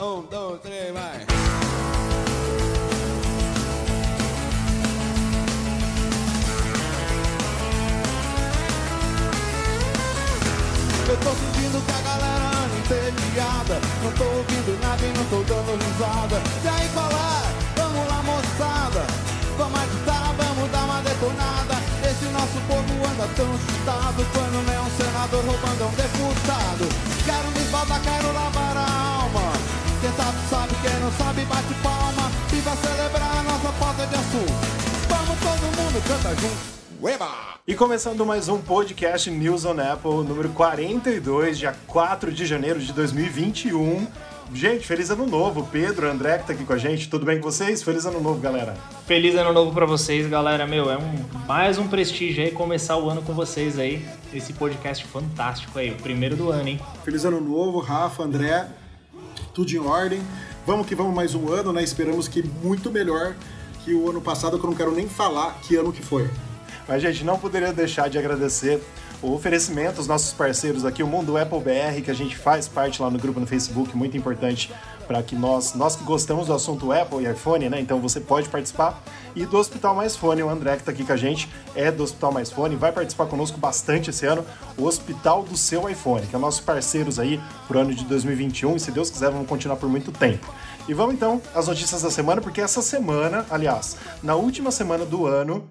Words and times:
Um, 0.00 0.22
dois, 0.22 0.60
três, 0.60 0.92
vai. 0.92 1.24
Eu 11.06 11.16
tô 11.18 11.30
sentindo 11.30 11.86
que 11.86 11.92
a 11.92 12.00
galera 12.02 12.48
anda 12.58 12.74
entediada. 12.76 13.80
Não 14.02 14.10
tô 14.14 14.24
ouvindo 14.24 14.80
nada 14.82 15.00
e 15.00 15.12
não 15.16 15.24
tô 15.26 15.42
dando 15.44 15.78
risada. 15.78 16.42
E 16.64 16.68
aí 16.68 16.88
qual 16.92 17.06
é? 17.06 17.54
Vamos 17.76 18.08
lá 18.08 18.22
moçada. 18.24 19.06
Vamos 19.56 19.78
agitar, 19.78 20.34
vamos 20.34 20.70
dar 20.72 20.84
uma 20.86 21.00
detonada. 21.02 21.74
Esse 22.02 22.24
nosso 22.32 22.58
povo 22.66 23.06
anda 23.12 23.28
tão 23.36 23.46
assustado. 23.54 24.26
Quando 24.34 24.72
é 24.72 24.80
um 24.80 24.90
senador 24.90 25.44
roubando 25.44 25.86
um 25.86 25.94
deputado. 25.94 26.88
Quero 27.24 27.48
me 27.52 27.60
esbaldar, 27.60 28.00
quero 28.02 28.32
lavar 28.32 28.76
a 28.76 29.13
Quem 30.04 30.12
sabe 30.12 30.38
sabe, 30.50 30.74
quem 30.82 31.00
não 31.00 31.10
sabe 31.12 31.44
bate 31.46 31.74
palma 31.82 32.30
E 32.52 32.60
vai 32.60 32.76
celebrar 32.76 33.38
a 33.38 33.42
nossa 33.42 33.72
falta 33.72 34.06
de 34.06 34.14
assunto 34.14 34.52
Vamos 35.08 35.38
todo 35.40 35.82
mundo, 35.82 36.06
canta 36.06 36.36
junto 36.42 36.74
Ueba! 37.00 37.30
E 37.66 37.74
começando 37.74 38.26
mais 38.26 38.46
um 38.50 38.60
podcast 38.60 39.30
News 39.30 39.64
on 39.64 39.80
Apple, 39.80 40.22
número 40.28 40.50
42, 40.50 41.56
dia 41.56 41.74
4 41.86 42.30
de 42.30 42.44
janeiro 42.44 42.78
de 42.80 42.92
2021. 42.92 44.06
Gente, 44.52 44.86
feliz 44.86 45.08
ano 45.08 45.26
novo. 45.26 45.66
Pedro, 45.72 46.10
André 46.10 46.36
que 46.36 46.46
tá 46.48 46.52
aqui 46.52 46.64
com 46.64 46.74
a 46.74 46.78
gente. 46.78 47.08
Tudo 47.08 47.24
bem 47.24 47.40
com 47.40 47.50
vocês? 47.50 47.82
Feliz 47.82 48.04
ano 48.04 48.20
novo, 48.20 48.38
galera. 48.40 48.76
Feliz 49.06 49.34
ano 49.34 49.54
novo 49.54 49.72
pra 49.72 49.86
vocês, 49.86 50.26
galera. 50.28 50.66
Meu, 50.66 50.90
é 50.90 50.98
um 50.98 51.14
mais 51.46 51.78
um 51.78 51.88
prestígio 51.88 52.44
aí 52.44 52.50
começar 52.50 52.98
o 52.98 53.08
ano 53.08 53.22
com 53.22 53.32
vocês 53.32 53.78
aí. 53.78 54.06
Esse 54.32 54.52
podcast 54.52 55.02
fantástico 55.06 55.78
aí, 55.78 55.92
o 55.92 55.96
primeiro 55.96 56.36
do 56.36 56.50
ano, 56.50 56.68
hein? 56.68 56.80
Feliz 57.04 57.24
ano 57.24 57.40
novo, 57.40 57.80
Rafa, 57.80 58.22
André, 58.22 58.68
tudo 59.54 59.70
em 59.70 59.78
ordem. 59.78 60.20
Vamos 60.66 60.86
que 60.86 60.94
vamos 60.94 61.14
mais 61.14 61.34
um 61.34 61.50
ano, 61.52 61.72
né? 61.72 61.82
Esperamos 61.82 62.26
que 62.26 62.42
muito 62.42 62.90
melhor 62.90 63.34
que 63.84 63.94
o 63.94 64.10
ano 64.10 64.20
passado, 64.20 64.58
que 64.58 64.64
eu 64.64 64.70
não 64.70 64.76
quero 64.76 64.92
nem 64.92 65.08
falar 65.08 65.58
que 65.62 65.76
ano 65.76 65.92
que 65.92 66.02
foi. 66.02 66.28
Mas, 66.88 67.00
gente, 67.00 67.24
não 67.24 67.38
poderia 67.38 67.72
deixar 67.72 68.10
de 68.10 68.18
agradecer 68.18 68.82
o 69.22 69.32
oferecimento 69.32 69.98
aos 69.98 70.06
nossos 70.06 70.32
parceiros 70.32 70.84
aqui, 70.84 71.02
o 71.02 71.06
Mundo 71.06 71.38
Apple 71.38 71.60
BR, 71.60 72.02
que 72.04 72.10
a 72.10 72.14
gente 72.14 72.36
faz 72.36 72.68
parte 72.68 73.00
lá 73.00 73.10
no 73.10 73.18
grupo 73.18 73.40
no 73.40 73.46
Facebook, 73.46 73.96
muito 73.96 74.16
importante 74.16 74.70
para 75.06 75.22
que 75.22 75.34
nós, 75.34 75.74
nós 75.74 75.96
que 75.96 76.04
gostamos 76.04 76.48
do 76.48 76.54
assunto 76.54 76.92
Apple 76.92 77.24
e 77.24 77.30
iPhone, 77.30 77.68
né? 77.68 77.80
Então 77.80 78.00
você 78.00 78.20
pode 78.20 78.48
participar. 78.48 79.02
E 79.36 79.44
do 79.44 79.56
Hospital 79.56 79.94
Mais 79.94 80.16
Fone, 80.16 80.42
o 80.42 80.48
André 80.48 80.72
que 80.76 80.82
está 80.82 80.92
aqui 80.92 81.04
com 81.04 81.12
a 81.12 81.16
gente 81.16 81.48
é 81.74 81.90
do 81.90 82.02
Hospital 82.02 82.32
Mais 82.32 82.50
Fone, 82.50 82.76
vai 82.76 82.92
participar 82.92 83.26
conosco 83.26 83.58
bastante 83.58 84.10
esse 84.10 84.24
ano, 84.26 84.44
o 84.78 84.84
Hospital 84.84 85.42
do 85.42 85.56
Seu 85.56 85.88
iPhone, 85.88 86.26
que 86.26 86.36
é 86.36 86.38
nossos 86.38 86.60
parceiros 86.60 87.18
aí 87.18 87.40
pro 87.66 87.80
ano 87.80 87.94
de 87.94 88.04
2021 88.04 88.76
e 88.76 88.80
se 88.80 88.90
Deus 88.92 89.10
quiser 89.10 89.30
vamos 89.30 89.48
continuar 89.48 89.76
por 89.76 89.88
muito 89.88 90.12
tempo. 90.12 90.52
E 90.86 90.94
vamos 90.94 91.14
então 91.14 91.40
às 91.54 91.66
notícias 91.66 92.02
da 92.02 92.10
semana, 92.10 92.40
porque 92.40 92.60
essa 92.60 92.82
semana, 92.82 93.44
aliás, 93.50 93.96
na 94.22 94.34
última 94.34 94.70
semana 94.70 95.04
do 95.04 95.26
ano, 95.26 95.68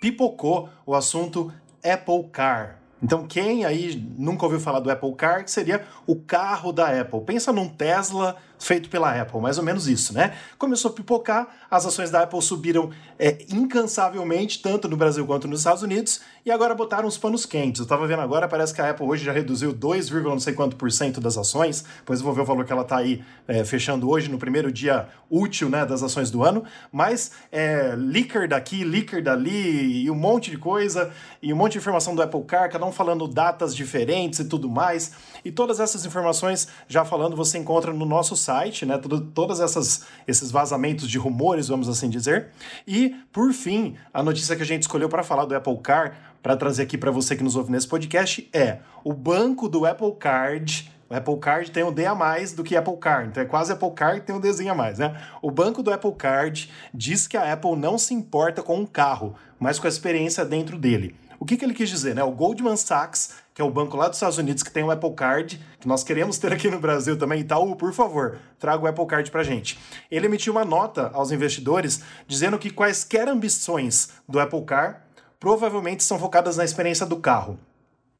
pipocou 0.00 0.68
o 0.86 0.94
assunto 0.94 1.52
Apple 1.84 2.24
Car. 2.32 2.78
Então, 3.02 3.26
quem 3.26 3.64
aí 3.64 3.94
nunca 4.16 4.44
ouviu 4.44 4.58
falar 4.60 4.80
do 4.80 4.90
Apple 4.90 5.14
Car, 5.14 5.44
que 5.44 5.50
seria 5.50 5.84
o 6.06 6.16
carro 6.16 6.72
da 6.72 7.00
Apple? 7.00 7.20
Pensa 7.20 7.52
num 7.52 7.68
Tesla 7.68 8.36
feito 8.58 8.88
pela 8.88 9.20
Apple, 9.20 9.40
mais 9.40 9.58
ou 9.58 9.64
menos 9.64 9.86
isso, 9.88 10.12
né? 10.12 10.36
Começou 10.58 10.90
a 10.90 10.94
pipocar, 10.94 11.48
as 11.70 11.86
ações 11.86 12.10
da 12.10 12.22
Apple 12.22 12.40
subiram 12.42 12.90
é, 13.18 13.38
incansavelmente, 13.52 14.60
tanto 14.60 14.88
no 14.88 14.96
Brasil 14.96 15.26
quanto 15.26 15.46
nos 15.46 15.60
Estados 15.60 15.82
Unidos, 15.82 16.20
e 16.44 16.50
agora 16.50 16.74
botaram 16.74 17.06
os 17.06 17.18
panos 17.18 17.44
quentes. 17.44 17.80
Eu 17.80 17.86
tava 17.86 18.06
vendo 18.06 18.22
agora, 18.22 18.48
parece 18.48 18.74
que 18.74 18.80
a 18.80 18.90
Apple 18.90 19.06
hoje 19.06 19.24
já 19.24 19.32
reduziu 19.32 19.72
2, 19.72 20.10
não 20.10 20.40
sei 20.40 20.54
quanto 20.54 20.76
por 20.76 20.90
cento 20.90 21.20
das 21.20 21.36
ações, 21.36 21.84
pois 22.04 22.20
eu 22.20 22.24
vou 22.24 22.34
ver 22.34 22.42
o 22.42 22.44
valor 22.44 22.64
que 22.64 22.72
ela 22.72 22.84
tá 22.84 22.96
aí 22.96 23.22
é, 23.46 23.64
fechando 23.64 24.08
hoje, 24.08 24.30
no 24.30 24.38
primeiro 24.38 24.72
dia 24.72 25.08
útil 25.30 25.68
né, 25.68 25.84
das 25.84 26.02
ações 26.02 26.30
do 26.30 26.42
ano, 26.42 26.64
mas 26.90 27.32
é, 27.52 27.94
leaker 27.96 28.48
daqui, 28.48 28.84
leaker 28.84 29.22
dali, 29.22 30.04
e 30.04 30.10
um 30.10 30.14
monte 30.14 30.50
de 30.50 30.58
coisa, 30.58 31.10
e 31.42 31.52
um 31.52 31.56
monte 31.56 31.72
de 31.72 31.78
informação 31.78 32.14
do 32.14 32.22
Apple 32.22 32.42
Car, 32.44 32.70
cada 32.70 32.84
um 32.84 32.92
falando 32.92 33.28
datas 33.28 33.74
diferentes 33.74 34.38
e 34.38 34.44
tudo 34.44 34.68
mais, 34.68 35.12
e 35.44 35.52
todas 35.52 35.80
essas 35.80 36.04
informações, 36.04 36.68
já 36.86 37.04
falando, 37.04 37.36
você 37.36 37.58
encontra 37.58 37.92
no 37.92 38.04
nosso 38.04 38.36
site, 38.36 38.47
né? 38.84 38.98
Tudo, 38.98 39.20
todas 39.20 39.60
essas 39.60 40.06
esses 40.26 40.50
vazamentos 40.50 41.08
de 41.08 41.18
rumores, 41.18 41.68
vamos 41.68 41.88
assim 41.88 42.08
dizer. 42.08 42.48
E 42.86 43.16
por 43.32 43.52
fim, 43.52 43.96
a 44.12 44.22
notícia 44.22 44.56
que 44.56 44.62
a 44.62 44.66
gente 44.66 44.82
escolheu 44.82 45.08
para 45.08 45.22
falar 45.22 45.44
do 45.44 45.54
Apple 45.54 45.78
Car, 45.78 46.16
para 46.42 46.56
trazer 46.56 46.82
aqui 46.82 46.96
para 46.96 47.10
você 47.10 47.36
que 47.36 47.42
nos 47.42 47.56
ouve 47.56 47.70
nesse 47.70 47.88
podcast 47.88 48.48
é 48.52 48.78
o 49.04 49.12
banco 49.12 49.68
do 49.68 49.84
Apple 49.84 50.14
Card 50.18 50.90
o 51.10 51.14
Apple 51.14 51.38
Card 51.38 51.70
tem 51.70 51.82
um 51.82 51.92
D 51.92 52.04
a 52.04 52.14
mais 52.14 52.52
do 52.52 52.62
que 52.62 52.76
Apple 52.76 52.96
Card, 52.98 53.28
então 53.28 53.42
é 53.42 53.46
quase 53.46 53.72
Apple 53.72 53.90
Card 53.92 54.20
tem 54.20 54.36
um 54.36 54.40
Dzinho 54.40 54.72
a 54.72 54.74
mais, 54.74 54.98
né? 54.98 55.18
O 55.40 55.50
banco 55.50 55.82
do 55.82 55.90
Apple 55.90 56.12
Card 56.12 56.70
diz 56.92 57.26
que 57.26 57.36
a 57.36 57.50
Apple 57.50 57.76
não 57.76 57.96
se 57.96 58.12
importa 58.12 58.62
com 58.62 58.78
um 58.78 58.84
carro, 58.84 59.34
mas 59.58 59.78
com 59.78 59.86
a 59.86 59.88
experiência 59.88 60.44
dentro 60.44 60.76
dele. 60.76 61.16
O 61.40 61.44
que, 61.44 61.56
que 61.56 61.64
ele 61.64 61.74
quis 61.74 61.88
dizer, 61.88 62.14
né? 62.14 62.22
O 62.24 62.32
Goldman 62.32 62.76
Sachs, 62.76 63.34
que 63.54 63.62
é 63.62 63.64
o 63.64 63.70
banco 63.70 63.96
lá 63.96 64.08
dos 64.08 64.16
Estados 64.16 64.38
Unidos 64.38 64.62
que 64.62 64.70
tem 64.70 64.82
o 64.82 64.90
Apple 64.90 65.14
Card, 65.14 65.60
que 65.78 65.86
nós 65.86 66.02
queremos 66.02 66.36
ter 66.38 66.52
aqui 66.52 66.68
no 66.68 66.80
Brasil 66.80 67.16
também, 67.16 67.40
Itaú, 67.40 67.76
por 67.76 67.92
favor, 67.92 68.38
traga 68.58 68.82
o 68.82 68.86
Apple 68.86 69.06
Card 69.06 69.30
pra 69.30 69.44
gente. 69.44 69.78
Ele 70.10 70.26
emitiu 70.26 70.52
uma 70.52 70.64
nota 70.64 71.10
aos 71.14 71.30
investidores 71.30 72.02
dizendo 72.26 72.58
que 72.58 72.70
quaisquer 72.70 73.28
ambições 73.28 74.10
do 74.28 74.40
Apple 74.40 74.64
Car 74.64 75.04
provavelmente 75.38 76.02
são 76.02 76.18
focadas 76.18 76.56
na 76.56 76.64
experiência 76.64 77.06
do 77.06 77.16
carro. 77.18 77.58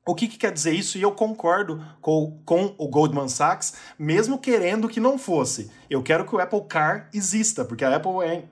O 0.08 0.14
que, 0.14 0.26
que, 0.26 0.38
quer 0.38 0.50
dizer 0.50 0.72
isso? 0.72 0.96
E 0.96 1.02
eu 1.02 1.12
concordo 1.12 1.84
com, 2.00 2.40
com, 2.42 2.74
o 2.78 2.88
Goldman 2.88 3.28
Sachs, 3.28 3.74
mesmo 3.98 4.38
querendo 4.38 4.88
que 4.88 4.98
não 4.98 5.18
fosse. 5.18 5.70
Eu 5.90 6.02
quero 6.02 6.24
que 6.24 6.34
o 6.34 6.40
Apple 6.40 6.62
Car 6.66 7.10
exista, 7.12 7.62
porque 7.62 7.84
a 7.84 7.94
Apple 7.94 8.22
é, 8.22 8.44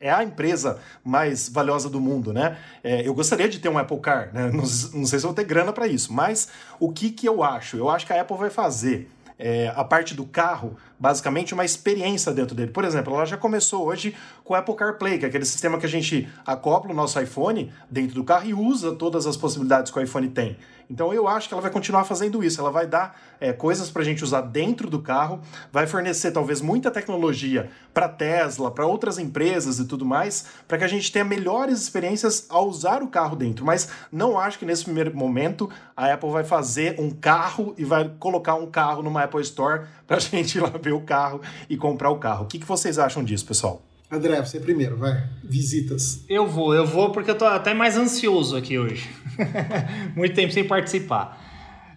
é 0.00 0.10
a 0.10 0.24
empresa 0.24 0.80
mais 1.04 1.46
valiosa 1.46 1.90
do 1.90 2.00
mundo, 2.00 2.32
né? 2.32 2.56
É, 2.82 3.06
eu 3.06 3.12
gostaria 3.12 3.50
de 3.50 3.58
ter 3.58 3.68
um 3.68 3.76
Apple 3.76 4.00
Car, 4.00 4.30
né? 4.32 4.46
Não, 4.50 4.62
não 4.62 4.66
sei 5.06 5.18
se 5.18 5.26
vou 5.26 5.34
ter 5.34 5.44
grana 5.44 5.74
para 5.74 5.86
isso, 5.86 6.10
mas 6.10 6.48
o 6.80 6.90
que, 6.90 7.10
que 7.10 7.28
eu 7.28 7.42
acho? 7.42 7.76
Eu 7.76 7.90
acho 7.90 8.06
que 8.06 8.12
a 8.14 8.22
Apple 8.22 8.38
vai 8.38 8.48
fazer 8.48 9.10
é, 9.38 9.70
a 9.76 9.84
parte 9.84 10.14
do 10.14 10.24
carro, 10.24 10.76
basicamente 11.04 11.52
uma 11.52 11.66
experiência 11.66 12.32
dentro 12.32 12.54
dele. 12.54 12.70
Por 12.70 12.82
exemplo, 12.82 13.12
ela 13.12 13.26
já 13.26 13.36
começou 13.36 13.84
hoje 13.84 14.16
com 14.42 14.54
o 14.54 14.56
Apple 14.56 14.74
CarPlay, 14.74 15.18
que 15.18 15.26
é 15.26 15.28
aquele 15.28 15.44
sistema 15.44 15.76
que 15.76 15.84
a 15.84 15.88
gente 15.88 16.26
acopla 16.46 16.92
o 16.92 16.94
nosso 16.94 17.20
iPhone 17.20 17.70
dentro 17.90 18.14
do 18.14 18.24
carro 18.24 18.46
e 18.46 18.54
usa 18.54 18.94
todas 18.94 19.26
as 19.26 19.36
possibilidades 19.36 19.92
que 19.92 19.98
o 19.98 20.02
iPhone 20.02 20.30
tem. 20.30 20.56
Então 20.88 21.12
eu 21.12 21.26
acho 21.26 21.48
que 21.48 21.54
ela 21.54 21.62
vai 21.62 21.70
continuar 21.70 22.04
fazendo 22.04 22.42
isso. 22.42 22.60
Ela 22.60 22.70
vai 22.70 22.86
dar 22.86 23.18
é, 23.40 23.52
coisas 23.52 23.90
para 23.90 24.02
a 24.02 24.04
gente 24.04 24.22
usar 24.22 24.42
dentro 24.42 24.88
do 24.88 25.00
carro, 25.00 25.40
vai 25.72 25.86
fornecer 25.86 26.30
talvez 26.30 26.60
muita 26.60 26.90
tecnologia 26.90 27.70
para 27.92 28.08
Tesla, 28.08 28.70
para 28.70 28.86
outras 28.86 29.18
empresas 29.18 29.78
e 29.78 29.86
tudo 29.86 30.04
mais, 30.04 30.46
para 30.66 30.78
que 30.78 30.84
a 30.84 30.88
gente 30.88 31.10
tenha 31.10 31.24
melhores 31.24 31.80
experiências 31.80 32.46
ao 32.48 32.68
usar 32.68 33.02
o 33.02 33.08
carro 33.08 33.36
dentro. 33.36 33.64
Mas 33.64 33.88
não 34.10 34.38
acho 34.38 34.58
que 34.58 34.64
nesse 34.64 34.84
primeiro 34.84 35.14
momento 35.16 35.70
a 35.96 36.12
Apple 36.12 36.30
vai 36.30 36.44
fazer 36.44 36.98
um 36.98 37.10
carro 37.10 37.74
e 37.78 37.84
vai 37.84 38.10
colocar 38.18 38.54
um 38.54 38.66
carro 38.66 39.02
numa 39.02 39.22
Apple 39.22 39.42
Store 39.42 39.86
para 40.06 40.16
a 40.16 40.20
gente 40.20 40.56
ir 40.56 40.60
lá 40.60 40.70
ver 40.70 40.92
o 40.92 41.00
carro 41.00 41.40
e 41.68 41.76
comprar 41.76 42.10
o 42.10 42.18
carro. 42.18 42.44
O 42.44 42.48
que, 42.48 42.58
que 42.58 42.66
vocês 42.66 42.98
acham 42.98 43.22
disso, 43.22 43.46
pessoal? 43.46 43.82
André, 44.10 44.40
você 44.40 44.60
primeiro, 44.60 44.96
vai. 44.96 45.28
Visitas. 45.42 46.24
Eu 46.28 46.46
vou, 46.46 46.74
eu 46.74 46.86
vou 46.86 47.10
porque 47.10 47.30
eu 47.30 47.38
tô 47.38 47.44
até 47.44 47.74
mais 47.74 47.96
ansioso 47.96 48.56
aqui 48.56 48.78
hoje. 48.78 49.10
Muito 50.14 50.34
tempo 50.34 50.52
sem 50.52 50.64
participar. 50.64 51.42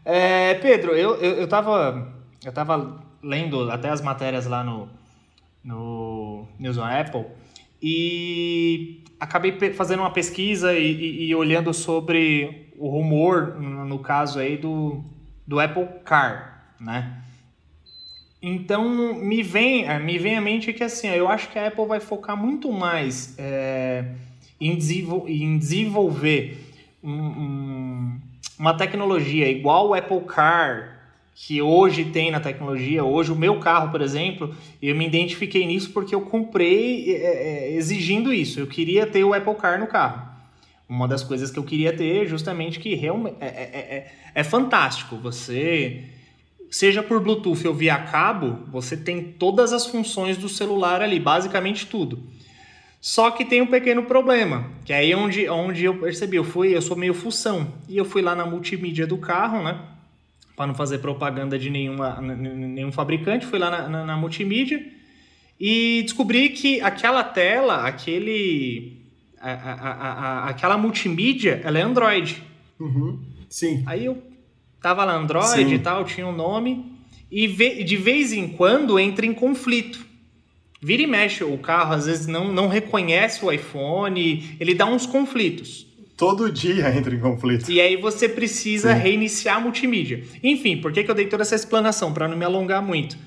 É, 0.03 0.55
Pedro, 0.55 0.95
eu, 0.95 1.15
eu, 1.15 1.33
eu, 1.33 1.47
tava, 1.47 2.13
eu 2.43 2.51
tava 2.51 3.03
lendo 3.21 3.69
até 3.69 3.89
as 3.89 4.01
matérias 4.01 4.45
lá 4.45 4.63
no, 4.63 4.89
no 5.63 6.47
News 6.57 6.77
on 6.77 6.85
Apple 6.85 7.25
e 7.81 9.03
acabei 9.19 9.51
fazendo 9.73 9.99
uma 9.99 10.11
pesquisa 10.11 10.73
e, 10.73 10.91
e, 10.91 11.25
e 11.27 11.35
olhando 11.35 11.73
sobre 11.73 12.71
o 12.77 12.89
rumor, 12.89 13.59
no, 13.59 13.85
no 13.85 13.99
caso 13.99 14.39
aí, 14.39 14.57
do, 14.57 15.03
do 15.45 15.59
Apple 15.59 15.87
Car, 16.05 16.73
né? 16.79 17.21
Então 18.41 19.15
me 19.15 19.41
vem, 19.41 19.85
é, 19.85 19.97
me 19.99 20.17
vem 20.17 20.37
à 20.37 20.41
mente 20.41 20.71
que 20.71 20.83
assim, 20.83 21.07
eu 21.07 21.27
acho 21.27 21.49
que 21.49 21.57
a 21.57 21.67
Apple 21.67 21.85
vai 21.85 21.99
focar 21.99 22.37
muito 22.37 22.71
mais 22.71 23.35
é, 23.37 24.05
em, 24.61 24.75
desenvol 24.75 25.27
em, 25.27 25.57
desenvolver 25.57 26.63
um, 27.03 27.11
um, 27.11 28.19
uma 28.59 28.75
tecnologia 28.75 29.49
igual 29.49 29.89
o 29.89 29.93
Apple 29.95 30.21
Car 30.21 30.97
que 31.33 31.61
hoje 31.61 32.05
tem 32.05 32.31
na 32.31 32.39
tecnologia. 32.39 33.03
Hoje 33.03 33.31
o 33.31 33.35
meu 33.35 33.59
carro, 33.59 33.91
por 33.91 34.01
exemplo, 34.01 34.55
eu 34.81 34.95
me 34.95 35.05
identifiquei 35.05 35.65
nisso 35.65 35.91
porque 35.91 36.13
eu 36.13 36.21
comprei 36.21 37.15
é, 37.15 37.69
é 37.69 37.75
exigindo 37.75 38.33
isso. 38.33 38.59
Eu 38.59 38.67
queria 38.67 39.05
ter 39.05 39.23
o 39.23 39.33
Apple 39.33 39.55
Car 39.55 39.79
no 39.79 39.87
carro. 39.87 40.27
Uma 40.89 41.07
das 41.07 41.23
coisas 41.23 41.51
que 41.51 41.59
eu 41.59 41.63
queria 41.63 41.95
ter, 41.95 42.27
justamente 42.27 42.79
que 42.79 42.95
realmente 42.95 43.35
é, 43.39 43.45
é, 43.45 43.49
é, 43.49 44.11
é 44.33 44.43
fantástico. 44.43 45.17
Você 45.17 46.03
seja 46.69 47.01
por 47.01 47.21
Bluetooth 47.21 47.67
ou 47.67 47.73
via 47.73 47.97
cabo, 47.97 48.59
você 48.71 48.95
tem 48.95 49.23
todas 49.23 49.73
as 49.73 49.85
funções 49.85 50.37
do 50.37 50.49
celular 50.49 51.01
ali, 51.01 51.19
basicamente 51.19 51.87
tudo. 51.87 52.19
Só 52.99 53.31
que 53.31 53.45
tem 53.45 53.61
um 53.61 53.67
pequeno 53.67 54.03
problema, 54.03 54.69
que 54.83 54.91
é 54.91 54.97
aí 54.97 55.15
onde, 55.15 55.47
onde 55.49 55.85
eu 55.85 55.97
percebi, 55.97 56.37
eu 56.37 56.43
fui, 56.43 56.75
eu 56.75 56.81
sou 56.81 56.97
meio 56.97 57.13
função, 57.13 57.73
e 57.87 57.97
eu 57.97 58.05
fui 58.05 58.21
lá 58.21 58.35
na 58.35 58.45
multimídia 58.45 59.05
do 59.07 59.17
carro, 59.17 59.63
né? 59.63 59.79
para 60.57 60.65
não 60.65 60.73
fazer 60.73 60.97
propaganda 60.97 61.57
de 61.59 61.69
nenhuma, 61.69 62.19
nenhum 62.19 62.91
fabricante, 62.91 63.45
fui 63.45 63.59
lá 63.59 63.69
na, 63.69 63.87
na, 63.87 64.05
na 64.05 64.17
multimídia 64.17 64.83
e 65.59 66.01
descobri 66.01 66.49
que 66.49 66.81
aquela 66.81 67.23
tela, 67.23 67.85
aquele, 67.87 69.03
a, 69.39 69.51
a, 69.51 69.91
a, 69.91 70.49
aquela 70.49 70.75
multimídia, 70.75 71.61
ela 71.63 71.77
é 71.77 71.83
Android. 71.83 72.41
Uhum. 72.79 73.19
Sim. 73.47 73.83
Aí 73.85 74.05
eu 74.05 74.19
tava 74.87 75.03
lá 75.03 75.15
Android 75.15 75.69
Sim. 75.69 75.73
e 75.73 75.79
tal, 75.79 76.05
tinha 76.05 76.25
um 76.25 76.31
nome 76.31 76.85
e 77.29 77.45
de 77.83 77.97
vez 77.97 78.31
em 78.31 78.47
quando 78.47 78.97
entra 78.97 79.25
em 79.25 79.33
conflito. 79.33 80.05
Vira 80.81 81.01
e 81.01 81.07
mexe, 81.07 81.43
o 81.43 81.57
carro 81.57 81.93
às 81.93 82.05
vezes 82.05 82.25
não, 82.25 82.53
não 82.53 82.69
reconhece 82.69 83.43
o 83.43 83.51
iPhone, 83.51 84.55
ele 84.59 84.73
dá 84.73 84.85
uns 84.85 85.05
conflitos. 85.05 85.85
Todo 86.15 86.49
dia 86.49 86.87
entra 86.95 87.13
em 87.13 87.19
conflito. 87.19 87.69
E 87.69 87.81
aí 87.81 87.97
você 87.97 88.29
precisa 88.29 88.95
Sim. 88.95 89.01
reiniciar 89.01 89.57
a 89.57 89.59
multimídia. 89.59 90.23
Enfim, 90.41 90.77
por 90.77 90.93
que, 90.93 91.03
que 91.03 91.11
eu 91.11 91.15
dei 91.15 91.25
toda 91.25 91.43
essa 91.43 91.55
explanação? 91.55 92.13
Para 92.13 92.29
não 92.29 92.37
me 92.37 92.45
alongar 92.45 92.81
muito. 92.81 93.17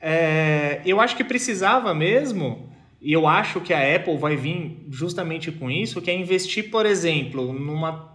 É, 0.00 0.80
eu 0.84 1.00
acho 1.00 1.16
que 1.16 1.22
precisava 1.22 1.94
mesmo, 1.94 2.68
e 3.00 3.12
eu 3.12 3.28
acho 3.28 3.60
que 3.60 3.72
a 3.72 3.96
Apple 3.96 4.16
vai 4.18 4.34
vir 4.34 4.84
justamente 4.90 5.52
com 5.52 5.70
isso, 5.70 6.02
que 6.02 6.10
é 6.10 6.14
investir, 6.14 6.70
por 6.70 6.84
exemplo, 6.84 7.52
numa 7.52 8.13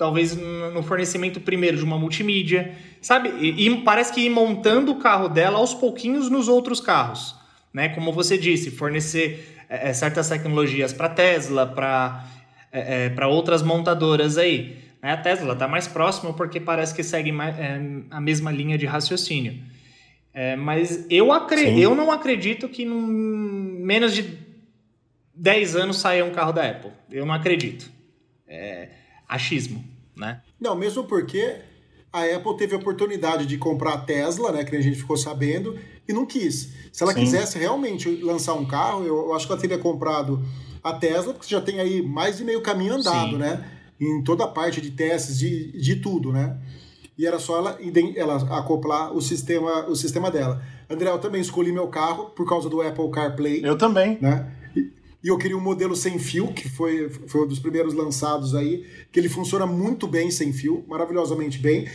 talvez 0.00 0.34
no 0.34 0.82
fornecimento 0.82 1.38
primeiro 1.42 1.76
de 1.76 1.84
uma 1.84 1.98
multimídia, 1.98 2.74
sabe? 3.02 3.28
E, 3.38 3.66
e, 3.66 3.76
parece 3.82 4.10
que 4.10 4.22
ir 4.22 4.30
montando 4.30 4.92
o 4.92 4.98
carro 4.98 5.28
dela 5.28 5.58
aos 5.58 5.74
pouquinhos 5.74 6.30
nos 6.30 6.48
outros 6.48 6.80
carros, 6.80 7.36
né? 7.70 7.90
Como 7.90 8.10
você 8.10 8.38
disse, 8.38 8.70
fornecer 8.70 9.58
é, 9.68 9.90
é 9.90 9.92
certas 9.92 10.26
tecnologias 10.30 10.94
para 10.94 11.10
Tesla, 11.10 11.66
para 11.66 12.24
é, 12.72 13.04
é 13.04 13.08
para 13.10 13.28
outras 13.28 13.62
montadoras 13.62 14.38
aí. 14.38 14.78
Né? 15.02 15.12
A 15.12 15.18
Tesla 15.18 15.52
está 15.52 15.68
mais 15.68 15.86
próxima 15.86 16.32
porque 16.32 16.58
parece 16.58 16.94
que 16.94 17.02
segue 17.02 17.30
mais, 17.30 17.58
é, 17.58 17.78
a 18.10 18.22
mesma 18.22 18.50
linha 18.50 18.78
de 18.78 18.86
raciocínio. 18.86 19.68
Mas 20.58 21.04
eu, 21.10 21.32
acre 21.32 21.82
eu 21.82 21.92
não 21.92 22.12
acredito 22.12 22.68
que 22.68 22.84
em 22.84 22.86
menos 22.86 24.14
de 24.14 24.38
10 25.34 25.74
anos 25.74 25.98
saia 25.98 26.24
um 26.24 26.30
carro 26.30 26.52
da 26.52 26.64
Apple. 26.64 26.92
Eu 27.10 27.26
não 27.26 27.34
acredito. 27.34 27.90
É, 28.46 28.88
achismo, 29.30 29.84
né? 30.20 30.42
Não, 30.60 30.76
mesmo 30.76 31.04
porque 31.04 31.56
a 32.12 32.24
Apple 32.24 32.56
teve 32.56 32.74
a 32.74 32.78
oportunidade 32.78 33.46
de 33.46 33.56
comprar 33.56 33.94
a 33.94 33.98
Tesla, 33.98 34.52
né, 34.52 34.64
que 34.64 34.76
a 34.76 34.80
gente 34.80 34.98
ficou 34.98 35.16
sabendo, 35.16 35.78
e 36.06 36.12
não 36.12 36.26
quis. 36.26 36.72
Se 36.92 37.02
ela 37.02 37.12
Sim. 37.12 37.20
quisesse 37.20 37.58
realmente 37.58 38.08
lançar 38.22 38.54
um 38.54 38.66
carro, 38.66 39.04
eu, 39.04 39.32
acho 39.32 39.46
que 39.46 39.52
ela 39.52 39.60
teria 39.60 39.78
comprado 39.78 40.42
a 40.82 40.92
Tesla, 40.92 41.32
porque 41.32 41.48
já 41.48 41.60
tem 41.60 41.80
aí 41.80 42.02
mais 42.02 42.36
de 42.36 42.44
meio 42.44 42.60
caminho 42.60 42.94
andado, 42.94 43.32
Sim. 43.32 43.38
né? 43.38 43.64
Em 44.00 44.22
toda 44.22 44.44
a 44.44 44.48
parte 44.48 44.80
de 44.80 44.90
testes, 44.90 45.38
de, 45.38 45.72
de 45.72 45.96
tudo, 45.96 46.32
né? 46.32 46.58
E 47.16 47.26
era 47.26 47.38
só 47.38 47.58
ela, 47.58 47.78
ela 48.16 48.58
acoplar 48.58 49.12
o 49.12 49.20
sistema, 49.20 49.86
o 49.86 49.94
sistema 49.94 50.30
dela. 50.30 50.62
André, 50.88 51.10
eu 51.10 51.18
também 51.18 51.40
escolhi 51.40 51.70
meu 51.70 51.86
carro 51.88 52.30
por 52.30 52.48
causa 52.48 52.68
do 52.68 52.80
Apple 52.80 53.10
CarPlay. 53.10 53.60
Eu 53.62 53.76
também. 53.76 54.18
Né? 54.20 54.50
E 55.22 55.28
eu 55.28 55.36
queria 55.36 55.56
um 55.56 55.60
modelo 55.60 55.94
sem 55.94 56.18
fio, 56.18 56.48
que 56.48 56.68
foi, 56.68 57.10
foi 57.10 57.42
um 57.42 57.46
dos 57.46 57.58
primeiros 57.58 57.92
lançados 57.92 58.54
aí, 58.54 58.86
que 59.12 59.20
ele 59.20 59.28
funciona 59.28 59.66
muito 59.66 60.06
bem 60.06 60.30
sem 60.30 60.52
fio, 60.52 60.84
maravilhosamente 60.88 61.58
bem. 61.58 61.86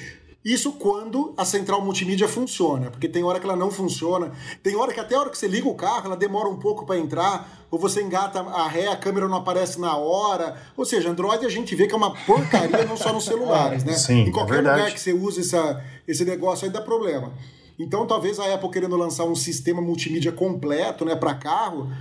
Isso 0.46 0.74
quando 0.74 1.34
a 1.36 1.44
central 1.44 1.84
multimídia 1.84 2.28
funciona, 2.28 2.92
porque 2.92 3.10
tem 3.10 3.24
hora 3.24 3.40
que 3.40 3.48
ela 3.48 3.56
não 3.56 3.72
funciona, 3.72 4.32
tem 4.62 4.76
hora 4.76 4.94
que 4.94 5.00
até 5.00 5.16
a 5.16 5.20
hora 5.22 5.32
que 5.32 5.38
você 5.40 5.48
liga 5.48 5.68
o 5.68 5.74
carro, 5.74 6.06
ela 6.06 6.16
demora 6.16 6.48
um 6.48 6.58
pouco 6.58 6.86
para 6.86 7.00
entrar, 7.00 7.66
ou 7.72 7.80
você 7.80 8.04
engata 8.04 8.42
a 8.42 8.68
ré, 8.68 8.88
a 8.88 8.96
câmera 8.96 9.28
não 9.28 9.38
aparece 9.38 9.82
na 9.82 9.98
hora. 9.98 10.56
Ou 10.78 10.86
seja, 10.86 11.10
Android 11.10 11.44
a 11.44 11.50
gente 11.50 11.74
vê 11.74 11.88
que 11.88 11.96
é 11.96 11.98
uma 11.98 12.14
porcaria 12.14 12.86
não 12.86 12.96
só 12.96 13.12
nos 13.12 13.26
celulares, 13.26 13.84
né? 13.84 13.94
Sim, 13.94 14.20
em 14.28 14.32
qualquer 14.32 14.60
é 14.64 14.70
lugar 14.70 14.92
que 14.92 15.00
você 15.00 15.14
use 15.14 15.42
essa, 15.42 15.84
esse 16.08 16.24
negócio 16.24 16.68
aí 16.68 16.72
dá 16.72 16.80
problema. 16.80 17.34
Então 17.80 18.06
talvez 18.06 18.40
a 18.40 18.54
Apple 18.54 18.70
querendo 18.70 18.96
lançar 18.96 19.24
um 19.24 19.36
sistema 19.36 19.82
multimídia 19.82 20.32
completo, 20.32 21.04
né, 21.04 21.16
para 21.16 21.34
carro, 21.34 21.92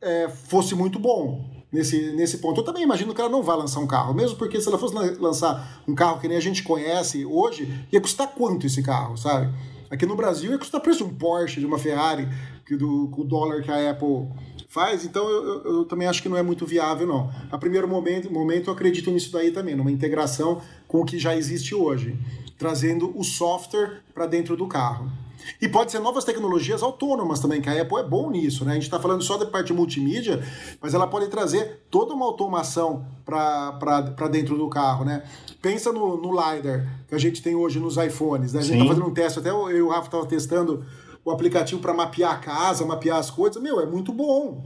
é, 0.00 0.28
fosse 0.28 0.74
muito 0.74 0.98
bom 0.98 1.44
nesse, 1.72 2.12
nesse 2.12 2.38
ponto. 2.38 2.60
Eu 2.60 2.64
também 2.64 2.82
imagino 2.82 3.14
que 3.14 3.20
ela 3.20 3.30
não 3.30 3.42
vai 3.42 3.56
lançar 3.56 3.80
um 3.80 3.86
carro, 3.86 4.14
mesmo 4.14 4.36
porque 4.36 4.60
se 4.60 4.68
ela 4.68 4.78
fosse 4.78 4.94
lançar 5.18 5.82
um 5.86 5.94
carro 5.94 6.20
que 6.20 6.28
nem 6.28 6.36
a 6.36 6.40
gente 6.40 6.62
conhece 6.62 7.24
hoje, 7.24 7.86
ia 7.92 8.00
custar 8.00 8.28
quanto 8.28 8.66
esse 8.66 8.82
carro, 8.82 9.16
sabe? 9.16 9.52
Aqui 9.90 10.06
no 10.06 10.14
Brasil 10.14 10.52
ia 10.52 10.58
custar 10.58 10.80
preço 10.80 11.04
de 11.04 11.04
um 11.04 11.14
Porsche, 11.14 11.60
de 11.60 11.66
uma 11.66 11.78
Ferrari, 11.78 12.28
que 12.64 12.76
do, 12.76 13.08
com 13.08 13.22
o 13.22 13.24
dólar 13.24 13.62
que 13.62 13.70
a 13.70 13.90
Apple 13.90 14.28
faz, 14.68 15.04
então 15.04 15.28
eu, 15.28 15.44
eu, 15.44 15.64
eu, 15.64 15.84
também 15.84 16.06
acho 16.06 16.22
que 16.22 16.28
não 16.28 16.36
é 16.36 16.42
muito 16.42 16.64
viável, 16.64 17.04
não. 17.04 17.28
A 17.50 17.58
primeiro 17.58 17.88
momento, 17.88 18.32
momento 18.32 18.70
eu 18.70 18.72
acredito 18.72 19.10
nisso 19.10 19.32
daí 19.32 19.50
também, 19.50 19.74
numa 19.74 19.90
integração 19.90 20.62
com 20.86 21.00
o 21.00 21.04
que 21.04 21.18
já 21.18 21.36
existe 21.36 21.74
hoje, 21.74 22.16
trazendo 22.56 23.12
o 23.18 23.24
software 23.24 24.00
para 24.14 24.26
dentro 24.26 24.56
do 24.56 24.68
carro. 24.68 25.10
E 25.60 25.68
pode 25.68 25.92
ser 25.92 25.98
novas 25.98 26.24
tecnologias 26.24 26.82
autônomas 26.82 27.40
também, 27.40 27.60
que 27.60 27.68
a 27.68 27.82
Apple 27.82 27.98
é 27.98 28.02
bom 28.02 28.30
nisso, 28.30 28.64
né? 28.64 28.72
A 28.72 28.74
gente 28.74 28.84
está 28.84 28.98
falando 28.98 29.22
só 29.22 29.36
da 29.36 29.46
parte 29.46 29.72
multimídia, 29.72 30.42
mas 30.80 30.94
ela 30.94 31.06
pode 31.06 31.28
trazer 31.28 31.84
toda 31.90 32.14
uma 32.14 32.24
automação 32.26 33.06
para 33.24 34.28
dentro 34.30 34.56
do 34.56 34.68
carro, 34.68 35.04
né? 35.04 35.22
Pensa 35.60 35.92
no, 35.92 36.16
no 36.16 36.30
LiDAR 36.30 37.04
que 37.08 37.14
a 37.14 37.18
gente 37.18 37.42
tem 37.42 37.54
hoje 37.54 37.78
nos 37.78 37.96
iPhones, 37.96 38.52
né? 38.52 38.60
A 38.60 38.62
gente 38.62 38.78
está 38.78 38.88
fazendo 38.88 39.06
um 39.06 39.14
teste, 39.14 39.38
até 39.38 39.50
eu 39.50 39.70
e 39.70 39.82
o 39.82 39.88
Rafa 39.88 40.06
estavam 40.06 40.26
testando 40.26 40.84
o 41.24 41.30
aplicativo 41.30 41.80
para 41.80 41.92
mapear 41.92 42.32
a 42.32 42.38
casa, 42.38 42.84
mapear 42.86 43.18
as 43.18 43.30
coisas. 43.30 43.62
Meu, 43.62 43.80
é 43.80 43.86
muito 43.86 44.12
bom. 44.12 44.64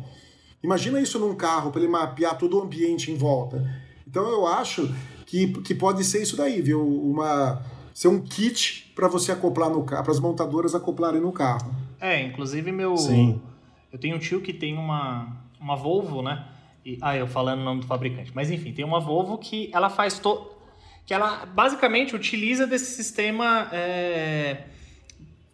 Imagina 0.63 1.01
isso 1.01 1.19
num 1.19 1.35
carro, 1.35 1.71
para 1.71 1.81
ele 1.81 1.91
mapear 1.91 2.39
todo 2.39 2.59
o 2.59 2.63
ambiente 2.63 3.11
em 3.11 3.17
volta. 3.17 3.63
Então 4.07 4.29
eu 4.31 4.47
acho 4.47 4.89
que, 5.27 5.49
que 5.63 5.75
pode 5.75 6.05
ser 6.05 6.23
isso 6.23 6.37
daí, 6.37 6.63
viu? 6.63 6.81
Uma 6.81 7.61
ser 7.95 8.09
um 8.09 8.21
kit 8.21 8.93
para 8.95 9.07
você 9.07 9.31
acoplar 9.31 9.71
no 9.71 9.85
carro, 9.85 10.03
para 10.03 10.13
as 10.13 10.19
montadoras 10.19 10.75
acoplarem 10.75 11.21
no 11.21 11.33
carro. 11.33 11.73
É, 12.01 12.21
inclusive 12.21 12.73
meu. 12.73 12.97
Sim. 12.97 13.41
Eu 13.93 13.99
tenho 13.99 14.17
um 14.17 14.19
tio 14.19 14.41
que 14.41 14.53
tem 14.53 14.77
uma, 14.77 15.29
uma 15.61 15.77
Volvo, 15.77 16.21
né? 16.21 16.49
E, 16.85 16.99
ah, 17.01 17.17
eu 17.17 17.29
falando 17.29 17.61
o 17.61 17.65
nome 17.65 17.81
do 17.83 17.87
fabricante. 17.87 18.33
Mas 18.35 18.51
enfim, 18.51 18.73
tem 18.73 18.85
uma 18.85 18.99
Volvo 18.99 19.39
que 19.39 19.71
ela 19.73 19.89
faz. 19.89 20.19
To... 20.19 20.51
que 21.07 21.15
ela 21.15 21.47
basicamente 21.47 22.17
utiliza 22.17 22.67
desse 22.67 22.97
sistema 22.97 23.69
é... 23.73 24.65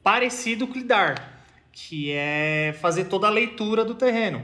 parecido 0.03 0.67
com 0.67 0.73
o 0.73 0.77
LIDAR, 0.79 1.43
que 1.71 2.11
é 2.11 2.75
fazer 2.81 3.05
toda 3.05 3.27
a 3.27 3.31
leitura 3.31 3.85
do 3.85 3.95
terreno. 3.95 4.43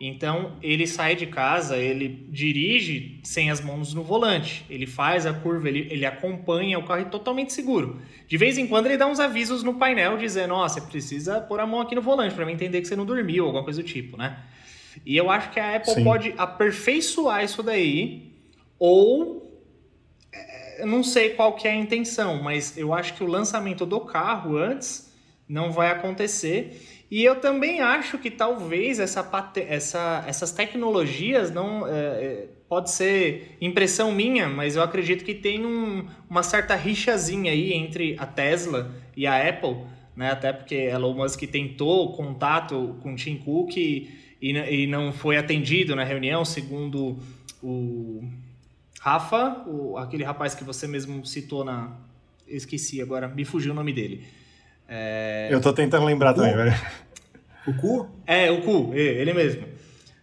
Então 0.00 0.52
ele 0.62 0.86
sai 0.86 1.16
de 1.16 1.26
casa, 1.26 1.76
ele 1.76 2.26
dirige 2.30 3.18
sem 3.24 3.50
as 3.50 3.60
mãos 3.60 3.92
no 3.92 4.02
volante, 4.02 4.64
ele 4.70 4.86
faz 4.86 5.26
a 5.26 5.32
curva, 5.32 5.68
ele, 5.68 5.88
ele 5.90 6.06
acompanha 6.06 6.78
o 6.78 6.84
carro 6.84 7.06
totalmente 7.06 7.52
seguro. 7.52 8.00
De 8.28 8.36
vez 8.36 8.58
em 8.58 8.66
quando 8.68 8.86
ele 8.86 8.96
dá 8.96 9.08
uns 9.08 9.18
avisos 9.18 9.64
no 9.64 9.74
painel 9.74 10.16
dizendo: 10.16 10.54
Ó, 10.54 10.64
oh, 10.64 10.68
você 10.68 10.80
precisa 10.80 11.40
pôr 11.40 11.58
a 11.58 11.66
mão 11.66 11.80
aqui 11.80 11.96
no 11.96 12.02
volante 12.02 12.34
para 12.34 12.46
mim 12.46 12.52
entender 12.52 12.80
que 12.80 12.86
você 12.86 12.94
não 12.94 13.04
dormiu, 13.04 13.44
alguma 13.46 13.64
coisa 13.64 13.82
do 13.82 13.86
tipo, 13.86 14.16
né? 14.16 14.38
E 15.04 15.16
eu 15.16 15.30
acho 15.30 15.50
que 15.50 15.58
a 15.58 15.76
Apple 15.76 15.94
Sim. 15.94 16.04
pode 16.04 16.34
aperfeiçoar 16.36 17.44
isso 17.44 17.62
daí, 17.62 18.32
ou 18.78 19.60
é, 20.32 20.84
não 20.86 21.02
sei 21.02 21.30
qual 21.30 21.56
que 21.56 21.66
é 21.66 21.72
a 21.72 21.76
intenção, 21.76 22.40
mas 22.42 22.76
eu 22.78 22.94
acho 22.94 23.14
que 23.14 23.24
o 23.24 23.26
lançamento 23.26 23.84
do 23.84 24.00
carro 24.00 24.56
antes 24.56 25.12
não 25.48 25.72
vai 25.72 25.90
acontecer. 25.90 26.97
E 27.10 27.24
eu 27.24 27.36
também 27.36 27.80
acho 27.80 28.18
que 28.18 28.30
talvez 28.30 28.98
essa, 28.98 29.26
essa, 29.68 30.24
essas 30.26 30.52
tecnologias 30.52 31.50
não. 31.50 31.86
É, 31.86 31.90
é, 31.92 32.48
pode 32.68 32.90
ser 32.90 33.56
impressão 33.62 34.12
minha, 34.12 34.46
mas 34.46 34.76
eu 34.76 34.82
acredito 34.82 35.24
que 35.24 35.32
tem 35.32 35.64
um, 35.64 36.06
uma 36.28 36.42
certa 36.42 36.74
rixazinha 36.74 37.50
aí 37.50 37.72
entre 37.72 38.14
a 38.18 38.26
Tesla 38.26 38.94
e 39.16 39.26
a 39.26 39.48
Apple, 39.48 39.78
né? 40.14 40.30
Até 40.30 40.52
porque 40.52 40.74
Elon 40.74 41.14
Musk 41.14 41.42
tentou 41.44 42.12
contato 42.12 42.96
com 43.02 43.14
Tim 43.14 43.38
Cook 43.38 43.74
e, 43.76 44.10
e 44.42 44.86
não 44.86 45.12
foi 45.14 45.38
atendido 45.38 45.96
na 45.96 46.04
reunião, 46.04 46.44
segundo 46.44 47.18
o 47.62 48.22
Rafa, 49.00 49.64
o, 49.66 49.96
aquele 49.96 50.24
rapaz 50.24 50.54
que 50.54 50.62
você 50.62 50.86
mesmo 50.86 51.24
citou 51.24 51.64
na. 51.64 51.96
Esqueci 52.46 53.00
agora, 53.00 53.28
me 53.28 53.44
fugiu 53.44 53.72
o 53.72 53.74
nome 53.74 53.92
dele. 53.92 54.26
É... 54.88 55.48
Eu 55.50 55.60
tô 55.60 55.72
tentando 55.72 56.06
lembrar 56.06 56.32
também, 56.32 56.56
velho. 56.56 56.74
O 57.66 57.74
Cu? 57.74 58.08
É, 58.26 58.50
o 58.50 58.62
Cu, 58.62 58.94
ele 58.94 59.32
mesmo. 59.34 59.64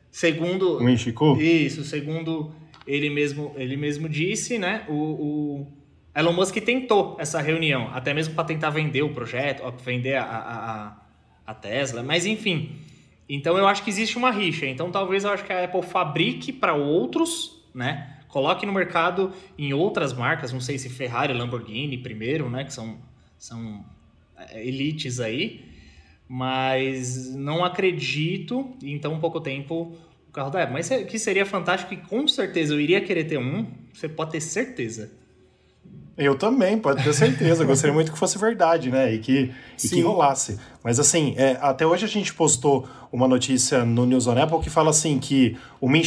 Segundo. 0.10 0.77
O 0.79 0.89
Inchiku? 0.89 1.39
Isso, 1.39 1.84
segundo 1.84 2.51
ele 2.88 3.10
mesmo, 3.10 3.53
ele 3.55 3.77
mesmo 3.77 4.07
disse, 4.10 4.57
né? 4.57 4.84
O, 4.88 4.93
o 4.93 5.67
Elon 6.15 6.34
Musk 6.34 6.55
tentou 6.57 7.17
essa 7.19 7.41
reunião, 7.41 7.89
até 7.93 8.13
mesmo 8.13 8.34
para 8.34 8.45
tentar 8.45 8.69
vender 8.69 9.01
o 9.01 9.10
projeto, 9.10 9.63
vender 9.84 10.15
a, 10.15 10.24
a, 10.24 10.98
a 11.45 11.53
Tesla, 11.53 12.01
mas 12.01 12.25
enfim. 12.25 12.77
Então 13.27 13.57
eu 13.57 13.67
acho 13.67 13.84
que 13.84 13.89
existe 13.89 14.17
uma 14.17 14.31
rixa. 14.31 14.65
Então 14.65 14.91
talvez 14.91 15.24
eu 15.24 15.31
acho 15.31 15.43
que 15.43 15.51
a 15.51 15.65
Apple 15.65 15.81
fabrique 15.81 16.53
para 16.53 16.74
outros, 16.74 17.63
né? 17.74 18.17
Coloque 18.27 18.65
no 18.65 18.74
mercado 18.74 19.31
em 19.57 19.74
outras 19.74 20.13
marcas, 20.13 20.51
não 20.53 20.60
sei 20.60 20.77
se 20.77 20.89
Ferrari, 20.89 21.34
Lamborghini 21.34 21.98
primeiro, 21.98 22.50
né? 22.50 22.63
Que 22.63 22.74
são, 22.74 22.98
são 23.38 23.84
elites 24.54 25.20
aí, 25.20 25.65
mas 26.27 27.34
não 27.36 27.63
acredito 27.63 28.75
em 28.82 28.98
tão 28.98 29.20
pouco 29.20 29.39
tempo 29.39 29.96
o 30.27 30.32
carro 30.32 30.50
da 30.50 30.63
Apple. 30.63 30.74
Mas 30.74 30.89
que 31.08 31.20
seria 31.20 31.46
fantástico 31.46 31.94
e 31.94 31.98
com 31.98 32.27
certeza 32.27 32.74
eu 32.74 32.80
iria 32.80 33.01
querer 33.01 33.25
ter 33.25 33.38
um, 33.38 33.68
você 33.94 34.10
pode 34.10 34.32
ter 34.32 34.42
certeza. 34.42 35.12
Eu 36.18 36.38
também, 36.38 36.77
pode 36.77 37.04
ter 37.04 37.13
certeza. 37.13 37.65
Gostaria 37.65 37.94
muito 37.94 38.12
que 38.12 38.18
fosse 38.18 38.38
verdade, 38.38 38.89
né? 38.89 39.13
E 39.13 39.20
que, 39.20 39.51
e 39.84 39.89
que 39.89 40.01
rolasse. 40.01 40.58
Mas 40.84 41.00
assim, 41.00 41.34
é, 41.38 41.58
até 41.60 41.86
hoje 41.86 42.06
a 42.06 42.08
gente 42.08 42.34
postou 42.34 42.88
uma 43.12 43.27
notícia 43.27 43.84
no 43.84 44.06
News 44.06 44.25
on 44.27 44.42
Apple 44.42 44.60
que 44.60 44.70
fala 44.70 44.92
assim 44.92 45.20
que 45.20 45.58
o 45.82 45.89
Min 45.89 46.04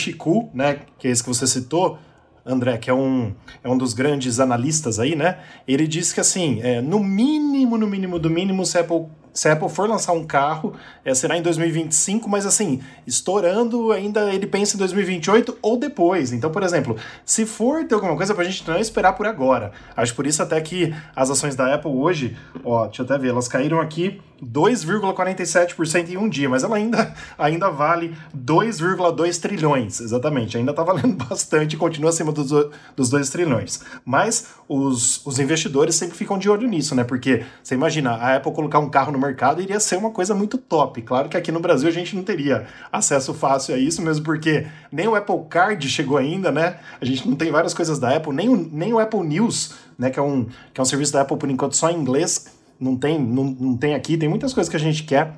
né, 0.54 0.80
que 0.98 1.08
é 1.08 1.10
esse 1.10 1.22
que 1.22 1.28
você 1.28 1.46
citou, 1.46 1.98
André, 2.48 2.78
que 2.78 2.88
é 2.88 2.94
um, 2.94 3.34
é 3.62 3.68
um 3.68 3.76
dos 3.76 3.92
grandes 3.92 4.40
analistas 4.40 4.98
aí, 4.98 5.14
né? 5.14 5.38
Ele 5.66 5.86
disse 5.86 6.14
que 6.14 6.20
assim, 6.20 6.60
é, 6.62 6.80
no 6.80 6.98
mínimo, 6.98 7.76
no 7.76 7.86
mínimo 7.86 8.18
do 8.18 8.30
mínimo, 8.30 8.64
se 8.64 8.78
a 8.78 8.80
Apple 8.80 9.06
se 9.38 9.48
a 9.48 9.52
Apple 9.52 9.68
for 9.68 9.88
lançar 9.88 10.12
um 10.14 10.26
carro, 10.26 10.74
é, 11.04 11.14
será 11.14 11.36
em 11.36 11.42
2025, 11.42 12.28
mas 12.28 12.44
assim, 12.44 12.80
estourando 13.06 13.92
ainda 13.92 14.34
ele 14.34 14.48
pensa 14.48 14.74
em 14.74 14.78
2028 14.78 15.58
ou 15.62 15.76
depois. 15.76 16.32
Então, 16.32 16.50
por 16.50 16.64
exemplo, 16.64 16.96
se 17.24 17.46
for 17.46 17.84
ter 17.84 17.94
alguma 17.94 18.16
coisa 18.16 18.34
pra 18.34 18.42
gente 18.42 18.66
não 18.66 18.76
esperar 18.78 19.12
por 19.12 19.26
agora. 19.26 19.70
Acho 19.96 20.12
por 20.14 20.26
isso 20.26 20.42
até 20.42 20.60
que 20.60 20.92
as 21.14 21.30
ações 21.30 21.54
da 21.54 21.72
Apple 21.72 21.92
hoje, 21.92 22.36
ó, 22.64 22.86
deixa 22.86 23.02
eu 23.02 23.04
até 23.04 23.16
ver, 23.16 23.28
elas 23.28 23.46
caíram 23.46 23.80
aqui 23.80 24.20
2,47% 24.42 26.10
em 26.10 26.16
um 26.16 26.28
dia, 26.28 26.48
mas 26.48 26.62
ela 26.62 26.76
ainda, 26.76 27.14
ainda 27.36 27.70
vale 27.70 28.14
2,2 28.36 29.40
trilhões, 29.40 30.00
exatamente. 30.00 30.56
Ainda 30.56 30.70
está 30.70 30.82
valendo 30.82 31.16
bastante 31.26 31.74
e 31.74 31.76
continua 31.76 32.10
acima 32.10 32.32
dos, 32.32 32.50
dos 32.96 33.10
2 33.10 33.30
trilhões. 33.30 33.80
Mas 34.04 34.48
os, 34.68 35.24
os 35.26 35.38
investidores 35.38 35.94
sempre 35.94 36.16
ficam 36.16 36.38
de 36.38 36.48
olho 36.48 36.68
nisso, 36.68 36.94
né? 36.94 37.04
Porque 37.04 37.44
você 37.62 37.74
imagina, 37.74 38.12
a 38.12 38.36
Apple 38.36 38.52
colocar 38.52 38.78
um 38.78 38.88
carro 38.88 39.12
no 39.12 39.18
mercado 39.18 39.60
iria 39.60 39.80
ser 39.80 39.96
uma 39.96 40.10
coisa 40.10 40.34
muito 40.34 40.56
top. 40.56 41.02
Claro 41.02 41.28
que 41.28 41.36
aqui 41.36 41.50
no 41.50 41.60
Brasil 41.60 41.88
a 41.88 41.92
gente 41.92 42.14
não 42.14 42.22
teria 42.22 42.66
acesso 42.92 43.34
fácil 43.34 43.74
a 43.74 43.78
isso, 43.78 44.00
mesmo 44.02 44.24
porque 44.24 44.66
nem 44.92 45.08
o 45.08 45.14
Apple 45.14 45.44
Card 45.48 45.88
chegou 45.88 46.16
ainda, 46.16 46.50
né? 46.52 46.78
A 47.00 47.04
gente 47.04 47.26
não 47.28 47.36
tem 47.36 47.50
várias 47.50 47.74
coisas 47.74 47.98
da 47.98 48.16
Apple, 48.16 48.32
nem 48.32 48.48
o, 48.48 48.56
nem 48.56 48.92
o 48.92 48.98
Apple 48.98 49.22
News, 49.22 49.74
né? 49.98 50.10
Que 50.10 50.18
é, 50.18 50.22
um, 50.22 50.46
que 50.72 50.80
é 50.80 50.82
um 50.82 50.86
serviço 50.86 51.12
da 51.12 51.22
Apple 51.22 51.36
por 51.36 51.50
enquanto 51.50 51.76
só 51.76 51.90
em 51.90 51.96
inglês 51.96 52.57
não 52.80 52.96
tem, 52.96 53.20
não, 53.20 53.44
não 53.44 53.76
tem 53.76 53.94
aqui, 53.94 54.16
tem 54.16 54.28
muitas 54.28 54.54
coisas 54.54 54.70
que 54.70 54.76
a 54.76 54.80
gente 54.80 55.04
quer 55.04 55.34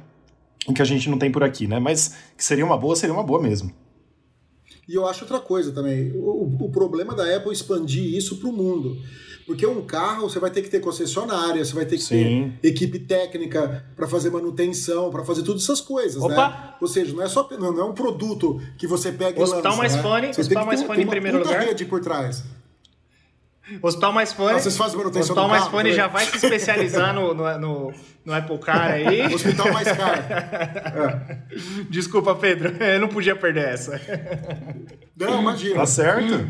e 0.69 0.73
que 0.73 0.83
a 0.83 0.85
gente 0.85 1.09
não 1.09 1.19
tem 1.19 1.31
por 1.31 1.43
aqui, 1.43 1.67
né? 1.67 1.79
Mas 1.79 2.15
que 2.37 2.45
seria 2.45 2.65
uma 2.65 2.77
boa, 2.77 2.95
seria 2.95 3.15
uma 3.15 3.23
boa 3.23 3.41
mesmo. 3.41 3.73
E 4.89 4.95
eu 4.95 5.07
acho 5.07 5.23
outra 5.25 5.39
coisa 5.39 5.73
também. 5.73 6.13
O, 6.17 6.57
o 6.65 6.71
problema 6.71 7.15
da 7.15 7.23
Apple 7.37 7.51
é 7.51 7.53
expandir 7.53 8.15
isso 8.15 8.37
para 8.39 8.49
o 8.49 8.53
mundo. 8.53 8.97
Porque 9.47 9.67
um 9.67 9.83
carro 9.83 10.29
você 10.29 10.39
vai 10.39 10.51
ter 10.51 10.63
que 10.63 10.69
ter 10.69 10.81
concessionária, 10.81 11.65
você 11.65 11.75
vai 11.75 11.85
ter 11.85 11.97
que 11.97 12.05
Sim. 12.05 12.53
ter 12.63 12.69
equipe 12.69 13.01
técnica 13.01 13.85
para 13.97 14.07
fazer 14.07 14.31
manutenção, 14.31 15.11
para 15.11 15.25
fazer 15.25 15.43
todas 15.43 15.65
essas 15.65 15.81
coisas, 15.81 16.23
né? 16.23 16.33
Opa. 16.33 16.49
né? 16.49 16.75
Ou 16.81 16.87
seja, 16.87 17.13
não 17.13 17.23
é 17.23 17.29
só 17.29 17.49
não 17.59 17.81
é 17.81 17.85
um 17.85 17.93
produto 17.93 18.61
que 18.79 18.87
você 18.87 19.11
pega 19.11 19.43
Hospital 19.43 19.61
e 19.61 19.65
lança. 19.65 19.77
Mais 19.77 19.97
né? 19.97 20.03
fone, 20.03 20.35
você 20.35 20.41
hospital 20.43 20.67
mais 20.67 20.83
fone 20.83 21.03
em 21.03 21.07
primeiro 21.07 21.39
lugar. 21.39 21.65
rede 21.65 21.85
por 21.85 22.01
trás. 22.01 22.45
O 23.83 23.87
Hospital 23.87 24.13
Mais 24.13 24.33
Fone. 24.33 24.55
Ah, 24.55 24.59
vocês 24.59 24.77
fazem 24.77 24.97
manutenção 24.97 25.23
Hospital 25.23 25.49
Mais 25.49 25.63
carro, 25.63 25.73
Fone 25.73 25.93
já 25.93 26.07
vai 26.09 26.25
se 26.27 26.37
especializar 26.37 27.15
no, 27.15 27.35
no, 27.35 27.59
no, 27.59 27.93
no 28.25 28.33
Apple 28.33 28.59
Car 28.59 28.93
aí. 28.93 29.35
Hospital 29.35 29.73
Mais 29.73 29.93
Caro. 29.93 30.23
É. 30.23 31.39
Desculpa, 31.91 32.35
Pedro. 32.35 32.83
Eu 32.83 33.01
não 33.01 33.09
podia 33.09 33.37
perder 33.37 33.69
essa. 33.69 34.01
Não, 35.17 35.41
imagina. 35.41 35.77
Tá 35.77 35.87
certo. 35.87 36.49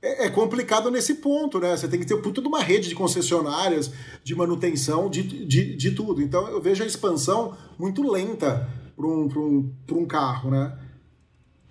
É, 0.00 0.26
é, 0.26 0.30
complicado 0.30 0.90
nesse 0.90 1.16
ponto, 1.16 1.58
né? 1.58 1.76
Você 1.76 1.88
tem 1.88 1.98
que 1.98 2.06
ter 2.06 2.16
toda 2.20 2.48
uma 2.48 2.62
rede 2.62 2.88
de 2.88 2.94
concessionárias, 2.94 3.92
de 4.22 4.34
manutenção, 4.34 5.10
de, 5.10 5.22
de, 5.22 5.76
de 5.76 5.90
tudo. 5.90 6.22
Então 6.22 6.46
eu 6.48 6.60
vejo 6.60 6.84
a 6.84 6.86
expansão 6.86 7.56
muito 7.76 8.08
lenta 8.08 8.68
para 8.96 9.06
um, 9.06 9.28
um, 9.36 9.74
um 9.92 10.06
carro, 10.06 10.50
né? 10.50 10.78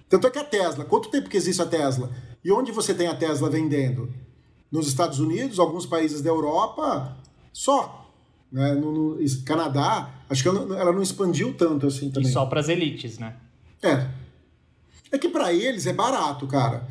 Tanto 0.10 0.27
é 0.27 0.29
que 0.29 0.39
a 0.39 0.44
Tesla, 0.44 0.86
quanto 0.86 1.10
tempo 1.10 1.29
que 1.29 1.38
existe 1.38 1.62
a 1.62 1.65
Tesla? 1.65 2.12
E 2.44 2.51
onde 2.51 2.72
você 2.72 2.94
tem 2.94 3.08
a 3.08 3.15
Tesla 3.15 3.50
vendendo? 3.50 4.13
Nos 4.72 4.88
Estados 4.88 5.20
Unidos, 5.20 5.60
alguns 5.60 5.86
países 5.86 6.22
da 6.22 6.30
Europa, 6.30 7.18
só. 7.54 8.12
Né? 8.52 8.74
No, 8.74 9.16
no 9.16 9.42
Canadá, 9.46 10.10
acho 10.30 10.44
que 10.44 10.50
ela, 10.50 10.80
ela, 10.80 10.92
não 10.92 11.02
expandiu 11.02 11.54
tanto 11.54 11.88
assim 11.88 12.10
também. 12.10 12.30
E 12.30 12.34
só 12.34 12.46
para 12.46 12.60
as 12.60 12.70
elites, 12.70 13.18
né? 13.18 13.36
É. 13.82 14.08
É 15.12 15.18
que 15.18 15.30
para 15.30 15.54
eles 15.54 15.86
é 15.86 15.94
barato, 15.94 16.48
cara. 16.48 16.88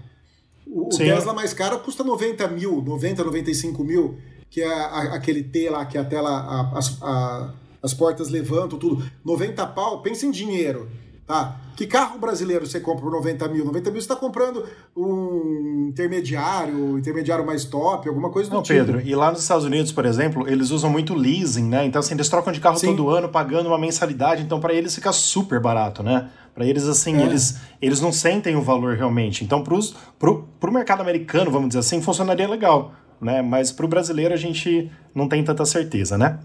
O, 0.66 0.88
Tesla 0.88 1.32
mais 1.32 1.52
caro 1.52 1.78
custa 1.78 2.02
90 2.02 2.48
mil, 2.48 2.82
90, 2.82 3.22
95 3.24 3.84
mil, 3.84 4.18
que 4.50 4.60
é 4.60 4.72
a, 4.72 5.14
aquele 5.14 5.42
T 5.42 5.70
lá, 5.70 5.86
que 5.86 5.96
a 5.96 6.04
tela, 6.04 6.30
a, 6.30 6.80
a, 7.02 7.54
as 7.82 7.94
portas 7.94 8.28
levantam, 8.28 8.78
tudo. 8.78 9.08
90 9.24 9.66
pau, 9.68 10.02
pensa 10.02 10.26
em 10.26 10.30
dinheiro. 10.30 10.90
Tá? 11.26 11.56
Que 11.74 11.86
carro 11.86 12.18
brasileiro 12.18 12.64
você 12.64 12.78
compra 12.78 13.02
por 13.02 13.10
90 13.10 13.48
mil? 13.48 13.64
90 13.64 13.90
mil 13.90 14.00
você 14.00 14.04
está 14.04 14.14
comprando 14.14 14.64
um 14.96 15.88
intermediário, 15.88 16.96
intermediário 16.96 17.44
mais 17.44 17.64
top, 17.64 18.08
alguma 18.08 18.30
coisa 18.30 18.48
do 18.48 18.54
Não, 18.54 18.62
tipo. 18.62 18.78
Pedro, 18.78 19.00
e 19.00 19.14
lá 19.14 19.32
nos 19.32 19.42
Estados 19.42 19.64
Unidos, 19.64 19.90
por 19.90 20.06
exemplo, 20.06 20.48
eles 20.48 20.70
usam 20.70 20.88
muito 20.88 21.14
leasing, 21.14 21.64
né? 21.64 21.84
Então, 21.84 21.98
assim, 21.98 22.14
eles 22.14 22.28
trocam 22.28 22.52
de 22.52 22.60
carro 22.60 22.78
Sim. 22.78 22.86
todo 22.94 23.10
ano, 23.10 23.28
pagando 23.28 23.66
uma 23.66 23.76
mensalidade, 23.76 24.42
então 24.42 24.60
para 24.60 24.72
eles 24.72 24.94
fica 24.94 25.12
super 25.12 25.60
barato, 25.60 26.02
né? 26.02 26.30
Para 26.54 26.64
eles, 26.64 26.86
assim, 26.86 27.16
é. 27.16 27.24
eles, 27.24 27.58
eles 27.82 28.00
não 28.00 28.12
sentem 28.12 28.54
o 28.56 28.62
valor 28.62 28.96
realmente. 28.96 29.44
Então, 29.44 29.62
para 29.62 30.30
o 30.30 30.72
mercado 30.72 31.00
americano, 31.00 31.50
vamos 31.50 31.68
dizer 31.68 31.80
assim, 31.80 32.00
funcionaria 32.00 32.48
legal, 32.48 32.94
né? 33.20 33.42
Mas 33.42 33.72
para 33.72 33.84
o 33.84 33.88
brasileiro 33.88 34.32
a 34.32 34.38
gente 34.38 34.90
não 35.12 35.28
tem 35.28 35.42
tanta 35.42 35.64
certeza, 35.66 36.16
né? 36.16 36.38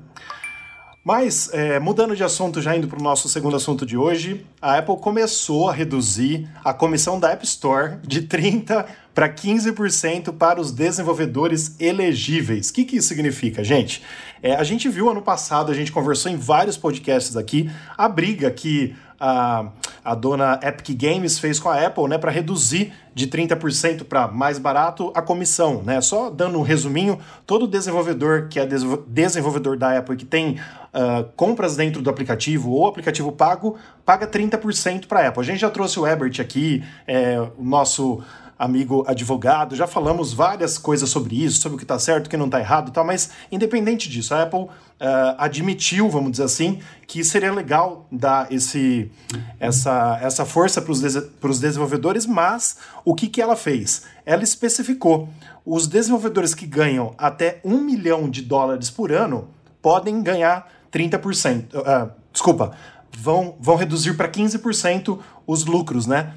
Mas, 1.04 1.50
é, 1.52 1.80
mudando 1.80 2.16
de 2.16 2.24
assunto, 2.24 2.62
já 2.62 2.78
indo 2.78 2.88
para 2.88 3.00
o 3.00 3.02
nosso 3.02 3.28
segundo 3.28 3.56
assunto 3.56 3.88
de 3.88 3.98
hoje, 3.98 4.46
a 4.62 4.78
Apple 4.78 4.98
começou 4.98 5.68
a 5.68 5.74
reduzir 5.74 6.48
a 6.64 6.76
comissão 6.76 7.20
da 7.20 7.32
App 7.32 7.44
Store 7.44 7.98
de 8.04 8.22
30% 8.22 8.86
para 9.14 9.28
15% 9.28 10.32
para 10.38 10.62
os 10.62 10.72
desenvolvedores 10.72 11.76
elegíveis. 11.80 12.70
O 12.70 12.74
que, 12.74 12.86
que 12.86 12.98
isso 12.98 13.08
significa, 13.08 13.64
gente? 13.64 14.04
É, 14.44 14.56
a 14.56 14.64
gente 14.64 14.88
viu 14.90 15.10
ano 15.10 15.22
passado, 15.22 15.72
a 15.72 15.76
gente 15.76 15.92
conversou 15.92 16.32
em 16.32 16.38
vários 16.38 16.78
podcasts 16.78 17.36
aqui, 17.36 17.70
a 17.98 18.08
briga 18.08 18.50
que 18.52 18.96
a, 19.20 19.68
a 20.04 20.16
dona 20.16 20.60
Epic 20.64 21.00
Games 21.00 21.38
fez 21.38 21.60
com 21.60 21.70
a 21.70 21.86
Apple, 21.86 22.08
né, 22.08 22.18
para 22.18 22.32
reduzir 22.32 22.92
de 23.14 23.28
30% 23.28 24.04
para 24.06 24.28
mais 24.28 24.58
barato 24.58 25.12
a 25.14 25.22
comissão, 25.22 25.84
né? 25.84 26.02
Só 26.02 26.30
dando 26.30 26.58
um 26.58 26.64
resuminho, 26.64 27.20
todo 27.46 27.68
desenvolvedor 27.68 28.48
que 28.50 28.60
é 28.60 28.68
desenvolvedor 29.06 29.78
da 29.78 29.98
Apple 29.98 30.16
que 30.16 30.26
tem 30.26 30.60
uh, 30.94 31.24
compras 31.36 31.76
dentro 31.76 32.02
do 32.02 32.10
aplicativo 32.10 32.72
ou 32.72 32.88
aplicativo 32.88 33.32
pago, 33.32 33.78
paga 34.06 34.28
30% 34.28 35.08
para 35.08 35.22
a 35.22 35.28
Apple. 35.28 35.42
A 35.42 35.46
gente 35.46 35.60
já 35.60 35.70
trouxe 35.70 36.00
o 36.00 36.08
Ebert 36.08 36.40
aqui, 36.40 36.84
é, 37.08 37.40
o 37.58 37.64
nosso 37.64 38.24
amigo 38.62 39.04
advogado, 39.08 39.76
já 39.76 39.88
falamos 39.88 40.34
várias 40.34 40.78
coisas 40.78 41.10
sobre 41.10 41.44
isso, 41.44 41.60
sobre 41.60 41.76
o 41.76 41.78
que 41.80 41.84
está 41.84 41.98
certo, 41.98 42.28
o 42.28 42.30
que 42.30 42.38
não 42.38 42.46
está 42.46 42.60
errado 42.60 42.90
e 42.90 42.92
tal, 42.92 43.04
mas 43.04 43.32
independente 43.52 44.08
disso, 44.08 44.36
a 44.36 44.44
Apple 44.44 44.60
uh, 44.60 44.70
admitiu, 45.40 46.08
vamos 46.08 46.30
dizer 46.30 46.44
assim, 46.44 46.80
que 47.08 47.24
seria 47.24 47.52
legal 47.52 48.06
dar 48.12 48.52
esse, 48.52 49.12
essa, 49.60 50.20
essa 50.22 50.46
força 50.46 50.80
para 50.80 51.50
os 51.50 51.60
desenvolvedores, 51.60 52.28
mas 52.28 52.78
o 53.04 53.16
que, 53.16 53.28
que 53.28 53.42
ela 53.42 53.56
fez? 53.56 54.04
Ela 54.24 54.44
especificou, 54.44 55.28
os 55.66 55.88
desenvolvedores 55.88 56.54
que 56.54 56.68
ganham 56.68 57.16
até 57.18 57.60
um 57.66 57.80
milhão 57.80 58.30
de 58.30 58.44
dólares 58.44 58.92
por 58.92 59.12
ano 59.12 59.48
podem 59.82 60.22
ganhar 60.22 60.70
30%, 60.92 61.74
uh, 61.74 61.84
ah, 61.86 62.10
desculpa, 62.32 62.76
vão, 63.18 63.56
vão 63.60 63.76
reduzir 63.76 64.16
para 64.16 64.30
15% 64.30 65.20
os 65.48 65.66
lucros, 65.66 66.06
né? 66.06 66.34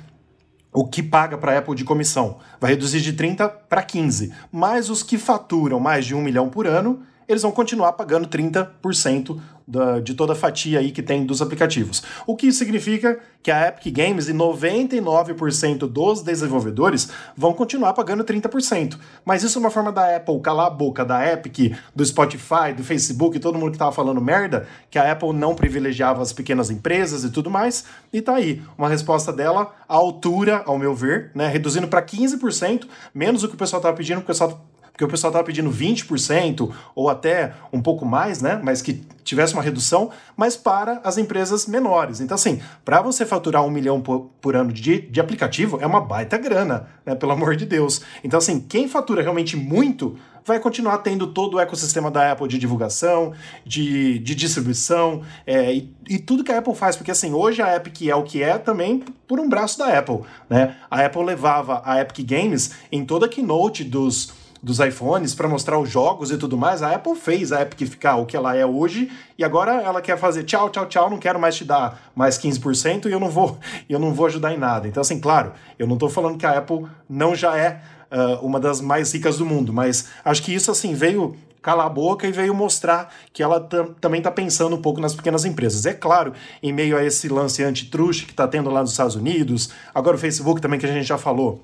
o 0.75 0.85
que 0.85 1.01
paga 1.01 1.39
para 1.39 1.53
a 1.53 1.59
Apple 1.59 1.77
de 1.77 1.85
comissão. 1.85 2.39
Vai 2.61 2.73
reduzir 2.73 3.01
de 3.01 3.13
30 3.13 3.49
para 3.49 3.81
15. 3.81 4.33
Mas 4.51 4.91
os 4.91 5.05
que 5.05 5.17
faturam 5.17 5.79
mais 5.79 6.05
de 6.05 6.17
um 6.17 6.21
milhão 6.21 6.49
por 6.49 6.67
ano, 6.67 7.03
eles 7.29 7.43
vão 7.43 7.53
continuar 7.53 7.93
pagando 7.93 8.29
30% 8.29 9.41
da, 9.67 10.01
de 10.01 10.15
toda 10.15 10.35
a 10.35 10.37
fatia 10.37 10.79
aí 10.79 10.91
que 10.91 11.03
tem 11.03 11.25
dos 11.25 11.41
aplicativos. 11.41 12.03
O 12.27 12.37
que 12.37 12.53
significa 12.53 13.19
que 13.43 13.51
a 13.51 13.69
Epic 13.69 13.95
Games 13.95 14.29
e 14.29 14.33
99% 14.33 15.81
dos 15.89 16.23
desenvolvedores 16.23 17.11
vão 17.37 17.53
continuar 17.53 17.93
pagando 17.93 18.25
30%. 18.25 18.99
Mas 19.25 19.43
isso 19.43 19.59
é 19.59 19.61
uma 19.61 19.71
forma 19.71 19.93
da 19.93 20.17
Apple 20.17 20.41
calar 20.41 20.67
a 20.67 20.71
boca 20.71 21.05
da 21.05 21.31
Epic, 21.31 21.77
do 21.95 22.05
Spotify, 22.05 22.73
do 22.77 22.83
Facebook, 22.83 23.39
todo 23.39 23.59
mundo 23.59 23.71
que 23.71 23.77
estava 23.77 23.93
falando 23.93 24.21
merda, 24.21 24.67
que 24.91 24.99
a 24.99 25.13
Apple 25.13 25.33
não 25.33 25.55
privilegiava 25.55 26.23
as 26.23 26.33
pequenas 26.33 26.71
empresas 26.71 27.25
e 27.25 27.31
tudo 27.31 27.51
mais. 27.51 27.85
E 28.13 28.23
tá 28.23 28.35
aí, 28.35 28.63
uma 28.79 28.89
resposta 28.89 29.33
dela 29.33 29.75
à 29.89 29.95
altura, 29.95 30.63
ao 30.67 30.79
meu 30.79 30.95
ver, 30.95 31.31
né, 31.35 31.49
reduzindo 31.49 31.89
para 31.89 32.03
15%, 32.03 32.87
menos 33.15 33.43
o 33.43 33.49
que 33.49 33.55
o 33.55 33.59
pessoal 33.59 33.81
estava 33.81 33.97
pedindo, 33.97 34.17
porque 34.17 34.33
o 34.33 34.35
pessoal 34.35 34.65
porque 34.95 35.05
o 35.05 35.09
pessoal 35.09 35.33
estava 35.33 35.45
pedindo 35.45 35.69
20% 35.73 36.73
ou 36.95 37.11
até 37.11 37.53
um 37.73 37.83
pouco 37.83 38.07
mais, 38.07 38.41
né? 38.41 38.61
Mas 38.63 38.81
que 38.81 39.03
tivesse 39.25 39.53
uma 39.53 39.63
redução, 39.63 40.11
mas 40.37 40.57
para 40.57 41.01
as 41.03 41.19
empresas 41.19 41.67
menores. 41.67 42.21
Então, 42.21 42.37
assim, 42.37 42.61
para 42.85 43.03
você 43.03 43.27
faturar 43.27 43.65
um 43.65 43.71
milhão 43.71 44.01
por, 44.01 44.31
por 44.41 44.55
ano 44.55 44.73
de, 44.73 45.01
de, 45.01 45.21
aplicativo 45.21 45.81
é 45.81 45.87
uma 45.87 46.01
baita 46.01 46.39
grana, 46.39 46.87
né? 47.05 47.17
Pelo 47.17 47.33
amor 47.33 47.57
de 47.57 47.67
Deus. 47.67 48.03
Então, 48.23 48.39
assim, 48.39 48.61
quem 48.61 48.87
fatura 48.87 49.21
realmente 49.21 49.57
muito 49.57 50.17
vai 50.45 50.61
continuar 50.61 50.99
tendo 50.99 51.27
todo 51.27 51.55
o 51.55 51.61
ecossistema 51.61 52.09
da 52.09 52.31
Apple 52.31 52.47
de 52.47 52.57
divulgação, 52.57 53.33
de, 53.67 54.21
de 54.21 54.33
distribuição 54.33 55.23
é, 55.45 55.75
e, 55.75 55.93
e, 56.09 56.19
tudo 56.19 56.45
que 56.45 56.53
a 56.53 56.59
Apple 56.59 56.75
faz, 56.75 56.95
porque 56.95 57.11
assim, 57.11 57.33
hoje 57.33 57.63
a 57.63 57.75
Epic 57.75 58.03
é 58.03 58.15
o 58.15 58.23
que 58.23 58.43
é 58.43 58.59
também 58.59 59.03
por 59.27 59.41
um 59.41 59.49
braço 59.49 59.77
da 59.79 59.99
Apple, 59.99 60.21
né? 60.49 60.77
A 60.89 61.05
Apple 61.05 61.25
levava 61.25 61.83
a 61.85 62.01
Epic 62.01 62.25
Games 62.25 62.73
em 62.93 63.05
toda 63.05 63.27
a 63.27 63.29
keynote 63.29 63.83
dos 63.83 64.44
dos 64.65 64.81
iPhones 64.81 65.35
para 65.35 65.47
mostrar 65.47 65.79
os 65.79 65.91
jogos 65.91 66.31
e 66.31 66.39
tudo 66.39 66.57
mais. 66.57 66.83
A 66.83 66.95
Apple 66.95 67.15
fez 67.15 67.53
a 67.53 67.61
Epic 67.61 67.87
ficar 67.87 68.17
o 68.17 68.25
que 68.25 68.35
ela 68.35 68.57
é 68.57 68.65
hoje 68.65 69.13
e 69.39 69.45
agora 69.45 69.83
ela 69.83 70.01
quer 70.01 70.17
fazer 70.17 70.45
tchau, 70.45 70.71
tchau, 70.71 70.87
tchau, 70.87 71.11
não 71.11 71.19
quero 71.19 71.39
mais 71.39 71.55
te 71.55 71.67
dar 71.67 72.11
mais 72.17 72.39
15% 72.39 73.05
e 73.05 73.13
eu 73.13 73.21
não 73.21 73.29
vou, 73.29 73.59
eu 73.89 73.99
não 73.99 74.15
vou 74.15 74.25
ajudar 74.25 74.55
em 74.55 74.59
nada. 74.59 74.89
Então 74.89 75.03
assim, 75.03 75.21
claro, 75.21 75.53
eu 75.79 75.87
não 75.87 75.95
estou 75.95 76.09
falando 76.09 76.39
que 76.39 76.47
a 76.47 76.57
Apple 76.57 76.87
não 77.07 77.35
já 77.35 77.59
é 77.59 77.83
uh, 78.11 78.45
uma 78.45 78.59
das 78.59 78.81
mais 78.81 79.13
ricas 79.13 79.37
do 79.37 79.45
mundo, 79.45 79.71
mas 79.71 80.09
acho 80.25 80.43
que 80.43 80.55
isso 80.55 80.71
assim 80.71 80.95
veio 80.95 81.37
calar 81.61 81.87
a 81.87 81.91
boca 81.91 82.27
e 82.27 82.33
veio 82.33 82.55
mostrar 82.55 83.13
que 83.35 83.43
ela 83.43 83.61
também 84.01 84.19
está 84.19 84.31
pensando 84.31 84.77
um 84.77 84.81
pouco 84.81 85.01
nas 85.01 85.15
pequenas 85.15 85.45
empresas. 85.45 85.85
É 85.85 85.93
claro, 85.93 86.33
em 86.63 86.73
meio 86.73 86.97
a 86.97 87.05
esse 87.05 87.29
lance 87.29 87.63
antitruste 87.63 88.25
que 88.25 88.33
está 88.33 88.49
tendo 88.49 88.71
lá 88.71 88.81
nos 88.81 88.93
Estados 88.93 89.15
Unidos, 89.15 89.71
agora 89.95 90.17
o 90.17 90.19
Facebook 90.19 90.61
também, 90.61 90.81
que 90.81 90.87
a 90.87 90.93
gente 90.93 91.07
já 91.07 91.19
falou 91.19 91.63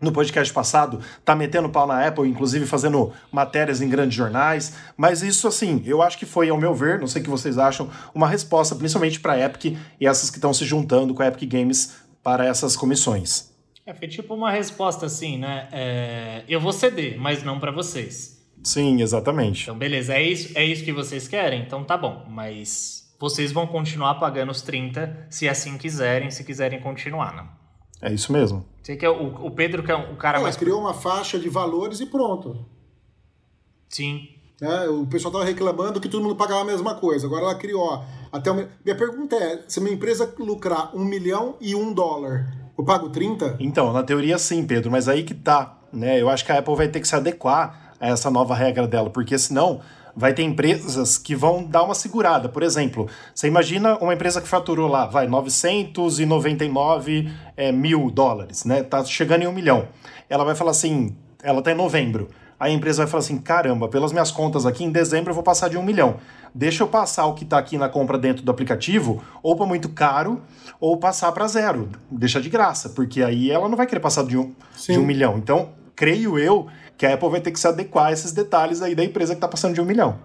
no 0.00 0.12
podcast 0.12 0.52
passado, 0.52 1.00
tá 1.24 1.34
metendo 1.34 1.68
pau 1.68 1.86
na 1.86 2.06
Apple, 2.06 2.28
inclusive 2.28 2.66
fazendo 2.66 3.12
matérias 3.32 3.80
em 3.80 3.88
grandes 3.88 4.14
jornais, 4.14 4.74
mas 4.96 5.22
isso 5.22 5.48
assim, 5.48 5.82
eu 5.86 6.02
acho 6.02 6.18
que 6.18 6.26
foi, 6.26 6.50
ao 6.50 6.58
meu 6.58 6.74
ver, 6.74 6.98
não 7.00 7.06
sei 7.06 7.22
o 7.22 7.24
que 7.24 7.30
vocês 7.30 7.56
acham, 7.56 7.90
uma 8.14 8.28
resposta 8.28 8.74
principalmente 8.74 9.20
para 9.20 9.32
a 9.32 9.40
Epic 9.40 9.76
e 10.00 10.06
essas 10.06 10.30
que 10.30 10.36
estão 10.36 10.52
se 10.52 10.64
juntando 10.64 11.14
com 11.14 11.22
a 11.22 11.26
Epic 11.28 11.50
Games 11.50 11.96
para 12.22 12.44
essas 12.44 12.76
comissões. 12.76 13.54
É, 13.86 13.94
foi 13.94 14.08
tipo 14.08 14.34
uma 14.34 14.50
resposta 14.50 15.06
assim, 15.06 15.38
né? 15.38 15.68
É, 15.70 16.42
eu 16.48 16.60
vou 16.60 16.72
ceder, 16.72 17.16
mas 17.18 17.42
não 17.42 17.60
para 17.60 17.70
vocês. 17.70 18.36
Sim, 18.62 19.00
exatamente. 19.00 19.62
Então, 19.62 19.78
beleza, 19.78 20.12
é 20.12 20.22
isso, 20.22 20.58
é 20.58 20.64
isso 20.64 20.84
que 20.84 20.92
vocês 20.92 21.28
querem? 21.28 21.62
Então 21.62 21.84
tá 21.84 21.96
bom, 21.96 22.26
mas 22.28 23.14
vocês 23.18 23.52
vão 23.52 23.66
continuar 23.66 24.16
pagando 24.16 24.50
os 24.50 24.60
30 24.60 25.28
se 25.30 25.48
assim 25.48 25.78
quiserem, 25.78 26.30
se 26.30 26.42
quiserem 26.42 26.80
continuar, 26.80 27.34
não? 27.34 27.65
É 28.00 28.12
isso 28.12 28.32
mesmo. 28.32 28.64
Sei 28.82 28.96
que 28.96 29.04
é 29.04 29.10
o, 29.10 29.46
o 29.46 29.50
Pedro, 29.50 29.82
que 29.82 29.90
é 29.90 29.94
o 29.94 30.16
cara 30.16 30.38
Ela 30.38 30.44
mais. 30.44 30.56
criou 30.56 30.80
uma 30.80 30.94
faixa 30.94 31.38
de 31.38 31.48
valores 31.48 32.00
e 32.00 32.06
pronto. 32.06 32.64
Sim. 33.88 34.28
É, 34.60 34.88
o 34.88 35.04
pessoal 35.06 35.30
estava 35.30 35.44
reclamando 35.44 36.00
que 36.00 36.08
todo 36.08 36.22
mundo 36.22 36.36
pagava 36.36 36.62
a 36.62 36.64
mesma 36.64 36.94
coisa. 36.94 37.26
Agora 37.26 37.42
ela 37.42 37.54
criou. 37.54 37.82
Ó, 37.82 38.04
até 38.32 38.50
uma... 38.50 38.68
Minha 38.84 38.96
pergunta 38.96 39.36
é: 39.36 39.62
se 39.68 39.80
uma 39.80 39.90
empresa 39.90 40.32
lucrar 40.38 40.96
um 40.96 41.04
milhão 41.04 41.56
e 41.60 41.74
um 41.74 41.92
dólar, 41.92 42.52
eu 42.76 42.84
pago 42.84 43.08
30? 43.10 43.56
Então, 43.60 43.92
na 43.92 44.02
teoria 44.02 44.38
sim, 44.38 44.66
Pedro, 44.66 44.90
mas 44.90 45.08
aí 45.08 45.24
que 45.24 45.34
tá. 45.34 45.78
Né? 45.92 46.20
Eu 46.20 46.28
acho 46.28 46.44
que 46.44 46.52
a 46.52 46.58
Apple 46.58 46.74
vai 46.74 46.88
ter 46.88 47.00
que 47.00 47.08
se 47.08 47.14
adequar 47.14 47.94
a 48.00 48.08
essa 48.08 48.30
nova 48.30 48.54
regra 48.54 48.86
dela, 48.86 49.10
porque 49.10 49.38
senão 49.38 49.80
vai 50.16 50.32
ter 50.32 50.42
empresas 50.42 51.18
que 51.18 51.36
vão 51.36 51.62
dar 51.62 51.82
uma 51.82 51.94
segurada. 51.94 52.48
Por 52.48 52.62
exemplo, 52.62 53.06
você 53.34 53.46
imagina 53.46 53.98
uma 53.98 54.14
empresa 54.14 54.40
que 54.40 54.48
faturou 54.48 54.88
lá, 54.88 55.04
vai, 55.06 55.26
999 55.26 57.30
é, 57.56 57.70
mil 57.70 58.10
dólares, 58.10 58.64
né? 58.64 58.82
Tá 58.82 59.04
chegando 59.04 59.42
em 59.42 59.46
um 59.46 59.52
milhão. 59.52 59.88
Ela 60.30 60.44
vai 60.44 60.54
falar 60.54 60.70
assim, 60.70 61.14
ela 61.42 61.60
tá 61.60 61.70
em 61.70 61.74
novembro. 61.74 62.30
Aí 62.58 62.72
a 62.72 62.74
empresa 62.74 63.02
vai 63.02 63.10
falar 63.10 63.20
assim, 63.20 63.36
caramba, 63.36 63.86
pelas 63.86 64.12
minhas 64.12 64.30
contas 64.30 64.64
aqui, 64.64 64.82
em 64.82 64.90
dezembro 64.90 65.30
eu 65.30 65.34
vou 65.34 65.44
passar 65.44 65.68
de 65.68 65.76
um 65.76 65.82
milhão. 65.82 66.16
Deixa 66.54 66.82
eu 66.82 66.88
passar 66.88 67.26
o 67.26 67.34
que 67.34 67.44
está 67.44 67.58
aqui 67.58 67.76
na 67.76 67.86
compra 67.86 68.16
dentro 68.16 68.42
do 68.42 68.50
aplicativo, 68.50 69.22
ou 69.42 69.54
para 69.54 69.66
muito 69.66 69.90
caro, 69.90 70.40
ou 70.80 70.96
passar 70.96 71.30
para 71.32 71.46
zero. 71.46 71.90
Deixa 72.10 72.40
de 72.40 72.48
graça, 72.48 72.88
porque 72.88 73.22
aí 73.22 73.50
ela 73.50 73.68
não 73.68 73.76
vai 73.76 73.86
querer 73.86 74.00
passar 74.00 74.24
de 74.24 74.38
um, 74.38 74.54
de 74.74 74.98
um 74.98 75.04
milhão. 75.04 75.36
Então, 75.36 75.68
creio 75.94 76.38
eu 76.38 76.66
que 76.96 77.04
a 77.04 77.14
Apple 77.14 77.28
vai 77.28 77.40
ter 77.40 77.50
que 77.50 77.60
se 77.60 77.66
adequar 77.66 78.06
a 78.06 78.12
esses 78.12 78.32
detalhes 78.32 78.82
aí 78.82 78.94
da 78.94 79.04
empresa 79.04 79.34
que 79.34 79.38
está 79.38 79.48
passando 79.48 79.74
de 79.74 79.80
um 79.80 79.84
milhão. 79.84 80.18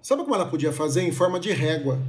Sabe 0.00 0.22
como 0.22 0.34
ela 0.34 0.46
podia 0.46 0.72
fazer? 0.72 1.02
Em 1.02 1.12
forma 1.12 1.38
de 1.38 1.52
régua. 1.52 2.00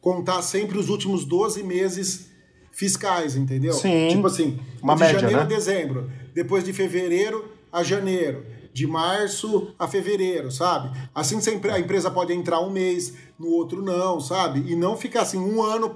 Contar 0.00 0.42
sempre 0.42 0.78
os 0.78 0.88
últimos 0.88 1.24
12 1.24 1.62
meses 1.62 2.30
fiscais, 2.72 3.36
entendeu? 3.36 3.72
Sim. 3.74 4.08
Tipo 4.08 4.26
assim, 4.26 4.58
uma 4.82 4.94
de 4.94 5.00
média, 5.00 5.20
janeiro 5.20 5.40
né? 5.40 5.44
a 5.44 5.48
dezembro, 5.48 6.10
depois 6.34 6.64
de 6.64 6.72
fevereiro 6.72 7.52
a 7.70 7.82
janeiro, 7.82 8.44
de 8.72 8.86
março 8.86 9.74
a 9.78 9.86
fevereiro, 9.86 10.50
sabe? 10.50 10.90
Assim 11.14 11.38
a 11.70 11.78
empresa 11.78 12.10
pode 12.10 12.32
entrar 12.32 12.60
um 12.60 12.70
mês, 12.70 13.14
no 13.38 13.48
outro 13.48 13.82
não, 13.82 14.20
sabe? 14.20 14.70
E 14.70 14.74
não 14.74 14.96
ficar 14.96 15.22
assim 15.22 15.38
um 15.38 15.62
ano. 15.62 15.92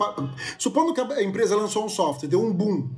Supondo 0.59 0.95
que 0.95 1.01
a 1.01 1.23
empresa 1.23 1.57
lançou 1.57 1.85
um 1.85 1.89
software, 1.89 2.29
deu 2.29 2.43
um 2.43 2.53
boom, 2.53 2.89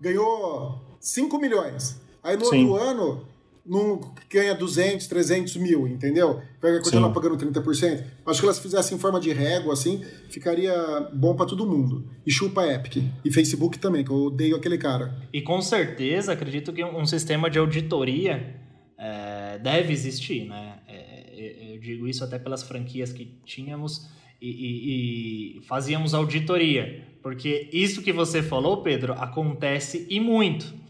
ganhou 0.00 0.80
5 1.00 1.38
milhões. 1.38 2.00
Aí 2.22 2.36
no 2.36 2.46
Sim. 2.46 2.68
outro 2.68 2.82
ano 2.82 3.26
não 3.66 4.14
ganha 4.30 4.54
200, 4.54 5.06
300 5.06 5.56
mil, 5.56 5.88
entendeu? 5.88 6.40
Vai 6.60 6.78
continuar 6.78 7.08
Sim. 7.08 7.14
pagando 7.14 7.36
30%. 7.36 8.04
Acho 8.24 8.40
que 8.40 8.46
elas 8.46 8.58
fizessem 8.58 8.96
em 8.96 9.00
forma 9.00 9.18
de 9.18 9.32
régua, 9.32 9.72
assim, 9.72 10.04
ficaria 10.28 10.72
bom 11.12 11.34
para 11.34 11.46
todo 11.46 11.66
mundo. 11.66 12.08
E 12.24 12.30
chupa 12.30 12.66
Epic. 12.66 13.02
E 13.24 13.32
Facebook 13.32 13.78
também, 13.78 14.04
que 14.04 14.10
eu 14.10 14.26
odeio 14.26 14.56
aquele 14.56 14.78
cara. 14.78 15.14
E 15.32 15.42
com 15.42 15.60
certeza, 15.60 16.32
acredito 16.32 16.72
que 16.72 16.84
um 16.84 17.06
sistema 17.06 17.50
de 17.50 17.58
auditoria 17.58 18.54
é, 18.98 19.58
deve 19.58 19.92
existir, 19.92 20.46
né? 20.46 20.78
É, 20.88 21.74
eu 21.74 21.78
digo 21.78 22.08
isso 22.08 22.24
até 22.24 22.38
pelas 22.38 22.62
franquias 22.62 23.12
que 23.12 23.26
tínhamos 23.44 24.08
e, 24.40 24.48
e, 24.48 25.58
e 25.58 25.62
fazíamos 25.62 26.14
auditoria. 26.14 27.04
Porque 27.22 27.68
isso 27.72 28.02
que 28.02 28.12
você 28.12 28.42
falou, 28.42 28.82
Pedro, 28.82 29.12
acontece 29.14 30.06
e 30.08 30.20
muito 30.20 30.85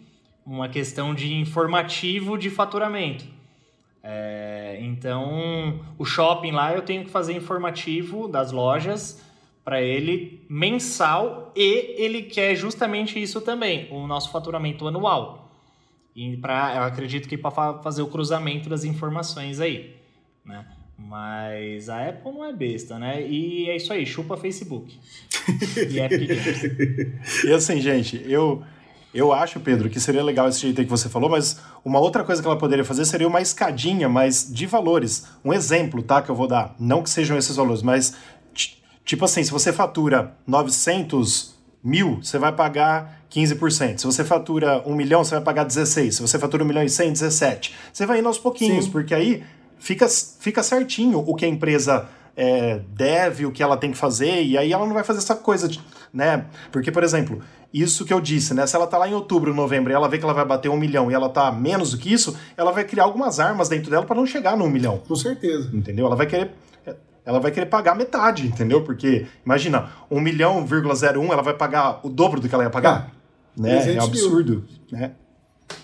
uma 0.47 0.69
questão 0.69 1.13
de 1.13 1.35
informativo 1.35 2.39
de 2.39 2.49
faturamento. 2.49 3.25
É, 4.03 4.79
então, 4.81 5.81
o 5.99 6.05
shopping 6.05 6.53
lá 6.53 6.73
eu 6.73 6.83
tenho 6.83 7.05
que 7.05 7.11
fazer 7.11 7.33
informativo 7.33 8.29
das 8.29 8.53
lojas 8.53 9.21
para 9.65 9.83
ele 9.83 10.47
mensal 10.49 11.53
e 11.57 11.97
ele 12.01 12.23
quer 12.23 12.55
justamente 12.55 13.21
isso 13.21 13.41
também, 13.41 13.89
o 13.91 14.07
nosso 14.07 14.31
faturamento 14.31 14.87
anual. 14.87 15.51
E 16.15 16.37
para 16.37 16.77
eu 16.77 16.83
acredito 16.85 17.29
que 17.29 17.37
para 17.37 17.83
fazer 17.83 18.01
o 18.01 18.07
cruzamento 18.07 18.69
das 18.69 18.85
informações 18.85 19.61
aí, 19.61 19.97
né? 20.45 20.65
Mas 20.97 21.91
a 21.91 22.09
Apple 22.09 22.33
não 22.33 22.45
é 22.45 22.53
besta, 22.53 22.99
né? 22.99 23.27
E 23.27 23.69
é 23.69 23.77
isso 23.77 23.93
aí, 23.93 24.07
chupa 24.07 24.37
Facebook. 24.37 24.99
e 25.91 25.99
Epic 25.99 26.29
Games. 26.29 27.45
E 27.45 27.53
assim, 27.53 27.81
gente, 27.81 28.23
eu 28.25 28.63
eu 29.17 29.33
acho, 29.33 29.59
Pedro, 29.61 29.89
que 29.89 29.99
seria 29.99 30.23
legal 30.23 30.49
esse 30.49 30.61
jeito 30.61 30.81
aí 30.81 30.85
que 30.85 30.91
você 30.91 31.09
falou, 31.09 31.31
mas 31.31 31.59
uma 31.85 31.99
outra 31.99 32.23
coisa 32.23 32.43
que 32.43 32.47
ela 32.47 32.59
poderia 32.59 32.85
fazer 32.85 33.05
seria 33.05 33.27
uma 33.27 33.41
escadinha, 33.41 34.09
mas 34.09 34.47
de 34.53 34.67
valores. 34.67 35.27
Um 35.45 35.53
exemplo, 35.53 36.03
tá, 36.03 36.21
que 36.21 36.31
eu 36.31 36.35
vou 36.35 36.47
dar. 36.47 36.75
Não 36.79 37.03
que 37.03 37.09
sejam 37.09 37.37
esses 37.39 37.57
valores, 37.57 37.83
mas 37.83 38.15
tipo 39.05 39.25
assim, 39.25 39.43
se 39.43 39.51
você 39.51 39.73
fatura 39.73 40.37
900 40.47 41.55
mil, 41.83 42.19
você 42.23 42.39
vai 42.39 42.53
pagar 42.53 43.23
15%. 43.31 43.99
Se 43.99 44.07
você 44.07 44.25
fatura 44.25 44.83
1 44.85 44.95
milhão, 44.95 45.25
você 45.25 45.37
vai 45.37 45.45
pagar 45.45 45.65
16%. 45.67 46.11
Se 46.11 46.21
você 46.21 46.39
fatura 46.39 46.65
1 46.65 46.67
milhão 46.67 46.83
e 46.83 46.89
100, 46.91 47.13
17%. 47.13 47.71
Você 47.93 48.05
vai 48.05 48.19
indo 48.19 48.29
aos 48.29 48.39
pouquinhos, 48.39 48.87
Sim. 48.87 48.91
porque 48.91 49.15
aí 49.15 49.45
fica, 49.79 50.09
fica 50.09 50.63
certinho 50.63 51.21
o 51.27 51.35
que 51.35 51.45
a 51.45 51.49
empresa 51.49 52.09
é, 52.37 52.81
deve, 52.93 53.47
o 53.47 53.53
que 53.53 53.63
ela 53.63 53.77
tem 53.77 53.93
que 53.93 53.97
fazer, 53.97 54.43
e 54.43 54.59
aí 54.59 54.73
ela 54.73 54.85
não 54.85 54.93
vai 54.93 55.05
fazer 55.05 55.21
essa 55.21 55.35
coisa, 55.35 55.69
de, 55.69 55.81
né? 56.13 56.47
Porque, 56.73 56.91
por 56.91 57.03
exemplo, 57.03 57.43
isso 57.73 58.05
que 58.05 58.13
eu 58.13 58.21
disse, 58.21 58.55
né? 58.55 58.67
Se 58.67 58.75
ela 58.77 58.87
tá 58.87 58.97
lá 58.97 59.09
em 59.09 59.15
outubro, 59.15 59.55
novembro, 59.55 59.93
e 59.93 59.95
ela 59.95 60.09
vê 60.09 60.19
que 60.19 60.25
ela 60.25 60.33
vai 60.33 60.45
bater 60.45 60.69
um 60.69 60.77
milhão 60.77 61.11
e 61.11 61.15
ela 61.15 61.29
tá 61.29 61.51
menos 61.53 61.91
do 61.91 61.99
que 61.99 62.13
isso, 62.13 62.37
ela 62.57 62.73
vai 62.73 62.85
criar 62.85 63.05
algumas 63.05 63.39
armas 63.39 63.69
dentro 63.69 63.91
dela 63.91 64.05
para 64.05 64.17
não 64.17 64.27
chegar 64.27 64.57
no 64.57 64.65
um 64.65 64.71
milhão. 64.71 64.99
Com 65.07 65.17
certeza. 65.17 65.71
Entendeu? 65.73 66.07
Ela 66.07 66.17
vai 66.17 66.27
querer. 66.27 66.53
Ela 67.25 67.41
vai 67.41 67.51
querer 67.51 67.67
pagar 67.67 67.97
metade, 67.97 68.47
entendeu? 68.47 68.85
Porque, 68.85 69.27
imagina, 69.45 69.91
1 70.09 70.21
milhão, 70.21 70.65
um, 70.65 71.33
ela 71.33 71.43
vai 71.43 71.55
pagar 71.55 71.99
o 72.05 72.09
dobro 72.09 72.41
do 72.41 72.49
que 72.49 72.55
ela 72.55 72.63
ia 72.63 72.71
pagar. 72.71 73.11
né? 73.57 73.79
É 73.79 73.83
300 73.83 73.95
mil. 73.95 74.03
absurdo. 74.05 74.65
Né? 74.93 75.11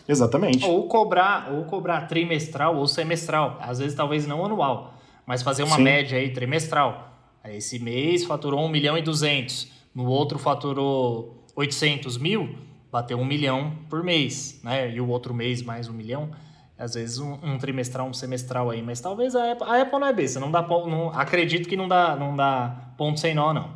Exatamente. 0.09 0.65
Ou 0.65 0.87
cobrar, 0.87 1.51
ou 1.53 1.65
cobrar 1.65 2.03
trimestral 2.03 2.77
ou 2.77 2.87
semestral. 2.87 3.59
Às 3.61 3.81
vezes, 3.81 3.95
talvez 3.97 4.25
não 4.25 4.45
anual, 4.45 4.95
mas 5.27 5.43
fazer 5.43 5.65
uma 5.65 5.77
Sim. 5.77 5.83
média 5.83 6.17
aí 6.17 6.31
trimestral. 6.31 7.13
Esse 7.45 7.81
mês 7.81 8.25
faturou 8.25 8.65
1 8.65 8.69
milhão 8.69 8.97
e 8.97 9.03
200. 9.03 9.69
No 9.95 10.07
outro 10.07 10.39
faturou 10.39 11.45
800 11.55 12.17
mil, 12.17 12.57
bateu 12.91 13.19
1 13.19 13.25
milhão 13.25 13.73
por 13.89 14.03
mês, 14.03 14.61
né? 14.63 14.91
E 14.91 15.01
o 15.01 15.09
outro 15.09 15.35
mês 15.35 15.63
mais 15.63 15.89
1 15.89 15.93
milhão. 15.93 16.31
Às 16.79 16.95
vezes 16.95 17.19
um, 17.19 17.39
um 17.43 17.59
trimestral, 17.59 18.09
um 18.09 18.13
semestral 18.13 18.71
aí. 18.71 18.83
Mas 18.83 19.01
talvez 19.01 19.37
a 19.37 19.53
Apple, 19.53 19.69
a 19.69 19.83
Apple 19.83 20.01
não 20.01 20.07
é 20.07 20.13
besta. 20.13 20.41
Não 20.41 20.51
dá, 20.51 20.63
não, 20.63 21.11
acredito 21.11 21.69
que 21.69 21.77
não 21.77 21.87
dá, 21.87 22.17
não 22.17 22.35
dá 22.35 22.93
ponto 22.97 23.21
sem 23.21 23.35
nó, 23.35 23.53
não. 23.53 23.71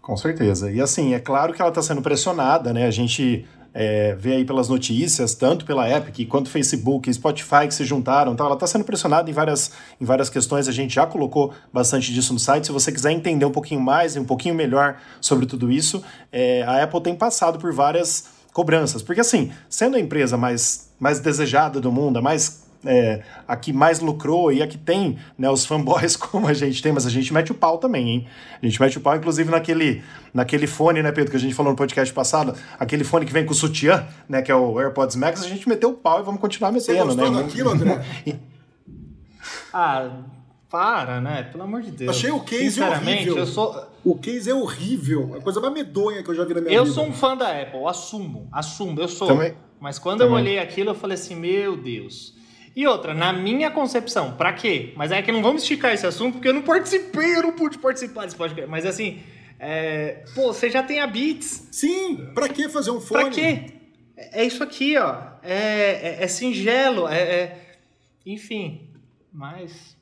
Com 0.00 0.16
certeza. 0.16 0.70
E 0.70 0.80
assim, 0.80 1.14
é 1.14 1.20
claro 1.20 1.52
que 1.52 1.60
ela 1.60 1.70
está 1.70 1.82
sendo 1.82 2.02
pressionada, 2.02 2.72
né? 2.72 2.86
A 2.86 2.90
gente 2.90 3.46
é, 3.74 4.16
aí 4.24 4.44
pelas 4.44 4.68
notícias, 4.68 5.34
tanto 5.34 5.64
pela 5.64 5.88
Epic 5.88 6.28
quanto 6.28 6.50
Facebook 6.50 7.12
Spotify 7.12 7.66
que 7.66 7.74
se 7.74 7.84
juntaram. 7.84 8.32
Então 8.32 8.46
ela 8.46 8.54
está 8.54 8.66
sendo 8.66 8.84
pressionada 8.84 9.30
em 9.30 9.32
várias, 9.32 9.72
em 10.00 10.04
várias 10.04 10.28
questões. 10.28 10.68
A 10.68 10.72
gente 10.72 10.94
já 10.94 11.06
colocou 11.06 11.52
bastante 11.72 12.12
disso 12.12 12.32
no 12.32 12.38
site. 12.38 12.66
Se 12.66 12.72
você 12.72 12.92
quiser 12.92 13.12
entender 13.12 13.44
um 13.44 13.50
pouquinho 13.50 13.80
mais 13.80 14.16
e 14.16 14.18
um 14.18 14.24
pouquinho 14.24 14.54
melhor 14.54 14.96
sobre 15.20 15.46
tudo 15.46 15.70
isso, 15.70 16.02
é, 16.30 16.62
a 16.62 16.82
Apple 16.82 17.02
tem 17.02 17.14
passado 17.14 17.58
por 17.58 17.72
várias 17.72 18.26
cobranças. 18.52 19.02
Porque 19.02 19.20
assim, 19.20 19.50
sendo 19.68 19.96
a 19.96 20.00
empresa 20.00 20.36
mais, 20.36 20.90
mais 21.00 21.20
desejada 21.20 21.80
do 21.80 21.90
mundo, 21.90 22.18
a 22.18 22.22
mais 22.22 22.61
é, 22.84 23.22
a 23.46 23.56
que 23.56 23.72
mais 23.72 24.00
lucrou 24.00 24.52
e 24.52 24.62
a 24.62 24.66
que 24.66 24.76
tem 24.76 25.18
né, 25.38 25.48
os 25.50 25.64
fanboys 25.64 26.16
como 26.18 26.48
a 26.48 26.52
gente 26.52 26.82
tem, 26.82 26.92
mas 26.92 27.06
a 27.06 27.10
gente 27.10 27.32
mete 27.32 27.52
o 27.52 27.54
pau 27.54 27.78
também, 27.78 28.08
hein? 28.08 28.26
A 28.60 28.66
gente 28.66 28.80
mete 28.80 28.98
o 28.98 29.00
pau, 29.00 29.16
inclusive, 29.16 29.50
naquele, 29.50 30.02
naquele 30.32 30.66
fone, 30.66 31.02
né, 31.02 31.12
Pedro, 31.12 31.30
que 31.30 31.36
a 31.36 31.40
gente 31.40 31.54
falou 31.54 31.72
no 31.72 31.76
podcast 31.76 32.12
passado, 32.12 32.54
aquele 32.78 33.04
fone 33.04 33.24
que 33.24 33.32
vem 33.32 33.44
com 33.44 33.52
o 33.52 33.56
sutiã, 33.56 34.06
né, 34.28 34.42
que 34.42 34.50
é 34.50 34.54
o 34.54 34.78
AirPods 34.80 35.16
Max, 35.16 35.42
a 35.42 35.48
gente 35.48 35.68
meteu 35.68 35.90
o 35.90 35.94
pau 35.94 36.20
e 36.20 36.22
vamos 36.22 36.40
continuar 36.40 36.72
metendo, 36.72 37.12
Você 37.12 37.30
né? 37.30 37.42
daquilo, 37.42 37.70
André? 37.70 38.04
ah, 39.72 40.10
para, 40.72 41.20
né? 41.20 41.42
Pelo 41.42 41.64
amor 41.64 41.82
de 41.82 41.90
Deus. 41.90 42.16
Achei 42.16 42.30
o 42.30 42.40
case 42.40 42.70
Sinceramente, 42.70 43.24
horrível. 43.28 43.36
eu 43.36 43.46
sou. 43.46 43.86
O 44.02 44.16
case 44.16 44.48
é 44.50 44.54
horrível. 44.54 45.34
A 45.36 45.42
coisa 45.42 45.60
mais 45.60 45.74
medonha 45.74 46.22
que 46.22 46.30
eu 46.30 46.34
já 46.34 46.44
vi 46.46 46.54
na 46.54 46.62
minha 46.62 46.72
Eu 46.72 46.84
vida. 46.84 46.94
sou 46.94 47.04
um 47.04 47.12
fã 47.12 47.36
da 47.36 47.60
Apple, 47.60 47.84
assumo, 47.84 48.48
assumo, 48.50 48.98
eu 48.98 49.06
sou. 49.06 49.28
Também. 49.28 49.52
Mas 49.78 49.98
quando 49.98 50.20
Também. 50.20 50.32
eu 50.32 50.40
olhei 50.40 50.58
aquilo, 50.58 50.90
eu 50.90 50.94
falei 50.94 51.14
assim, 51.14 51.34
meu 51.34 51.76
Deus. 51.76 52.34
E 52.74 52.86
outra, 52.86 53.12
na 53.12 53.32
minha 53.32 53.70
concepção, 53.70 54.32
pra 54.36 54.52
quê? 54.52 54.92
Mas 54.96 55.12
é 55.12 55.20
que 55.20 55.30
não 55.30 55.42
vamos 55.42 55.62
esticar 55.62 55.92
esse 55.92 56.06
assunto, 56.06 56.34
porque 56.34 56.48
eu 56.48 56.54
não 56.54 56.62
participei, 56.62 57.36
eu 57.36 57.42
não 57.42 57.52
pude 57.52 57.78
participar 57.78 58.24
desse 58.24 58.36
podcast. 58.36 58.70
Mas 58.70 58.86
assim, 58.86 59.20
é... 59.58 60.24
pô, 60.34 60.52
você 60.52 60.70
já 60.70 60.82
tem 60.82 61.00
a 61.00 61.06
Beats. 61.06 61.68
Sim, 61.70 62.30
pra 62.34 62.48
que 62.48 62.68
fazer 62.68 62.90
um 62.90 63.00
fone? 63.00 63.24
Pra 63.24 63.30
quê? 63.30 63.64
É 64.16 64.42
é 64.42 64.44
isso 64.44 64.62
aqui, 64.62 64.96
ó. 64.96 65.16
É, 65.42 66.18
é, 66.20 66.24
é 66.24 66.28
singelo, 66.28 67.08
é, 67.08 67.20
é- 67.20 67.58
Enfim, 68.24 68.88
mas... 69.32 69.96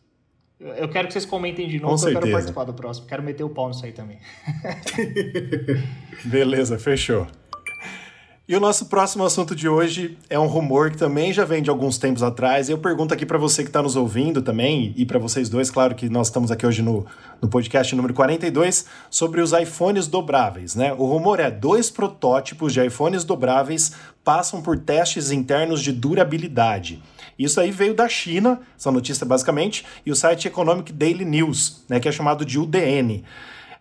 eu- 0.60 0.88
quero 0.88 1.08
que 1.08 1.12
vocês 1.14 1.24
comentem 1.24 1.66
de 1.66 1.80
novo, 1.80 2.00
Com 2.00 2.08
eu 2.08 2.12
quero 2.20 2.30
participar 2.30 2.64
do 2.64 2.74
próximo. 2.74 3.06
Quero 3.06 3.22
meter 3.22 3.42
o 3.42 3.48
pau 3.48 3.68
nisso 3.68 3.84
aí 3.84 3.92
também. 3.92 4.18
Beleza, 6.24 6.78
fechou. 6.78 7.26
E 8.50 8.56
o 8.56 8.58
nosso 8.58 8.86
próximo 8.86 9.24
assunto 9.24 9.54
de 9.54 9.68
hoje 9.68 10.18
é 10.28 10.36
um 10.36 10.48
rumor 10.48 10.90
que 10.90 10.96
também 10.96 11.32
já 11.32 11.44
vem 11.44 11.62
de 11.62 11.70
alguns 11.70 11.98
tempos 11.98 12.20
atrás. 12.20 12.68
Eu 12.68 12.78
pergunto 12.78 13.14
aqui 13.14 13.24
para 13.24 13.38
você 13.38 13.62
que 13.62 13.68
está 13.68 13.80
nos 13.80 13.94
ouvindo 13.94 14.42
também, 14.42 14.92
e 14.96 15.06
para 15.06 15.20
vocês 15.20 15.48
dois, 15.48 15.70
claro 15.70 15.94
que 15.94 16.08
nós 16.08 16.26
estamos 16.26 16.50
aqui 16.50 16.66
hoje 16.66 16.82
no, 16.82 17.06
no 17.40 17.48
podcast 17.48 17.94
número 17.94 18.12
42, 18.12 18.86
sobre 19.08 19.40
os 19.40 19.52
iPhones 19.52 20.08
dobráveis. 20.08 20.74
Né? 20.74 20.92
O 20.92 21.04
rumor 21.04 21.38
é: 21.38 21.48
dois 21.48 21.92
protótipos 21.92 22.72
de 22.72 22.84
iPhones 22.84 23.22
dobráveis 23.22 23.92
passam 24.24 24.60
por 24.60 24.76
testes 24.80 25.30
internos 25.30 25.80
de 25.80 25.92
durabilidade. 25.92 27.00
Isso 27.38 27.60
aí 27.60 27.70
veio 27.70 27.94
da 27.94 28.08
China, 28.08 28.60
essa 28.76 28.90
notícia 28.90 29.24
basicamente, 29.24 29.86
e 30.04 30.10
o 30.10 30.16
site 30.16 30.48
Economic 30.48 30.92
Daily 30.92 31.24
News, 31.24 31.84
né, 31.88 32.00
que 32.00 32.08
é 32.08 32.12
chamado 32.12 32.44
de 32.44 32.58
UDN. 32.58 33.22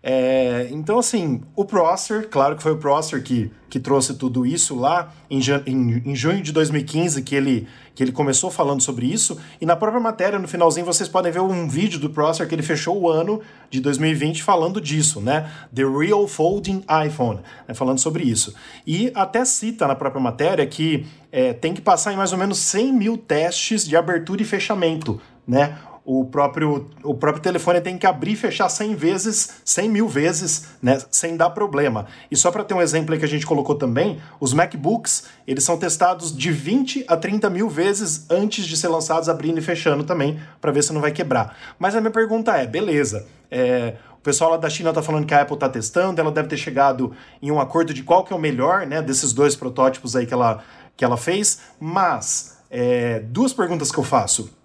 É, 0.02 0.70
então, 0.72 0.98
assim, 0.98 1.42
o 1.56 1.66
Prosser, 1.66 2.30
claro 2.30 2.56
que 2.56 2.64
foi 2.64 2.72
o 2.72 2.78
Prosser 2.78 3.22
que, 3.22 3.52
que 3.70 3.80
trouxe 3.80 4.14
tudo 4.14 4.46
isso 4.46 4.74
lá 4.80 5.12
em, 5.30 5.42
em, 5.66 6.04
em 6.06 6.16
junho 6.16 6.42
de 6.42 6.54
2015 6.54 7.22
que 7.22 7.36
ele, 7.36 7.68
que 7.94 8.02
ele 8.02 8.14
começou 8.14 8.50
falando 8.50 8.82
sobre 8.82 9.06
isso. 9.06 9.38
E 9.60 9.66
na 9.66 9.76
própria 9.76 10.02
matéria, 10.02 10.40
no 10.40 10.48
finalzinho, 10.48 10.86
vocês 10.86 11.10
podem 11.10 11.32
ver 11.32 11.42
um 11.42 11.68
vídeo 11.68 12.00
do 12.00 12.10
Prosser 12.10 12.48
que 12.48 12.56
ele 12.56 12.62
fechou 12.62 12.98
o 12.98 13.10
ano 13.10 13.42
de 13.70 13.82
2020 13.82 14.42
falando 14.42 14.80
disso, 14.80 15.20
né? 15.20 15.52
The 15.76 15.84
Real 15.84 16.26
Folding 16.28 16.82
iPhone, 17.06 17.42
né? 17.68 17.74
falando 17.74 18.00
sobre 18.00 18.24
isso. 18.24 18.56
E 18.88 19.12
até 19.14 19.44
cita 19.44 19.86
na 19.86 19.96
própria 19.96 20.22
matéria 20.22 20.66
que 20.66 21.06
é, 21.30 21.52
tem 21.52 21.74
que 21.74 21.82
passar 21.82 22.14
em 22.14 22.16
mais 22.16 22.32
ou 22.32 22.38
menos 22.38 22.58
100 22.60 22.94
mil 22.94 23.18
testes 23.18 23.86
de 23.86 23.98
abertura 23.98 24.42
e 24.42 24.46
fechamento, 24.46 25.20
né? 25.46 25.78
O 26.12 26.26
próprio, 26.26 26.88
o 27.04 27.14
próprio 27.14 27.44
telefone 27.44 27.80
tem 27.82 27.96
que 27.96 28.08
abrir 28.08 28.32
e 28.32 28.36
fechar 28.36 28.68
100 28.68 28.96
vezes, 28.96 29.62
100 29.64 29.90
mil 29.90 30.08
vezes, 30.08 30.66
né, 30.82 30.98
sem 31.12 31.38
dar 31.38 31.52
problema. 31.52 32.08
E 32.32 32.36
só 32.36 32.50
para 32.50 32.64
ter 32.64 32.74
um 32.74 32.82
exemplo 32.82 33.16
que 33.16 33.24
a 33.24 33.28
gente 33.28 33.46
colocou 33.46 33.76
também, 33.76 34.20
os 34.40 34.52
MacBooks, 34.52 35.26
eles 35.46 35.64
são 35.64 35.78
testados 35.78 36.36
de 36.36 36.52
20 36.52 37.06
a 37.08 37.16
30 37.16 37.48
mil 37.52 37.70
vezes 37.70 38.26
antes 38.28 38.66
de 38.66 38.76
ser 38.76 38.88
lançados, 38.88 39.30
abrindo 39.30 39.60
e 39.60 39.62
fechando 39.62 40.04
também, 40.04 40.40
para 40.60 40.72
ver 40.72 40.84
se 40.84 40.92
não 40.92 41.00
vai 41.00 41.12
quebrar. 41.12 41.56
Mas 41.78 41.96
a 41.96 42.02
minha 42.02 42.10
pergunta 42.10 42.58
é, 42.58 42.66
beleza, 42.66 43.28
é, 43.52 43.94
o 44.18 44.22
pessoal 44.22 44.50
lá 44.50 44.58
da 44.58 44.68
China 44.68 44.90
está 44.90 45.04
falando 45.04 45.28
que 45.28 45.34
a 45.36 45.42
Apple 45.44 45.54
está 45.54 45.70
testando, 45.70 46.20
ela 46.20 46.32
deve 46.32 46.48
ter 46.48 46.58
chegado 46.58 47.14
em 47.40 47.52
um 47.52 47.60
acordo 47.60 47.94
de 47.94 48.02
qual 48.02 48.24
que 48.24 48.34
é 48.34 48.36
o 48.36 48.40
melhor, 48.40 48.88
né, 48.88 49.00
desses 49.00 49.32
dois 49.32 49.56
protótipos 49.56 50.16
aí 50.16 50.26
que 50.26 50.34
ela, 50.34 50.64
que 50.98 51.06
ela 51.06 51.18
fez, 51.18 51.60
mas 51.80 52.58
é, 52.72 53.20
duas 53.20 53.54
perguntas 53.54 53.92
que 53.92 54.00
eu 54.00 54.04
faço. 54.04 54.58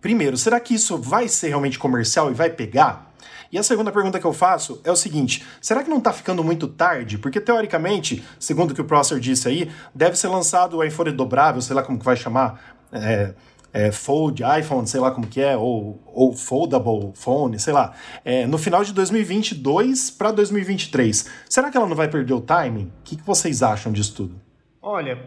Primeiro, 0.00 0.36
será 0.36 0.60
que 0.60 0.74
isso 0.74 0.96
vai 0.98 1.28
ser 1.28 1.48
realmente 1.48 1.78
comercial 1.78 2.30
e 2.30 2.34
vai 2.34 2.50
pegar? 2.50 3.08
E 3.50 3.58
a 3.58 3.62
segunda 3.62 3.90
pergunta 3.90 4.20
que 4.20 4.26
eu 4.26 4.32
faço 4.32 4.80
é 4.84 4.92
o 4.92 4.96
seguinte: 4.96 5.44
será 5.60 5.82
que 5.82 5.90
não 5.90 5.98
está 5.98 6.12
ficando 6.12 6.44
muito 6.44 6.68
tarde? 6.68 7.18
Porque, 7.18 7.40
teoricamente, 7.40 8.22
segundo 8.38 8.72
o 8.72 8.74
que 8.74 8.80
o 8.80 8.84
Prosser 8.84 9.18
disse 9.18 9.48
aí, 9.48 9.70
deve 9.94 10.16
ser 10.16 10.28
lançado 10.28 10.76
o 10.76 10.84
iPhone 10.84 11.10
dobrável, 11.12 11.60
sei 11.62 11.74
lá 11.74 11.82
como 11.82 11.98
que 11.98 12.04
vai 12.04 12.16
chamar, 12.16 12.76
é, 12.92 13.34
é, 13.72 13.90
Fold 13.90 14.42
iPhone, 14.60 14.86
sei 14.86 15.00
lá 15.00 15.10
como 15.10 15.26
que 15.26 15.40
é, 15.40 15.56
ou, 15.56 16.00
ou 16.06 16.34
Foldable 16.34 17.12
Phone, 17.14 17.58
sei 17.58 17.72
lá, 17.72 17.94
é, 18.24 18.46
no 18.46 18.58
final 18.58 18.84
de 18.84 18.92
2022 18.92 20.10
para 20.10 20.30
2023. 20.30 21.30
Será 21.48 21.70
que 21.70 21.76
ela 21.76 21.86
não 21.86 21.96
vai 21.96 22.08
perder 22.08 22.34
o 22.34 22.40
timing? 22.40 22.92
O 23.00 23.02
que, 23.04 23.16
que 23.16 23.24
vocês 23.24 23.62
acham 23.62 23.92
disso 23.92 24.14
tudo? 24.14 24.40
Olha, 24.80 25.26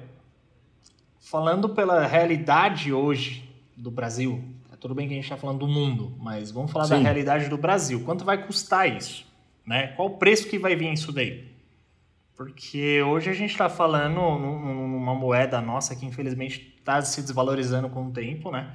falando 1.19 1.69
pela 1.69 2.05
realidade 2.05 2.93
hoje 2.93 3.49
do 3.75 3.89
Brasil, 3.89 4.43
tudo 4.81 4.95
bem 4.95 5.07
que 5.07 5.13
a 5.13 5.15
gente 5.15 5.25
está 5.25 5.37
falando 5.37 5.59
do 5.59 5.67
mundo, 5.67 6.13
mas 6.19 6.49
vamos 6.51 6.71
falar 6.71 6.87
da 6.87 6.97
Sim. 6.97 7.03
realidade 7.03 7.47
do 7.47 7.57
Brasil. 7.57 8.03
Quanto 8.03 8.25
vai 8.25 8.43
custar 8.45 8.89
isso? 8.89 9.25
Né? 9.65 9.89
Qual 9.89 10.07
o 10.07 10.17
preço 10.17 10.49
que 10.49 10.57
vai 10.57 10.75
vir 10.75 10.91
isso 10.91 11.11
daí? 11.13 11.49
Porque 12.35 13.01
hoje 13.03 13.29
a 13.29 13.33
gente 13.33 13.51
está 13.51 13.69
falando 13.69 14.15
num- 14.15 14.87
numa 14.87 15.13
moeda 15.13 15.61
nossa 15.61 15.95
que 15.95 16.03
infelizmente 16.05 16.73
está 16.79 16.99
se 17.03 17.21
desvalorizando 17.21 17.87
com 17.89 18.07
o 18.07 18.11
tempo, 18.11 18.49
né? 18.49 18.73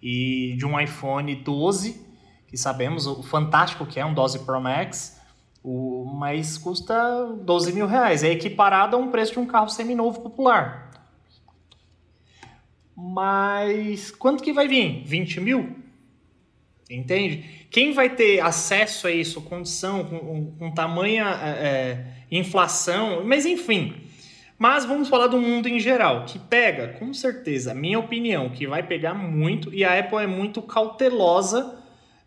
E 0.00 0.54
de 0.56 0.64
um 0.64 0.78
iPhone 0.80 1.34
12, 1.34 2.06
que 2.46 2.56
sabemos 2.56 3.06
o 3.08 3.20
fantástico 3.22 3.84
que 3.84 3.98
é 3.98 4.06
um 4.06 4.14
12 4.14 4.40
Pro 4.40 4.60
Max, 4.60 5.20
o, 5.62 6.04
mas 6.14 6.56
custa 6.56 6.94
12 7.42 7.72
mil 7.72 7.86
reais. 7.88 8.22
É 8.22 8.30
equiparado 8.30 8.94
a 8.94 8.98
um 8.98 9.10
preço 9.10 9.32
de 9.32 9.38
um 9.40 9.46
carro 9.46 9.68
seminovo 9.68 10.20
popular. 10.20 10.89
Mas 13.00 14.10
quanto 14.10 14.42
que 14.42 14.52
vai 14.52 14.68
vir? 14.68 15.02
20 15.06 15.40
mil? 15.40 15.76
Entende? 16.90 17.44
Quem 17.70 17.92
vai 17.92 18.10
ter 18.10 18.40
acesso 18.40 19.06
a 19.06 19.10
isso, 19.10 19.40
condição, 19.40 20.04
com, 20.04 20.52
com, 20.58 20.70
tamanha 20.72 21.24
é, 21.42 21.48
é, 21.48 22.06
inflação, 22.30 23.24
mas 23.24 23.46
enfim. 23.46 23.94
Mas 24.58 24.84
vamos 24.84 25.08
falar 25.08 25.28
do 25.28 25.40
mundo 25.40 25.68
em 25.68 25.80
geral, 25.80 26.26
que 26.26 26.38
pega, 26.38 26.88
com 26.98 27.14
certeza, 27.14 27.72
minha 27.72 27.98
opinião, 27.98 28.50
que 28.50 28.66
vai 28.66 28.82
pegar 28.82 29.14
muito, 29.14 29.72
e 29.72 29.84
a 29.84 29.98
Apple 29.98 30.18
é 30.18 30.26
muito 30.26 30.60
cautelosa. 30.60 31.78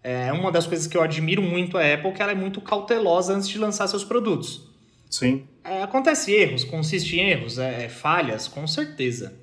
É 0.02 0.34
uma 0.34 0.52
das 0.52 0.66
coisas 0.66 0.88
que 0.88 0.98
eu 0.98 1.04
admiro 1.04 1.42
muito 1.42 1.78
a 1.78 1.94
Apple, 1.94 2.12
que 2.12 2.22
ela 2.22 2.32
é 2.32 2.36
muito 2.36 2.60
cautelosa 2.60 3.34
antes 3.36 3.48
de 3.48 3.58
lançar 3.60 3.88
seus 3.88 4.04
produtos. 4.04 4.68
Sim. 5.10 5.44
É, 5.64 5.84
acontece 5.84 6.32
erros, 6.34 6.64
consiste 6.64 7.18
em 7.18 7.30
erros, 7.30 7.60
é, 7.60 7.86
é, 7.86 7.90
falhas, 7.90 8.48
com 8.48 8.66
certeza. 8.66 9.43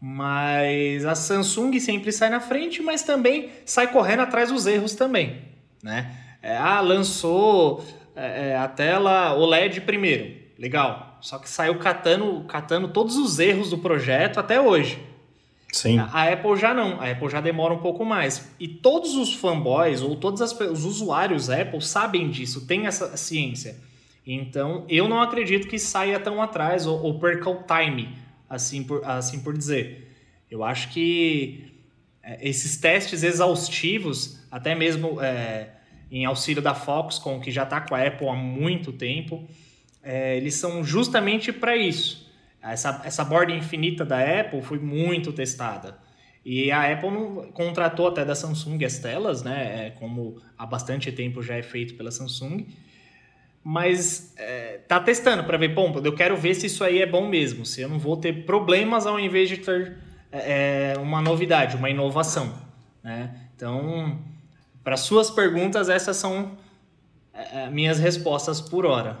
Mas 0.00 1.04
a 1.04 1.14
Samsung 1.14 1.78
sempre 1.78 2.10
sai 2.10 2.30
na 2.30 2.40
frente, 2.40 2.82
mas 2.82 3.02
também 3.02 3.50
sai 3.66 3.92
correndo 3.92 4.20
atrás 4.20 4.50
dos 4.50 4.66
erros 4.66 4.94
também, 4.94 5.42
né? 5.82 6.16
É, 6.42 6.56
ah, 6.56 6.80
lançou 6.80 7.84
é, 8.16 8.50
é, 8.50 8.56
a 8.56 8.66
tela 8.66 9.34
OLED 9.34 9.82
primeiro, 9.82 10.34
legal. 10.58 11.18
Só 11.20 11.38
que 11.38 11.50
saiu 11.50 11.78
catando, 11.78 12.44
catando 12.48 12.88
todos 12.88 13.16
os 13.16 13.38
erros 13.38 13.68
do 13.68 13.76
projeto 13.76 14.40
até 14.40 14.58
hoje. 14.58 14.98
Sim. 15.72 15.98
A 15.98 16.32
Apple 16.32 16.56
já 16.56 16.74
não, 16.74 17.00
a 17.00 17.10
Apple 17.10 17.28
já 17.28 17.40
demora 17.40 17.74
um 17.74 17.78
pouco 17.78 18.04
mais. 18.04 18.50
E 18.58 18.66
todos 18.66 19.14
os 19.16 19.34
fanboys 19.34 20.00
ou 20.00 20.16
todos 20.16 20.40
as, 20.40 20.58
os 20.58 20.84
usuários 20.84 21.48
Apple 21.48 21.82
sabem 21.82 22.30
disso, 22.30 22.66
têm 22.66 22.86
essa 22.86 23.16
ciência. 23.16 23.76
Então, 24.26 24.84
eu 24.88 25.08
não 25.08 25.20
acredito 25.20 25.68
que 25.68 25.78
saia 25.78 26.18
tão 26.18 26.42
atrás 26.42 26.86
ou, 26.86 27.02
ou 27.02 27.18
perca 27.18 27.48
o 27.48 27.62
time, 27.62 28.16
assim 28.50 28.82
por, 28.82 29.04
assim 29.04 29.38
por 29.38 29.56
dizer. 29.56 30.12
Eu 30.50 30.64
acho 30.64 30.88
que 30.88 31.72
é, 32.20 32.46
esses 32.46 32.76
testes 32.76 33.22
exaustivos, 33.22 34.40
até 34.50 34.74
mesmo 34.74 35.22
é, 35.22 35.70
em 36.10 36.24
auxílio 36.24 36.60
da 36.60 36.74
Foxconn, 36.74 37.38
que 37.38 37.52
já 37.52 37.62
está 37.62 37.80
com 37.80 37.94
a 37.94 38.02
Apple 38.04 38.28
há 38.28 38.34
muito 38.34 38.92
tempo, 38.92 39.48
é, 40.02 40.36
eles 40.36 40.54
são 40.54 40.82
justamente 40.82 41.52
para 41.52 41.76
isso. 41.76 42.28
Essa, 42.60 43.00
essa 43.04 43.24
borda 43.24 43.52
infinita 43.52 44.04
da 44.04 44.18
Apple 44.40 44.60
foi 44.60 44.78
muito 44.78 45.32
testada. 45.32 45.96
E 46.44 46.72
a 46.72 46.92
Apple 46.92 47.10
não, 47.10 47.52
contratou 47.52 48.08
até 48.08 48.24
da 48.24 48.34
Samsung 48.34 48.84
as 48.84 48.98
telas, 48.98 49.42
né? 49.42 49.86
É, 49.86 49.90
como 49.90 50.40
há 50.58 50.66
bastante 50.66 51.12
tempo 51.12 51.42
já 51.42 51.54
é 51.56 51.62
feito 51.62 51.94
pela 51.94 52.10
Samsung. 52.10 52.66
Mas 53.72 54.34
é, 54.36 54.80
tá 54.88 54.98
testando 54.98 55.44
para 55.44 55.56
ver, 55.56 55.68
bom, 55.68 55.94
eu 56.02 56.12
quero 56.12 56.36
ver 56.36 56.54
se 56.54 56.66
isso 56.66 56.82
aí 56.82 57.00
é 57.00 57.06
bom 57.06 57.28
mesmo, 57.28 57.64
se 57.64 57.80
eu 57.80 57.88
não 57.88 58.00
vou 58.00 58.16
ter 58.16 58.44
problemas 58.44 59.06
ao 59.06 59.16
invés 59.16 59.48
de 59.48 59.58
ter 59.58 59.96
é, 60.32 60.94
uma 61.00 61.22
novidade, 61.22 61.76
uma 61.76 61.88
inovação. 61.88 62.52
Né? 63.00 63.30
Então, 63.54 64.18
para 64.82 64.96
suas 64.96 65.30
perguntas, 65.30 65.88
essas 65.88 66.16
são 66.16 66.58
é, 67.32 67.70
minhas 67.70 68.00
respostas 68.00 68.60
por 68.60 68.84
hora. 68.84 69.18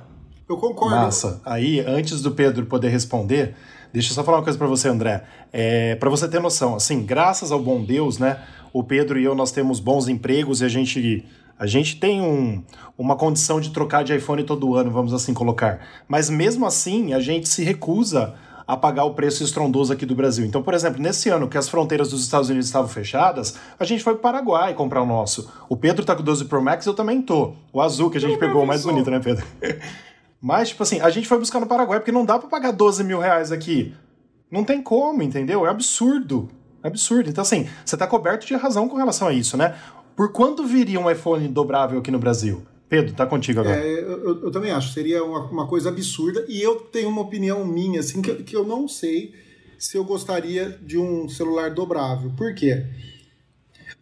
Eu 0.48 0.56
concordo. 0.56 0.96
Massa. 0.96 1.40
Aí, 1.44 1.78
antes 1.78 2.20
do 2.20 2.32
Pedro 2.32 2.66
poder 2.66 2.88
responder, 2.88 3.54
Deixa 3.92 4.10
eu 4.10 4.14
só 4.14 4.22
falar 4.22 4.38
uma 4.38 4.44
coisa 4.44 4.56
para 4.56 4.68
você, 4.68 4.88
André. 4.88 5.24
É, 5.52 5.96
para 5.96 6.08
você 6.08 6.28
ter 6.28 6.40
noção, 6.40 6.76
assim, 6.76 7.04
graças 7.04 7.50
ao 7.50 7.60
bom 7.60 7.82
Deus, 7.82 8.18
né? 8.18 8.40
O 8.72 8.84
Pedro 8.84 9.18
e 9.18 9.24
eu, 9.24 9.34
nós 9.34 9.50
temos 9.50 9.80
bons 9.80 10.06
empregos 10.06 10.60
e 10.60 10.64
a 10.64 10.68
gente 10.68 11.24
a 11.60 11.66
gente 11.66 12.00
tem 12.00 12.22
um, 12.22 12.64
uma 12.96 13.14
condição 13.16 13.60
de 13.60 13.68
trocar 13.68 14.02
de 14.02 14.16
iPhone 14.16 14.42
todo 14.44 14.74
ano, 14.74 14.90
vamos 14.90 15.12
assim 15.12 15.34
colocar. 15.34 15.86
Mas 16.08 16.30
mesmo 16.30 16.64
assim, 16.64 17.12
a 17.12 17.20
gente 17.20 17.50
se 17.50 17.62
recusa 17.62 18.34
a 18.66 18.78
pagar 18.78 19.04
o 19.04 19.12
preço 19.12 19.44
estrondoso 19.44 19.92
aqui 19.92 20.06
do 20.06 20.14
Brasil. 20.14 20.46
Então, 20.46 20.62
por 20.62 20.72
exemplo, 20.72 21.02
nesse 21.02 21.28
ano 21.28 21.48
que 21.48 21.58
as 21.58 21.68
fronteiras 21.68 22.08
dos 22.08 22.22
Estados 22.22 22.48
Unidos 22.48 22.66
estavam 22.66 22.88
fechadas, 22.88 23.56
a 23.78 23.84
gente 23.84 24.02
foi 24.02 24.14
para 24.14 24.20
o 24.20 24.22
Paraguai 24.22 24.72
comprar 24.72 25.02
o 25.02 25.06
nosso. 25.06 25.52
O 25.68 25.76
Pedro 25.76 26.02
tá 26.02 26.14
com 26.14 26.22
o 26.22 26.24
12 26.24 26.46
Pro 26.46 26.62
Max, 26.62 26.86
eu 26.86 26.94
também 26.94 27.20
tô. 27.20 27.52
O 27.74 27.82
azul 27.82 28.08
que 28.08 28.16
a 28.16 28.20
gente 28.20 28.38
pegou, 28.38 28.62
o 28.62 28.66
mais 28.66 28.82
bonito, 28.82 29.10
né, 29.10 29.20
Pedro? 29.20 29.44
Mas, 30.40 30.70
tipo 30.70 30.82
assim, 30.82 30.98
a 31.00 31.10
gente 31.10 31.28
foi 31.28 31.38
buscar 31.38 31.60
no 31.60 31.66
Paraguai 31.66 32.00
porque 32.00 32.12
não 32.12 32.24
dá 32.24 32.38
para 32.38 32.48
pagar 32.48 32.70
12 32.70 33.04
mil 33.04 33.18
reais 33.18 33.52
aqui. 33.52 33.94
Não 34.50 34.64
tem 34.64 34.80
como, 34.80 35.22
entendeu? 35.22 35.66
É 35.66 35.68
absurdo. 35.68 36.48
É 36.82 36.88
absurdo. 36.88 37.28
Então, 37.28 37.42
assim, 37.42 37.68
você 37.84 37.98
tá 37.98 38.06
coberto 38.06 38.46
de 38.46 38.54
razão 38.54 38.88
com 38.88 38.96
relação 38.96 39.28
a 39.28 39.32
isso, 39.34 39.58
né? 39.58 39.74
Por 40.20 40.30
quanto 40.32 40.66
viria 40.66 41.00
um 41.00 41.10
iPhone 41.10 41.48
dobrável 41.48 41.98
aqui 41.98 42.10
no 42.10 42.18
Brasil? 42.18 42.60
Pedro, 42.90 43.14
tá 43.14 43.24
contigo 43.24 43.60
agora. 43.60 43.74
É, 43.74 44.00
eu, 44.00 44.42
eu, 44.42 44.50
também 44.50 44.70
acho, 44.70 44.92
seria 44.92 45.24
uma, 45.24 45.46
uma, 45.46 45.66
coisa 45.66 45.88
absurda. 45.88 46.44
E 46.46 46.60
eu 46.60 46.76
tenho 46.76 47.08
uma 47.08 47.22
opinião 47.22 47.64
minha, 47.64 48.00
assim, 48.00 48.20
que, 48.20 48.34
que 48.42 48.54
eu 48.54 48.62
não 48.62 48.86
sei 48.86 49.32
se 49.78 49.96
eu 49.96 50.04
gostaria 50.04 50.78
de 50.82 50.98
um 50.98 51.26
celular 51.26 51.70
dobrável. 51.70 52.30
Por 52.36 52.54
quê? 52.54 52.84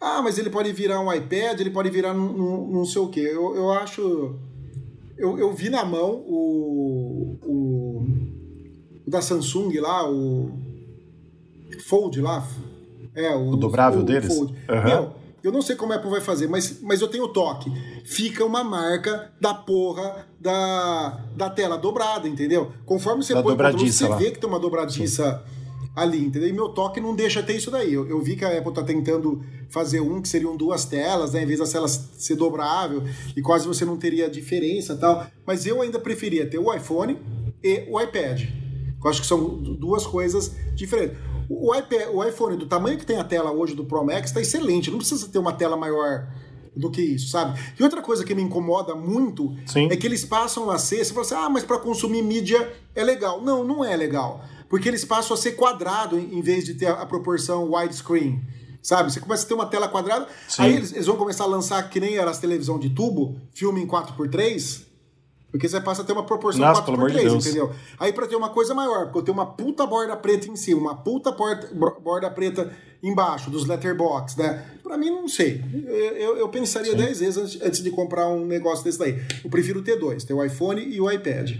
Ah, 0.00 0.20
mas 0.20 0.38
ele 0.38 0.50
pode 0.50 0.72
virar 0.72 0.98
um 0.98 1.12
iPad, 1.12 1.60
ele 1.60 1.70
pode 1.70 1.88
virar 1.88 2.12
não 2.12 2.84
sei 2.84 3.00
o 3.00 3.06
quê. 3.06 3.20
Eu, 3.20 3.54
eu 3.54 3.70
acho. 3.70 4.34
Eu, 5.16 5.38
eu 5.38 5.54
vi 5.54 5.70
na 5.70 5.84
mão 5.84 6.14
o, 6.26 7.38
o, 7.44 8.06
o 9.06 9.08
da 9.08 9.22
Samsung 9.22 9.72
lá, 9.78 10.10
o 10.10 10.50
Fold 11.86 12.20
lá. 12.20 12.44
É, 13.14 13.30
o, 13.36 13.50
o 13.50 13.56
dobrável 13.56 14.00
o, 14.00 14.04
deles? 14.04 14.34
Fold. 14.34 14.52
Uhum. 14.68 14.84
Meu, 14.84 15.17
eu 15.42 15.52
não 15.52 15.62
sei 15.62 15.76
como 15.76 15.92
a 15.92 15.96
Apple 15.96 16.10
vai 16.10 16.20
fazer, 16.20 16.48
mas, 16.48 16.80
mas 16.82 17.00
eu 17.00 17.08
tenho 17.08 17.28
toque. 17.28 17.70
Fica 18.04 18.44
uma 18.44 18.64
marca 18.64 19.32
da 19.40 19.54
porra 19.54 20.26
da, 20.40 21.24
da 21.36 21.48
tela 21.48 21.76
dobrada, 21.76 22.26
entendeu? 22.26 22.72
Conforme 22.84 23.22
você 23.22 23.34
da 23.34 23.42
põe 23.42 23.54
o 23.54 23.56
você 23.86 24.08
lá. 24.08 24.16
vê 24.16 24.30
que 24.30 24.38
tem 24.38 24.48
uma 24.48 24.58
dobradiça 24.58 25.44
Sim. 25.46 25.90
ali, 25.94 26.24
entendeu? 26.24 26.48
E 26.48 26.52
meu 26.52 26.70
toque 26.70 27.00
não 27.00 27.14
deixa 27.14 27.42
ter 27.42 27.54
isso 27.54 27.70
daí. 27.70 27.94
Eu, 27.94 28.08
eu, 28.08 28.20
vi 28.20 28.34
que 28.34 28.44
a 28.44 28.58
Apple 28.58 28.72
tá 28.72 28.82
tentando 28.82 29.40
fazer 29.70 30.00
um 30.00 30.20
que 30.20 30.28
seriam 30.28 30.56
duas 30.56 30.84
telas, 30.84 31.32
né? 31.32 31.42
Em 31.42 31.46
vez 31.46 31.60
das 31.60 31.70
telas 31.70 32.10
ser 32.18 32.34
dobrável, 32.34 33.04
e 33.36 33.40
quase 33.40 33.66
você 33.66 33.84
não 33.84 33.96
teria 33.96 34.28
diferença 34.28 34.96
tal. 34.96 35.24
Mas 35.46 35.66
eu 35.66 35.80
ainda 35.80 36.00
preferia 36.00 36.48
ter 36.48 36.58
o 36.58 36.74
iPhone 36.74 37.16
e 37.62 37.84
o 37.88 38.00
iPad. 38.00 38.42
Eu 39.02 39.10
acho 39.10 39.20
que 39.20 39.26
são 39.26 39.56
duas 39.56 40.04
coisas 40.04 40.56
diferentes. 40.74 41.16
O, 41.48 41.74
iPad, 41.74 42.08
o 42.12 42.22
iPhone, 42.22 42.56
do 42.56 42.66
tamanho 42.66 42.98
que 42.98 43.06
tem 43.06 43.16
a 43.16 43.24
tela 43.24 43.50
hoje 43.50 43.74
do 43.74 43.84
Pro 43.84 44.04
Max, 44.04 44.30
está 44.30 44.40
excelente. 44.40 44.90
Não 44.90 44.98
precisa 44.98 45.28
ter 45.28 45.38
uma 45.38 45.52
tela 45.52 45.76
maior 45.76 46.28
do 46.76 46.90
que 46.90 47.02
isso, 47.02 47.30
sabe? 47.30 47.58
E 47.78 47.82
outra 47.82 48.00
coisa 48.02 48.24
que 48.24 48.34
me 48.34 48.42
incomoda 48.42 48.94
muito 48.94 49.56
Sim. 49.66 49.88
é 49.90 49.96
que 49.96 50.06
eles 50.06 50.24
passam 50.24 50.70
a 50.70 50.78
ser. 50.78 51.04
Você 51.04 51.12
fala 51.12 51.26
assim, 51.26 51.34
ah, 51.34 51.48
mas 51.48 51.64
para 51.64 51.78
consumir 51.78 52.22
mídia 52.22 52.72
é 52.94 53.02
legal. 53.02 53.42
Não, 53.42 53.64
não 53.64 53.84
é 53.84 53.96
legal. 53.96 54.44
Porque 54.68 54.88
eles 54.88 55.04
passam 55.04 55.34
a 55.34 55.38
ser 55.38 55.52
quadrado 55.52 56.18
em 56.18 56.40
vez 56.40 56.64
de 56.64 56.74
ter 56.74 56.86
a 56.86 57.06
proporção 57.06 57.72
widescreen. 57.72 58.40
Sabe? 58.82 59.12
Você 59.12 59.18
começa 59.18 59.44
a 59.44 59.48
ter 59.48 59.54
uma 59.54 59.66
tela 59.66 59.88
quadrada, 59.88 60.28
Sim. 60.46 60.62
aí 60.62 60.76
eles, 60.76 60.92
eles, 60.92 61.06
vão 61.06 61.16
começar 61.16 61.44
a 61.44 61.46
lançar 61.48 61.90
que 61.90 61.98
nem 61.98 62.16
era 62.16 62.30
as 62.30 62.38
televisão 62.38 62.78
de 62.78 62.90
tubo, 62.90 63.36
filme 63.52 63.82
em 63.82 63.86
4x3, 63.86 64.87
porque 65.50 65.68
você 65.68 65.80
passa 65.80 66.02
a 66.02 66.04
ter 66.04 66.12
uma 66.12 66.24
proporção 66.24 66.60
Nossa, 66.60 66.82
4x3, 66.82 67.28
de 67.28 67.36
entendeu? 67.36 67.72
Aí 67.98 68.12
para 68.12 68.26
ter 68.26 68.36
uma 68.36 68.50
coisa 68.50 68.74
maior, 68.74 69.06
porque 69.06 69.18
eu 69.18 69.22
tenho 69.22 69.36
uma 69.36 69.46
puta 69.46 69.86
borda 69.86 70.16
preta 70.16 70.48
em 70.48 70.56
cima, 70.56 70.80
uma 70.80 70.96
puta 70.96 71.32
porta, 71.32 71.68
borda 71.74 72.30
preta 72.30 72.70
embaixo, 73.02 73.50
dos 73.50 73.66
letterbox, 73.66 74.36
né? 74.36 74.64
Pra 74.82 74.96
mim, 74.98 75.10
não 75.10 75.28
sei. 75.28 75.64
Eu, 76.16 76.36
eu 76.36 76.48
pensaria 76.48 76.94
10 76.94 77.20
vezes 77.20 77.36
antes, 77.36 77.62
antes 77.62 77.82
de 77.82 77.90
comprar 77.90 78.28
um 78.28 78.44
negócio 78.44 78.84
desse 78.84 78.98
daí. 78.98 79.22
Eu 79.42 79.50
prefiro 79.50 79.82
ter 79.82 79.96
dois, 79.96 80.24
ter 80.24 80.34
o 80.34 80.44
iPhone 80.44 80.82
e 80.82 81.00
o 81.00 81.10
iPad. 81.10 81.52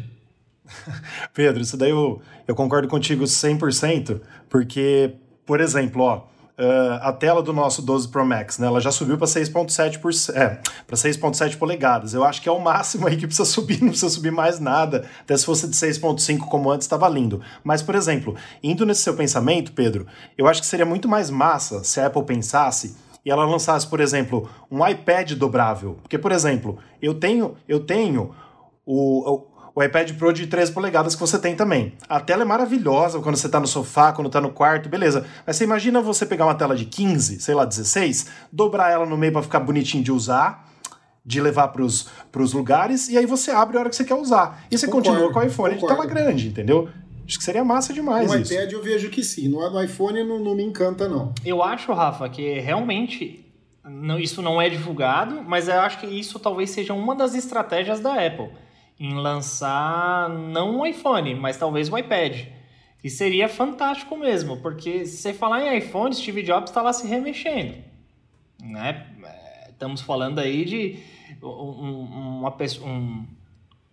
Pedro, 1.32 1.62
isso 1.62 1.76
daí 1.76 1.90
eu, 1.90 2.20
eu 2.46 2.54
concordo 2.54 2.88
contigo 2.88 3.24
100%, 3.24 4.20
porque, 4.48 5.14
por 5.46 5.60
exemplo, 5.60 6.02
ó, 6.02 6.22
uh, 6.58 6.98
a 7.00 7.12
tela 7.12 7.42
do 7.42 7.52
nosso 7.52 7.80
12 7.80 8.08
Pro 8.08 8.26
Max, 8.26 8.58
né? 8.58 8.66
Ela 8.66 8.80
já 8.80 8.90
subiu 8.90 9.16
para 9.16 9.26
6.7 9.26 9.98
por, 9.98 10.10
é, 10.34 10.60
para 10.86 10.96
6.7 10.96 11.56
polegadas. 11.56 12.12
Eu 12.12 12.24
acho 12.24 12.42
que 12.42 12.48
é 12.48 12.52
o 12.52 12.58
máximo 12.58 13.06
aí 13.06 13.16
que 13.16 13.26
precisa 13.26 13.48
subir, 13.48 13.80
não 13.80 13.90
precisa 13.90 14.10
subir 14.10 14.32
mais 14.32 14.58
nada. 14.58 15.08
Até 15.20 15.36
se 15.36 15.44
fosse 15.44 15.68
de 15.68 15.76
6.5 15.76 16.40
como 16.40 16.70
antes 16.70 16.84
estava 16.84 17.08
lindo. 17.08 17.40
Mas 17.62 17.82
por 17.82 17.94
exemplo, 17.94 18.34
indo 18.62 18.84
nesse 18.84 19.02
seu 19.02 19.14
pensamento, 19.14 19.72
Pedro, 19.72 20.06
eu 20.36 20.46
acho 20.48 20.60
que 20.60 20.66
seria 20.66 20.86
muito 20.86 21.08
mais 21.08 21.30
massa 21.30 21.84
se 21.84 22.00
a 22.00 22.06
Apple 22.06 22.24
pensasse 22.24 22.96
e 23.24 23.30
ela 23.30 23.44
lançasse, 23.44 23.86
por 23.86 24.00
exemplo, 24.00 24.48
um 24.70 24.86
iPad 24.86 25.32
dobrável. 25.32 25.98
Porque 26.02 26.18
por 26.18 26.32
exemplo, 26.32 26.78
eu 27.00 27.14
tenho 27.14 27.56
eu 27.68 27.80
tenho 27.80 28.34
o, 28.84 29.30
o 29.30 29.57
iPad 29.82 30.12
Pro 30.14 30.32
de 30.32 30.46
13 30.46 30.72
polegadas 30.72 31.14
que 31.14 31.20
você 31.20 31.38
tem 31.38 31.54
também. 31.54 31.92
A 32.08 32.18
tela 32.20 32.42
é 32.42 32.44
maravilhosa 32.44 33.20
quando 33.20 33.36
você 33.36 33.46
está 33.46 33.60
no 33.60 33.66
sofá, 33.66 34.12
quando 34.12 34.26
está 34.26 34.40
no 34.40 34.50
quarto, 34.50 34.88
beleza. 34.88 35.26
Mas 35.46 35.56
você 35.56 35.64
imagina 35.64 36.00
você 36.00 36.26
pegar 36.26 36.46
uma 36.46 36.54
tela 36.54 36.74
de 36.74 36.84
15, 36.84 37.40
sei 37.40 37.54
lá, 37.54 37.64
16, 37.64 38.26
dobrar 38.50 38.90
ela 38.90 39.06
no 39.06 39.16
meio 39.16 39.32
para 39.32 39.42
ficar 39.42 39.60
bonitinho 39.60 40.02
de 40.02 40.10
usar, 40.10 40.68
de 41.24 41.40
levar 41.40 41.68
para 41.68 41.82
os 41.82 42.52
lugares, 42.52 43.08
e 43.08 43.18
aí 43.18 43.26
você 43.26 43.50
abre 43.50 43.76
a 43.76 43.80
hora 43.80 43.90
que 43.90 43.96
você 43.96 44.04
quer 44.04 44.14
usar. 44.14 44.64
E 44.70 44.78
você 44.78 44.86
concordo, 44.86 45.10
continua 45.10 45.32
com 45.32 45.38
o 45.38 45.42
iPhone 45.42 45.74
concordo. 45.74 46.02
de 46.02 46.08
tela 46.08 46.22
grande, 46.22 46.48
entendeu? 46.48 46.88
Acho 47.26 47.38
que 47.38 47.44
seria 47.44 47.62
massa 47.62 47.92
demais. 47.92 48.30
No 48.30 48.38
isso. 48.38 48.54
iPad 48.54 48.72
eu 48.72 48.82
vejo 48.82 49.10
que 49.10 49.22
sim. 49.22 49.48
No, 49.48 49.70
no 49.70 49.82
iPhone 49.82 50.24
não, 50.24 50.38
não 50.38 50.54
me 50.54 50.62
encanta, 50.62 51.06
não. 51.06 51.34
Eu 51.44 51.62
acho, 51.62 51.92
Rafa, 51.92 52.26
que 52.28 52.58
realmente 52.58 53.44
não, 53.84 54.18
isso 54.18 54.40
não 54.40 54.60
é 54.60 54.68
divulgado, 54.68 55.42
mas 55.46 55.68
eu 55.68 55.80
acho 55.80 56.00
que 56.00 56.06
isso 56.06 56.38
talvez 56.38 56.70
seja 56.70 56.94
uma 56.94 57.14
das 57.14 57.34
estratégias 57.34 58.00
da 58.00 58.14
Apple 58.14 58.48
em 58.98 59.14
lançar 59.14 60.28
não 60.28 60.78
um 60.78 60.86
iPhone, 60.86 61.34
mas 61.34 61.56
talvez 61.56 61.88
um 61.88 61.96
iPad. 61.96 62.46
E 63.02 63.08
seria 63.08 63.48
fantástico 63.48 64.16
mesmo, 64.16 64.56
porque 64.56 65.06
se 65.06 65.18
você 65.18 65.32
falar 65.32 65.62
em 65.62 65.78
iPhone, 65.78 66.14
Steve 66.14 66.42
Jobs 66.42 66.70
está 66.70 66.82
lá 66.82 66.92
se 66.92 67.06
remexendo. 67.06 67.76
Né? 68.60 69.06
É, 69.24 69.70
estamos 69.70 70.00
falando 70.00 70.40
aí 70.40 70.64
de 70.64 70.98
um, 71.42 72.40
uma 72.40 72.50
pessoa, 72.50 72.88
um, 72.88 73.24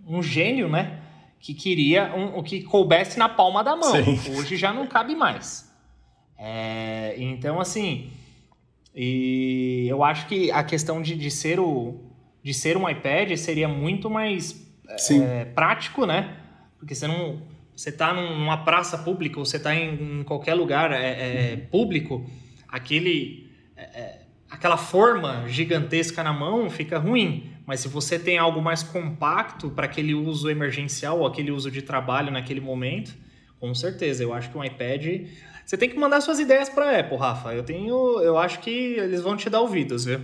um 0.08 0.24
gênio, 0.24 0.68
né? 0.68 1.02
Que 1.40 1.54
queria 1.54 2.16
um, 2.16 2.40
o 2.40 2.44
que 2.44 2.64
coubesse 2.64 3.20
na 3.20 3.30
palma 3.30 3.64
da 3.64 3.76
mão. 3.76 3.92
Sim. 3.92 4.36
Hoje 4.36 4.58
já 4.58 4.74
não 4.74 4.88
cabe 4.88 5.16
mais. 5.16 5.72
É, 6.38 7.14
então, 7.20 7.60
assim, 7.60 8.10
e 8.96 9.86
eu 9.88 10.04
acho 10.04 10.28
que 10.28 10.50
a 10.52 10.64
questão 10.64 11.02
de, 11.02 11.16
de, 11.16 11.30
ser 11.30 11.60
o, 11.60 12.00
de 12.42 12.54
ser 12.54 12.76
um 12.76 12.90
iPad 12.90 13.36
seria 13.38 13.68
muito 13.68 14.10
mais 14.10 14.65
é, 14.90 15.46
prático, 15.46 16.06
né? 16.06 16.38
Porque 16.80 16.96
você 16.96 17.08
não. 17.08 17.42
Você 17.76 17.90
está 17.90 18.14
numa 18.14 18.64
praça 18.64 18.98
pública 18.98 19.38
ou 19.38 19.46
você 19.46 19.58
está 19.58 19.76
em, 19.76 20.20
em, 20.20 20.24
qualquer 20.24 20.54
lugar 20.54 20.94
é, 20.94 21.56
uhum. 21.56 21.66
público, 21.68 22.26
aquele, 22.70 23.52
é, 23.76 23.84
é, 23.84 24.22
aquela 24.50 24.78
forma 24.78 25.44
gigantesca 25.50 26.24
na 26.24 26.32
mão 26.32 26.70
fica 26.70 26.98
ruim. 26.98 27.52
Mas 27.66 27.82
se 27.82 27.90
você 27.90 28.18
tem 28.18 28.38
algo 28.38 28.62
mais 28.62 28.82
compacto 28.82 29.70
para 29.70 29.88
aquele 29.88 30.14
uso 30.14 30.50
emergencial 30.50 31.20
ou 31.20 31.28
aquele 31.28 31.52
uso 31.52 31.70
de 31.70 31.82
trabalho 31.82 32.32
naquele 32.32 32.62
momento, 32.62 33.14
com 33.60 33.74
certeza, 33.76 34.24
eu 34.24 34.34
acho 34.34 34.50
que 34.50 34.58
um 34.58 34.64
iPad. 34.64 35.28
Você 35.66 35.78
tem 35.78 35.90
que 35.90 35.98
mandar 35.98 36.22
suas 36.22 36.40
ideias 36.40 36.70
para 36.70 36.92
a 36.92 37.00
Apple, 37.00 37.18
Rafa. 37.18 37.54
Eu 37.54 37.64
tenho, 37.64 38.22
eu 38.22 38.38
acho 38.38 38.60
que 38.60 38.70
eles 38.70 39.22
vão 39.22 39.36
te 39.36 39.50
dar 39.50 39.60
ouvidos, 39.62 40.06
viu? 40.06 40.22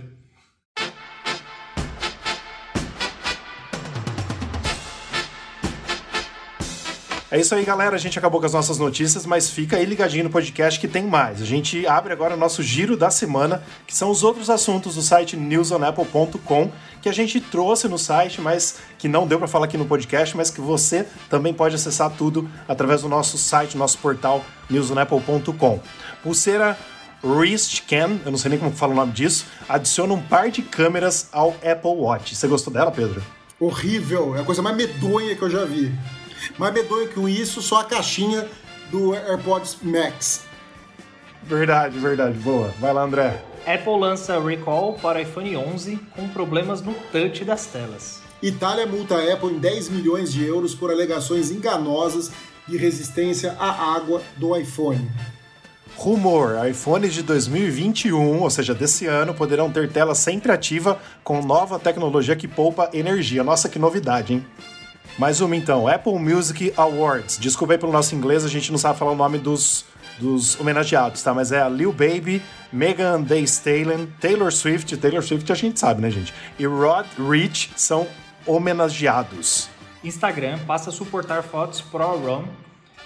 É 7.32 7.40
isso 7.40 7.54
aí, 7.54 7.64
galera. 7.64 7.96
A 7.96 7.98
gente 7.98 8.18
acabou 8.18 8.38
com 8.38 8.44
as 8.44 8.52
nossas 8.52 8.76
notícias, 8.76 9.24
mas 9.24 9.48
fica 9.48 9.78
aí 9.78 9.86
ligadinho 9.86 10.24
no 10.24 10.28
podcast 10.28 10.78
que 10.78 10.86
tem 10.86 11.06
mais. 11.06 11.40
A 11.40 11.46
gente 11.46 11.86
abre 11.86 12.12
agora 12.12 12.34
o 12.34 12.36
nosso 12.36 12.62
giro 12.62 12.94
da 12.94 13.10
semana, 13.10 13.62
que 13.86 13.96
são 13.96 14.10
os 14.10 14.22
outros 14.22 14.50
assuntos 14.50 14.96
do 14.96 15.00
site 15.00 15.34
newsonapple.com, 15.34 16.70
que 17.00 17.08
a 17.08 17.12
gente 17.12 17.40
trouxe 17.40 17.88
no 17.88 17.96
site, 17.96 18.38
mas 18.38 18.80
que 18.98 19.08
não 19.08 19.26
deu 19.26 19.38
para 19.38 19.48
falar 19.48 19.64
aqui 19.64 19.78
no 19.78 19.86
podcast, 19.86 20.36
mas 20.36 20.50
que 20.50 20.60
você 20.60 21.06
também 21.30 21.54
pode 21.54 21.74
acessar 21.74 22.10
tudo 22.10 22.46
através 22.68 23.00
do 23.00 23.08
nosso 23.08 23.38
site, 23.38 23.78
nosso 23.78 23.96
portal 23.96 24.44
newsonapple.com. 24.68 25.80
Pulseira 26.22 26.78
Wrist 27.24 27.84
Cam, 27.88 28.20
eu 28.26 28.30
não 28.30 28.36
sei 28.36 28.50
nem 28.50 28.58
como 28.58 28.72
fala 28.72 28.92
o 28.92 28.96
nome 28.96 29.12
disso, 29.12 29.46
adiciona 29.66 30.12
um 30.12 30.20
par 30.20 30.50
de 30.50 30.60
câmeras 30.60 31.30
ao 31.32 31.56
Apple 31.64 31.96
Watch. 31.96 32.36
Você 32.36 32.46
gostou 32.46 32.70
dela, 32.70 32.90
Pedro? 32.90 33.22
Horrível, 33.58 34.36
é 34.36 34.40
a 34.40 34.44
coisa 34.44 34.60
mais 34.60 34.76
medonha 34.76 35.34
que 35.34 35.40
eu 35.40 35.48
já 35.48 35.64
vi. 35.64 35.90
Mais 36.58 36.72
medonho 36.72 37.08
que 37.08 37.20
isso, 37.30 37.62
só 37.62 37.80
a 37.80 37.84
caixinha 37.84 38.48
do 38.90 39.14
AirPods 39.14 39.78
Max. 39.82 40.44
Verdade, 41.42 41.98
verdade. 41.98 42.38
Boa. 42.38 42.72
Vai 42.78 42.92
lá, 42.92 43.02
André. 43.02 43.42
Apple 43.66 43.98
lança 43.98 44.40
recall 44.40 44.94
para 44.94 45.22
iPhone 45.22 45.56
11 45.56 45.96
com 46.16 46.28
problemas 46.28 46.80
no 46.80 46.94
touch 47.12 47.44
das 47.44 47.66
telas. 47.66 48.20
Itália 48.42 48.86
multa 48.86 49.16
a 49.16 49.32
Apple 49.32 49.50
em 49.50 49.58
10 49.58 49.88
milhões 49.88 50.32
de 50.32 50.44
euros 50.44 50.74
por 50.74 50.90
alegações 50.90 51.50
enganosas 51.50 52.32
de 52.66 52.76
resistência 52.76 53.56
à 53.58 53.94
água 53.94 54.20
do 54.36 54.56
iPhone. 54.56 55.08
Rumor: 55.96 56.66
iPhones 56.68 57.14
de 57.14 57.22
2021, 57.22 58.40
ou 58.40 58.50
seja, 58.50 58.74
desse 58.74 59.06
ano, 59.06 59.34
poderão 59.34 59.70
ter 59.70 59.88
tela 59.88 60.14
sempre 60.14 60.50
ativa 60.50 60.98
com 61.22 61.42
nova 61.42 61.78
tecnologia 61.78 62.34
que 62.34 62.48
poupa 62.48 62.90
energia. 62.92 63.44
Nossa, 63.44 63.68
que 63.68 63.78
novidade, 63.78 64.34
hein? 64.34 64.46
Mais 65.18 65.40
uma 65.40 65.54
então, 65.54 65.86
Apple 65.86 66.18
Music 66.18 66.72
Awards. 66.76 67.38
Desculpa 67.38 67.74
aí 67.74 67.78
pelo 67.78 67.92
nosso 67.92 68.14
inglês, 68.14 68.44
a 68.44 68.48
gente 68.48 68.70
não 68.70 68.78
sabe 68.78 68.98
falar 68.98 69.12
o 69.12 69.16
nome 69.16 69.38
dos, 69.38 69.84
dos 70.18 70.58
homenageados, 70.58 71.22
tá? 71.22 71.34
Mas 71.34 71.52
é 71.52 71.60
a 71.60 71.68
Lil 71.68 71.92
Baby, 71.92 72.42
Megan 72.72 73.22
Thee 73.22 73.42
Stallion, 73.42 74.06
Taylor 74.20 74.50
Swift, 74.50 74.96
Taylor 74.96 75.22
Swift 75.22 75.52
a 75.52 75.54
gente 75.54 75.78
sabe, 75.78 76.00
né, 76.00 76.10
gente? 76.10 76.32
E 76.58 76.66
Rod 76.66 77.06
Rich 77.18 77.72
são 77.76 78.06
homenageados. 78.46 79.68
Instagram 80.02 80.58
passa 80.66 80.90
a 80.90 80.92
suportar 80.92 81.42
fotos 81.42 81.80
Pro-RAW 81.80 82.44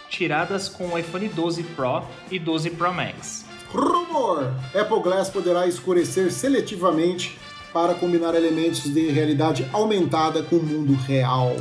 tiradas 0.09 0.69
com 0.69 0.87
o 0.87 0.99
iPhone 0.99 1.29
12 1.29 1.63
Pro 1.65 2.03
e 2.31 2.39
12 2.39 2.71
Pro 2.71 2.95
Max. 2.95 3.45
Rumor! 3.73 4.55
Apple 4.75 5.01
Glass 5.03 5.29
poderá 5.29 5.67
escurecer 5.67 6.33
seletivamente 6.33 7.37
para 7.73 7.95
combinar 7.95 8.35
elementos 8.35 8.85
de 8.85 9.11
realidade 9.11 9.69
aumentada 9.73 10.43
com 10.45 10.57
o 10.57 10.63
mundo 10.63 10.95
real. 10.95 11.55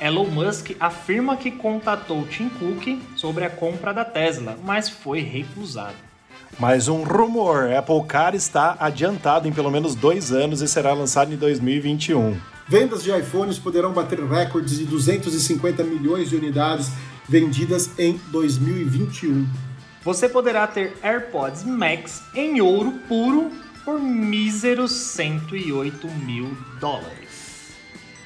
Elon 0.00 0.26
Musk 0.26 0.70
afirma 0.80 1.36
que 1.36 1.50
contatou 1.50 2.26
Tim 2.26 2.48
Cook 2.48 3.00
sobre 3.14 3.44
a 3.44 3.50
compra 3.50 3.92
da 3.92 4.04
Tesla, 4.04 4.56
mas 4.64 4.88
foi 4.88 5.20
recusado. 5.20 5.96
Mais 6.58 6.88
um 6.88 7.02
rumor: 7.02 7.70
Apple 7.70 8.04
Car 8.08 8.34
está 8.34 8.76
adiantado 8.80 9.46
em 9.46 9.52
pelo 9.52 9.70
menos 9.70 9.94
dois 9.94 10.32
anos 10.32 10.62
e 10.62 10.68
será 10.68 10.92
lançado 10.92 11.32
em 11.32 11.36
2021. 11.36 12.36
Vendas 12.66 13.02
de 13.02 13.10
iPhones 13.10 13.58
poderão 13.58 13.92
bater 13.92 14.20
recordes 14.20 14.78
de 14.78 14.84
250 14.84 15.82
milhões 15.84 16.30
de 16.30 16.36
unidades 16.36 16.90
vendidas 17.28 17.90
em 17.98 18.18
2021. 18.30 19.46
Você 20.02 20.28
poderá 20.28 20.66
ter 20.66 20.96
AirPods 21.02 21.64
Max 21.64 22.22
em 22.34 22.60
ouro 22.60 22.92
puro 23.06 23.50
por 23.84 24.00
míseros 24.00 24.92
108 24.92 26.08
mil 26.08 26.56
dólares. 26.80 27.29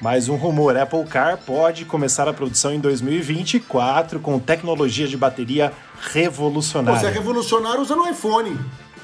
Mais 0.01 0.27
um 0.27 0.35
rumor: 0.35 0.75
Apple 0.77 1.05
Car 1.05 1.37
pode 1.37 1.85
começar 1.85 2.27
a 2.27 2.33
produção 2.33 2.73
em 2.73 2.79
2024 2.79 4.19
com 4.19 4.37
tecnologia 4.39 5.07
de 5.07 5.15
bateria 5.15 5.71
revolucionária. 6.11 6.99
Você 6.99 7.07
é 7.07 7.11
revolucionário 7.11 7.81
usando 7.81 8.03
o 8.03 8.09
iPhone. 8.09 8.57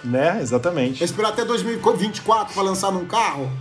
Né? 0.04 0.40
Exatamente. 0.42 1.04
Esperar 1.04 1.30
até 1.30 1.46
2024 1.46 2.54
para 2.54 2.64
lançar 2.64 2.92
num 2.92 3.06
carro? 3.06 3.52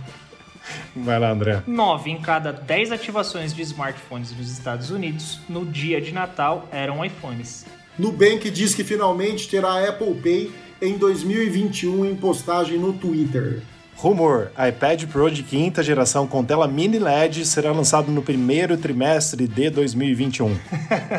Vai 0.95 1.19
lá, 1.19 1.31
André. 1.31 1.63
9 1.65 2.09
em 2.09 2.21
cada 2.21 2.51
10 2.51 2.91
ativações 2.91 3.53
de 3.53 3.61
smartphones 3.61 4.35
nos 4.35 4.51
Estados 4.51 4.89
Unidos 4.89 5.39
no 5.47 5.65
dia 5.65 6.01
de 6.01 6.11
Natal 6.11 6.67
eram 6.71 7.03
iPhones. 7.03 7.65
Nubank 7.97 8.49
diz 8.49 8.73
que 8.73 8.83
finalmente 8.83 9.47
terá 9.47 9.87
Apple 9.87 10.15
Pay 10.15 10.51
em 10.81 10.97
2021 10.97 12.05
em 12.05 12.15
postagem 12.15 12.77
no 12.77 12.93
Twitter. 12.93 13.61
Rumor: 14.01 14.49
iPad 14.57 15.05
Pro 15.05 15.29
de 15.29 15.43
quinta 15.43 15.83
geração 15.83 16.25
com 16.25 16.43
tela 16.43 16.67
mini 16.67 16.97
LED 16.97 17.45
será 17.45 17.71
lançado 17.71 18.11
no 18.11 18.23
primeiro 18.23 18.75
trimestre 18.75 19.47
de 19.47 19.69
2021. 19.69 20.57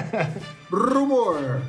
Rumor: 0.68 1.62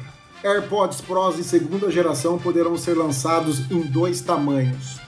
AirPods 0.43 1.01
Pros 1.01 1.35
de 1.35 1.43
segunda 1.43 1.91
geração 1.91 2.39
poderão 2.39 2.75
ser 2.75 2.97
lançados 2.97 3.69
em 3.71 3.81
dois 3.81 4.21
tamanhos. 4.21 4.99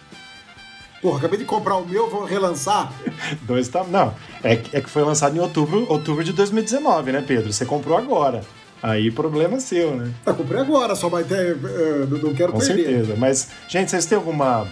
Porra, 1.02 1.18
acabei 1.18 1.40
de 1.40 1.46
comprar 1.46 1.76
o 1.76 1.88
meu, 1.88 2.08
vou 2.08 2.24
relançar? 2.24 2.94
Dois 3.42 3.68
tamanhos. 3.68 3.92
Não, 3.92 4.14
é, 4.44 4.54
é 4.54 4.82
que 4.82 4.90
foi 4.90 5.04
lançado 5.04 5.36
em 5.36 5.40
outubro, 5.40 5.86
outubro 5.92 6.24
de 6.24 6.34
2019, 6.34 7.12
né, 7.12 7.24
Pedro? 7.28 7.52
Você 7.52 7.66
comprou 7.66 7.98
agora. 7.98 8.42
Aí 8.82 9.10
problema 9.10 9.60
seu, 9.60 9.96
né? 9.96 10.12
Eu 10.26 10.36
comprei 10.36 10.62
agora, 10.62 10.96
só 10.96 11.10
vai 11.10 11.24
ter. 11.24 11.56
Uh, 11.56 12.08
não 12.22 12.34
quero 12.34 12.52
Com 12.52 12.60
perder. 12.60 12.86
certeza. 12.86 13.16
Mas, 13.18 13.50
gente, 13.68 13.90
vocês 13.90 14.06
têm 14.06 14.16
alguma, 14.16 14.68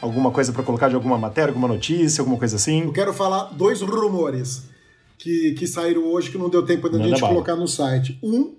alguma 0.00 0.30
coisa 0.30 0.52
para 0.52 0.62
colocar 0.62 0.88
de 0.88 0.94
alguma 0.94 1.18
matéria, 1.18 1.50
alguma 1.50 1.68
notícia, 1.68 2.20
alguma 2.22 2.38
coisa 2.38 2.56
assim? 2.56 2.82
Eu 2.84 2.92
quero 2.92 3.12
falar 3.12 3.44
dois 3.54 3.80
rumores 3.80 4.64
que, 5.18 5.52
que 5.52 5.66
saíram 5.66 6.04
hoje 6.04 6.30
que 6.30 6.38
não 6.38 6.48
deu 6.48 6.64
tempo 6.64 6.86
ainda 6.86 6.98
de 6.98 7.04
a 7.04 7.08
gente 7.08 7.20
bala. 7.20 7.32
colocar 7.32 7.56
no 7.56 7.66
site. 7.68 8.18
Um 8.22 8.54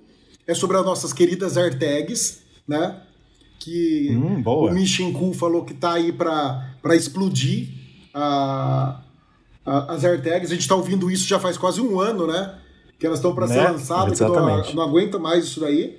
é 0.47 0.53
sobre 0.53 0.77
as 0.77 0.85
nossas 0.85 1.13
queridas 1.13 1.57
AirTags, 1.57 2.39
né? 2.67 3.01
Que 3.59 4.09
Hum, 4.15 4.41
o 4.45 4.71
Michinku 4.71 5.33
falou 5.33 5.63
que 5.65 5.73
tá 5.73 5.93
aí 5.93 6.11
para 6.11 6.63
explodir 6.95 7.67
a, 8.13 9.01
a- 9.65 9.93
as 9.93 10.03
AirTags. 10.03 10.51
A 10.51 10.55
gente 10.55 10.67
tá 10.67 10.75
ouvindo 10.75 11.11
isso 11.11 11.27
já 11.27 11.39
faz 11.39 11.57
quase 11.57 11.81
um 11.81 11.99
ano, 11.99 12.25
né? 12.25 12.55
Que 12.97 13.05
elas 13.05 13.19
estão 13.19 13.33
para 13.35 13.47
ser 13.47 13.55
Né? 13.63 13.69
lançadas, 13.71 14.17
que 14.17 14.23
não, 14.25 14.31
Exatamente. 14.33 14.75
não 14.75 14.83
aguenta 14.83 15.19
mais 15.19 15.45
isso 15.45 15.59
daí. 15.59 15.98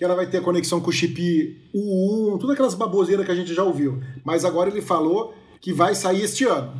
Que 0.00 0.04
ela 0.06 0.14
vai 0.14 0.26
ter 0.26 0.40
conexão 0.40 0.80
com 0.80 0.88
o 0.88 0.92
chip 0.92 1.60
U1, 1.74 2.38
todas 2.38 2.54
aquelas 2.54 2.74
baboseiras 2.74 3.26
que 3.26 3.32
a 3.32 3.34
gente 3.34 3.52
já 3.52 3.62
ouviu. 3.62 4.00
Mas 4.24 4.46
agora 4.46 4.70
ele 4.70 4.80
falou 4.80 5.34
que 5.60 5.74
vai 5.74 5.94
sair 5.94 6.22
este 6.22 6.46
ano 6.46 6.72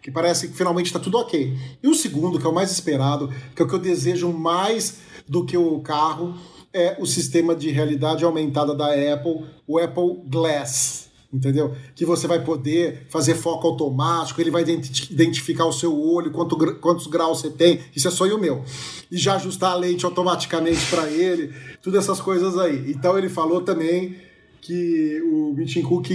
que 0.00 0.10
parece 0.10 0.48
que 0.48 0.56
finalmente 0.56 0.86
está 0.86 0.98
tudo 0.98 1.18
ok. 1.18 1.54
E 1.82 1.86
o 1.86 1.94
segundo, 1.94 2.38
que 2.38 2.46
é 2.46 2.48
o 2.48 2.54
mais 2.54 2.72
esperado, 2.72 3.28
que 3.54 3.60
é 3.60 3.64
o 3.66 3.68
que 3.68 3.74
eu 3.74 3.78
desejo 3.78 4.32
mais 4.32 5.00
do 5.28 5.44
que 5.44 5.58
o 5.58 5.78
carro, 5.80 6.34
é 6.72 6.96
o 6.98 7.04
sistema 7.04 7.54
de 7.54 7.68
realidade 7.68 8.24
aumentada 8.24 8.74
da 8.74 8.86
Apple, 8.86 9.44
o 9.66 9.78
Apple 9.78 10.22
Glass. 10.24 11.09
Entendeu? 11.32 11.76
Que 11.94 12.04
você 12.04 12.26
vai 12.26 12.42
poder 12.44 13.06
fazer 13.08 13.34
foco 13.34 13.68
automático, 13.68 14.40
ele 14.40 14.50
vai 14.50 14.62
identi- 14.62 15.12
identificar 15.12 15.64
o 15.64 15.72
seu 15.72 15.96
olho, 15.96 16.32
quanto, 16.32 16.56
quantos 16.80 17.06
graus 17.06 17.40
você 17.40 17.50
tem, 17.50 17.80
isso 17.94 18.08
é 18.08 18.10
sonho 18.10 18.36
meu. 18.36 18.64
E 19.10 19.16
já 19.16 19.36
ajustar 19.36 19.70
a 19.70 19.76
lente 19.76 20.04
automaticamente 20.04 20.84
para 20.90 21.08
ele, 21.08 21.54
todas 21.80 22.02
essas 22.02 22.20
coisas 22.20 22.58
aí. 22.58 22.90
Então 22.90 23.16
ele 23.16 23.28
falou 23.28 23.60
também 23.60 24.16
que 24.60 25.22
o 25.22 25.54
Meeting 25.54 25.82
Cook 25.82 26.10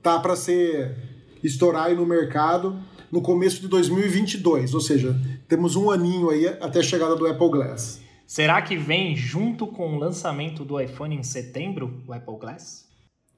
tá 0.00 0.20
para 0.20 0.36
ser 0.36 0.96
estourar 1.42 1.86
aí 1.86 1.96
no 1.96 2.06
mercado 2.06 2.78
no 3.10 3.20
começo 3.20 3.60
de 3.60 3.68
2022, 3.68 4.72
ou 4.72 4.80
seja, 4.80 5.20
temos 5.46 5.76
um 5.76 5.90
aninho 5.90 6.30
aí 6.30 6.46
até 6.46 6.78
a 6.78 6.82
chegada 6.82 7.14
do 7.14 7.26
Apple 7.26 7.50
Glass. 7.50 8.00
Será 8.26 8.62
que 8.62 8.76
vem 8.76 9.14
junto 9.14 9.66
com 9.66 9.96
o 9.96 9.98
lançamento 9.98 10.64
do 10.64 10.80
iPhone 10.80 11.14
em 11.16 11.22
setembro, 11.22 12.00
o 12.08 12.12
Apple 12.14 12.38
Glass? 12.38 12.90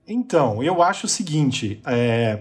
Então, 0.06 0.62
eu 0.62 0.82
acho 0.82 1.06
o 1.06 1.08
seguinte: 1.08 1.80
é, 1.86 2.40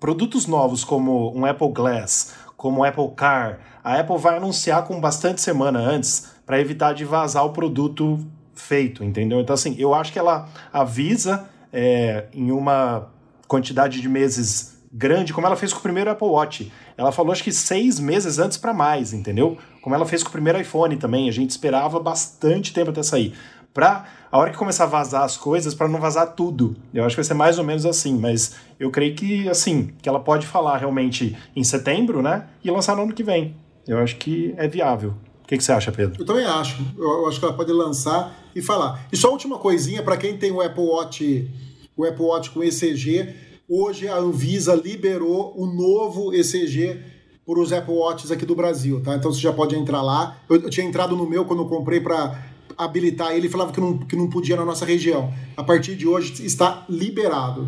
produtos 0.00 0.46
novos 0.46 0.84
como 0.84 1.36
um 1.36 1.44
Apple 1.44 1.70
Glass, 1.70 2.34
como 2.56 2.80
o 2.80 2.84
Apple 2.84 3.10
Car, 3.16 3.60
a 3.82 4.00
Apple 4.00 4.18
vai 4.18 4.36
anunciar 4.36 4.84
com 4.84 5.00
bastante 5.00 5.40
semana 5.40 5.78
antes 5.78 6.32
para 6.44 6.60
evitar 6.60 6.92
de 6.92 7.04
vazar 7.04 7.44
o 7.44 7.50
produto 7.50 8.18
feito, 8.54 9.04
entendeu? 9.04 9.40
Então, 9.40 9.54
assim, 9.54 9.76
eu 9.78 9.94
acho 9.94 10.12
que 10.12 10.18
ela 10.18 10.48
avisa 10.72 11.48
é, 11.72 12.26
em 12.32 12.50
uma 12.50 13.08
quantidade 13.46 14.00
de 14.00 14.08
meses 14.08 14.76
grande, 14.92 15.32
como 15.32 15.46
ela 15.46 15.56
fez 15.56 15.72
com 15.72 15.78
o 15.78 15.82
primeiro 15.82 16.10
Apple 16.10 16.26
Watch. 16.26 16.72
Ela 16.96 17.12
falou, 17.12 17.32
acho 17.32 17.44
que 17.44 17.52
seis 17.52 18.00
meses 18.00 18.38
antes 18.38 18.56
para 18.56 18.72
mais, 18.72 19.12
entendeu? 19.12 19.58
Como 19.82 19.94
ela 19.94 20.06
fez 20.06 20.22
com 20.22 20.30
o 20.30 20.32
primeiro 20.32 20.58
iPhone 20.58 20.96
também. 20.96 21.28
A 21.28 21.32
gente 21.32 21.50
esperava 21.50 22.00
bastante 22.00 22.72
tempo 22.72 22.90
até 22.90 23.02
sair. 23.02 23.34
Pra 23.76 24.06
a 24.32 24.38
hora 24.38 24.50
que 24.50 24.56
começar 24.56 24.84
a 24.84 24.86
vazar 24.86 25.22
as 25.22 25.36
coisas, 25.36 25.74
para 25.74 25.86
não 25.86 26.00
vazar 26.00 26.34
tudo. 26.34 26.74
Eu 26.94 27.04
acho 27.04 27.14
que 27.14 27.20
vai 27.20 27.24
ser 27.26 27.34
mais 27.34 27.58
ou 27.58 27.64
menos 27.64 27.84
assim, 27.84 28.18
mas 28.18 28.56
eu 28.80 28.90
creio 28.90 29.14
que, 29.14 29.46
assim, 29.50 29.92
que 30.00 30.08
ela 30.08 30.18
pode 30.18 30.46
falar 30.46 30.78
realmente 30.78 31.36
em 31.54 31.62
setembro, 31.62 32.22
né? 32.22 32.46
E 32.64 32.70
lançar 32.70 32.96
no 32.96 33.02
ano 33.02 33.12
que 33.12 33.22
vem. 33.22 33.54
Eu 33.86 33.98
acho 33.98 34.16
que 34.16 34.54
é 34.56 34.66
viável. 34.66 35.10
O 35.44 35.46
que, 35.46 35.58
que 35.58 35.62
você 35.62 35.72
acha, 35.72 35.92
Pedro? 35.92 36.22
Eu 36.22 36.24
também 36.24 36.46
acho. 36.46 36.82
Eu, 36.96 37.28
acho 37.28 37.38
que 37.38 37.44
ela 37.44 37.52
pode 37.52 37.70
lançar 37.70 38.34
e 38.54 38.62
falar. 38.62 39.06
E 39.12 39.16
só 39.16 39.30
última 39.30 39.58
coisinha 39.58 40.02
para 40.02 40.16
quem 40.16 40.38
tem 40.38 40.50
o 40.50 40.62
Apple 40.62 40.82
Watch, 40.82 41.50
o 41.94 42.06
Apple 42.06 42.24
Watch 42.24 42.50
com 42.52 42.64
ECG, 42.64 43.34
hoje 43.68 44.08
a 44.08 44.16
Anvisa 44.16 44.74
liberou 44.74 45.52
o 45.54 45.66
novo 45.66 46.34
ECG 46.34 46.98
para 47.44 47.60
os 47.60 47.74
Apple 47.74 47.94
Watches 47.94 48.30
aqui 48.30 48.46
do 48.46 48.56
Brasil, 48.56 49.02
tá? 49.02 49.14
Então 49.16 49.30
você 49.30 49.40
já 49.40 49.52
pode 49.52 49.76
entrar 49.76 50.00
lá. 50.00 50.38
Eu, 50.48 50.62
eu 50.62 50.70
tinha 50.70 50.86
entrado 50.86 51.14
no 51.14 51.28
meu 51.28 51.44
quando 51.44 51.62
eu 51.62 51.68
comprei 51.68 52.00
para 52.00 52.55
habilitar 52.78 53.32
ele, 53.32 53.48
falava 53.48 53.72
que 53.72 53.80
não, 53.80 53.98
que 53.98 54.16
não 54.16 54.28
podia 54.28 54.56
na 54.56 54.64
nossa 54.64 54.84
região. 54.84 55.32
A 55.56 55.62
partir 55.64 55.96
de 55.96 56.06
hoje 56.06 56.44
está 56.44 56.84
liberado. 56.88 57.66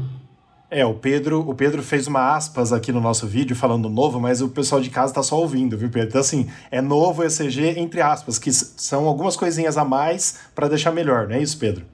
É, 0.71 0.85
o 0.85 0.93
Pedro, 0.93 1.41
o 1.49 1.55
Pedro 1.55 1.83
fez 1.83 2.07
uma 2.07 2.35
aspas 2.37 2.75
aqui 2.75 2.93
no 2.93 3.01
nosso 3.01 3.27
vídeo 3.27 3.57
falando 3.57 3.89
novo, 3.89 4.21
mas 4.21 4.43
o 4.43 4.49
pessoal 4.51 4.83
de 4.83 4.91
casa 4.91 5.15
tá 5.15 5.23
só 5.23 5.41
ouvindo, 5.41 5.79
viu, 5.79 5.89
Pedro? 5.89 6.09
Então, 6.11 6.21
assim, 6.21 6.47
é 6.71 6.83
novo 6.83 7.25
ECG, 7.25 7.79
entre 7.81 8.03
aspas, 8.03 8.39
que 8.39 8.53
são 8.53 9.07
algumas 9.07 9.35
coisinhas 9.35 9.79
a 9.79 9.85
mais 9.85 10.39
para 10.55 10.69
deixar 10.69 10.93
melhor, 10.93 11.27
não 11.27 11.37
é 11.37 11.43
isso, 11.43 11.57
Pedro? 11.59 11.87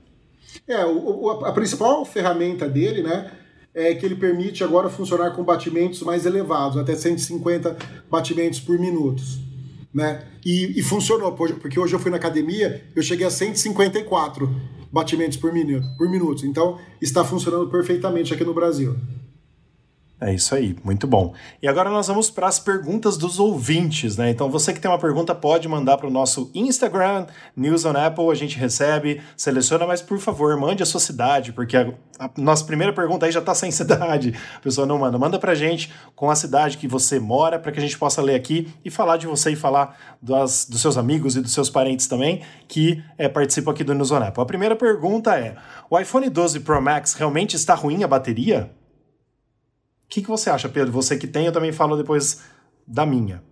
É, 0.67 0.85
o- 0.85 1.31
a 1.45 1.53
principal 1.53 2.05
ferramenta 2.05 2.69
dele, 2.69 3.03
né, 3.05 3.31
é 3.73 3.95
que 3.95 4.05
ele 4.05 4.17
permite 4.17 4.65
agora 4.65 4.89
funcionar 4.89 5.31
com 5.33 5.45
batimentos 5.45 6.01
mais 6.03 6.27
elevados, 6.27 6.77
até 6.77 6.97
150 6.97 7.77
batimentos 8.11 8.59
por 8.59 8.77
minuto, 8.79 9.23
né? 9.95 10.25
E, 10.45 10.79
e 10.79 10.83
funcionou, 10.83 11.33
por- 11.33 11.53
porque 11.55 11.79
hoje 11.79 11.95
eu 11.95 11.99
fui 12.01 12.11
na 12.11 12.17
academia, 12.17 12.83
eu 12.97 13.03
cheguei 13.03 13.27
a 13.27 13.31
154 13.31 14.51
batimentos 14.93 15.37
por 15.39 15.53
minuto, 15.53 15.87
por 15.97 16.09
minuto. 16.11 16.47
Então, 16.47 16.79
está 17.01 17.25
funcionando 17.25 17.69
perfeitamente 17.71 18.35
aqui 18.35 18.45
no 18.45 18.53
Brasil. 18.55 18.97
É 20.25 20.33
isso 20.33 20.55
aí, 20.55 20.75
muito 20.83 21.07
bom. 21.07 21.35
E 21.61 21.69
agora 21.69 21.91
nós 21.91 22.07
vamos 22.07 22.31
para 22.31 22.47
as 22.47 22.59
perguntas 22.59 23.19
dos 23.19 23.39
ouvintes, 23.39 24.17
né? 24.17 24.31
Então 24.31 24.49
você 24.49 24.73
que 24.73 24.81
tem 24.81 24.91
uma 24.91 24.99
pergunta 24.99 25.35
pode 25.35 25.69
mandar 25.69 25.99
para 25.99 26.07
o 26.07 26.11
nosso 26.11 26.51
Instagram, 26.55 27.27
News 27.55 27.85
on 27.85 27.95
Apple, 27.95 28.31
a 28.31 28.35
gente 28.35 28.57
recebe, 28.59 29.21
seleciona, 29.37 29.87
mas 29.87 30.01
por 30.01 30.19
favor, 30.19 30.57
mande 30.57 30.83
a 30.83 30.87
sua 30.87 30.99
cidade, 30.99 31.53
porque 31.53 31.77
a, 31.77 31.93
a 32.19 32.31
nossa 32.39 32.65
primeira 32.65 32.91
pergunta 32.91 33.27
aí 33.27 33.33
já 33.33 33.41
está 33.41 33.55
sem 33.55 33.71
cidade. 33.71 34.33
A 34.57 34.61
pessoa 34.61 34.87
não 34.87 34.99
manda. 34.99 35.19
Manda 35.19 35.39
para 35.39 35.53
a 35.53 35.55
gente 35.55 35.93
com 36.17 36.31
a 36.31 36.35
cidade 36.35 36.79
que 36.79 36.89
você 36.89 37.21
mora, 37.21 37.59
para 37.59 37.71
que 37.71 37.79
a 37.79 37.83
gente 37.83 37.99
possa 37.99 38.23
ler 38.23 38.35
aqui 38.35 38.73
e 38.83 38.91
falar 38.91 39.19
de 39.19 39.27
você 39.27 39.51
e 39.51 39.57
falar 39.57 40.17
das, 40.23 40.65
dos 40.65 40.81
seus 40.81 40.97
amigos 40.97 41.37
e 41.37 41.43
dos 41.43 41.53
seus 41.53 41.69
parentes 41.69 42.07
também 42.07 42.41
que 42.67 43.05
é, 43.19 43.29
participam 43.29 43.73
aqui 43.73 43.85
do 43.85 43.93
News 43.93 44.11
on 44.11 44.23
Apple. 44.23 44.43
A 44.43 44.47
primeira 44.47 44.75
pergunta 44.75 45.39
é: 45.39 45.55
o 45.91 46.01
iPhone 46.01 46.31
12 46.31 46.61
Pro 46.61 46.81
Max 46.81 47.13
realmente 47.13 47.57
está 47.57 47.75
ruim 47.75 48.03
a 48.03 48.09
bateria? 48.09 48.71
O 50.15 50.17
que, 50.17 50.23
que 50.23 50.29
você 50.29 50.49
acha, 50.49 50.69
Pedro? 50.69 50.93
Você 50.93 51.19
que 51.19 51.27
tem, 51.27 51.47
eu 51.47 51.51
também 51.51 51.73
falo 51.73 51.97
depois 51.97 52.41
da 52.87 53.05
minha. 53.05 53.43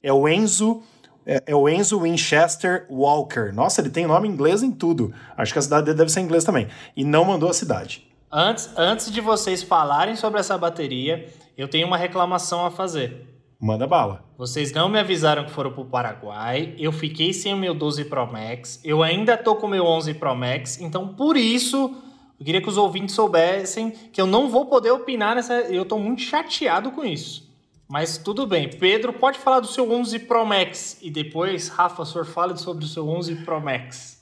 É 0.00 0.12
o 0.12 0.28
Enzo. 0.28 0.80
É, 1.26 1.42
é, 1.44 1.56
o 1.56 1.68
Enzo 1.68 1.98
Winchester 1.98 2.86
Walker. 2.88 3.50
Nossa, 3.52 3.80
ele 3.80 3.90
tem 3.90 4.06
nome 4.06 4.28
inglês 4.28 4.62
em 4.62 4.70
tudo. 4.70 5.12
Acho 5.36 5.52
que 5.52 5.58
a 5.58 5.62
cidade 5.62 5.86
dele 5.86 5.98
deve 5.98 6.12
ser 6.12 6.20
inglês 6.20 6.44
também. 6.44 6.68
E 6.96 7.02
não 7.02 7.24
mandou 7.24 7.50
a 7.50 7.52
cidade. 7.52 8.08
Antes, 8.30 8.70
antes 8.76 9.10
de 9.10 9.20
vocês 9.20 9.64
falarem 9.64 10.14
sobre 10.14 10.38
essa 10.38 10.56
bateria, 10.56 11.26
eu 11.56 11.66
tenho 11.66 11.88
uma 11.88 11.96
reclamação 11.96 12.64
a 12.64 12.70
fazer. 12.70 13.26
Manda 13.60 13.84
bala. 13.84 14.24
Vocês 14.38 14.70
não 14.70 14.88
me 14.88 15.00
avisaram 15.00 15.46
que 15.46 15.50
foram 15.50 15.72
pro 15.72 15.84
Paraguai. 15.84 16.76
Eu 16.78 16.92
fiquei 16.92 17.32
sem 17.32 17.52
o 17.52 17.56
meu 17.56 17.74
12 17.74 18.04
Pro 18.04 18.24
Max. 18.24 18.80
Eu 18.84 19.02
ainda 19.02 19.36
tô 19.36 19.56
com 19.56 19.66
o 19.66 19.70
meu 19.70 19.84
11 19.84 20.14
Pro 20.14 20.36
Max. 20.36 20.80
Então, 20.80 21.08
por 21.08 21.36
isso, 21.36 21.92
eu 22.38 22.46
queria 22.46 22.62
que 22.62 22.68
os 22.68 22.76
ouvintes 22.76 23.14
soubessem 23.14 23.92
que 24.12 24.20
eu 24.20 24.26
não 24.26 24.48
vou 24.48 24.66
poder 24.66 24.92
opinar 24.92 25.34
nessa. 25.34 25.54
Eu 25.54 25.84
tô 25.84 25.98
muito 25.98 26.22
chateado 26.22 26.92
com 26.92 27.04
isso. 27.04 27.48
Mas 27.88 28.18
tudo 28.18 28.46
bem. 28.46 28.68
Pedro, 28.68 29.12
pode 29.12 29.38
falar 29.38 29.60
do 29.60 29.66
seu 29.66 29.90
11 29.90 30.20
Pro 30.20 30.44
Max. 30.44 30.98
E 31.02 31.10
depois, 31.10 31.68
Rafa, 31.68 32.02
o 32.02 32.06
senhor 32.06 32.26
fala 32.26 32.54
sobre 32.56 32.84
o 32.84 32.88
seu 32.88 33.08
11 33.08 33.36
Pro 33.36 33.60
Max. 33.60 34.18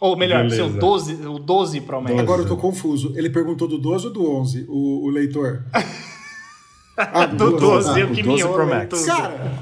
Ou 0.00 0.16
melhor, 0.16 0.46
o 0.46 0.50
seu 0.50 0.70
12, 0.70 1.26
o 1.26 1.38
12 1.38 1.82
Pro 1.82 2.00
Max. 2.00 2.18
Agora 2.18 2.42
eu 2.42 2.48
tô 2.48 2.56
confuso. 2.56 3.12
Ele 3.14 3.28
perguntou 3.28 3.68
do 3.68 3.76
12 3.76 4.06
ou 4.06 4.12
do 4.12 4.30
11, 4.30 4.66
o, 4.68 5.04
o 5.06 5.10
leitor? 5.10 5.64
Ah, 6.96 7.24
do, 7.24 7.52
do 7.52 7.56
12, 7.56 7.88
12 7.88 8.02
ah, 8.02 8.06
que 8.14 8.22
12 8.22 8.42
Pro 8.48 8.66
Max. 8.66 9.06
Cara, 9.06 9.52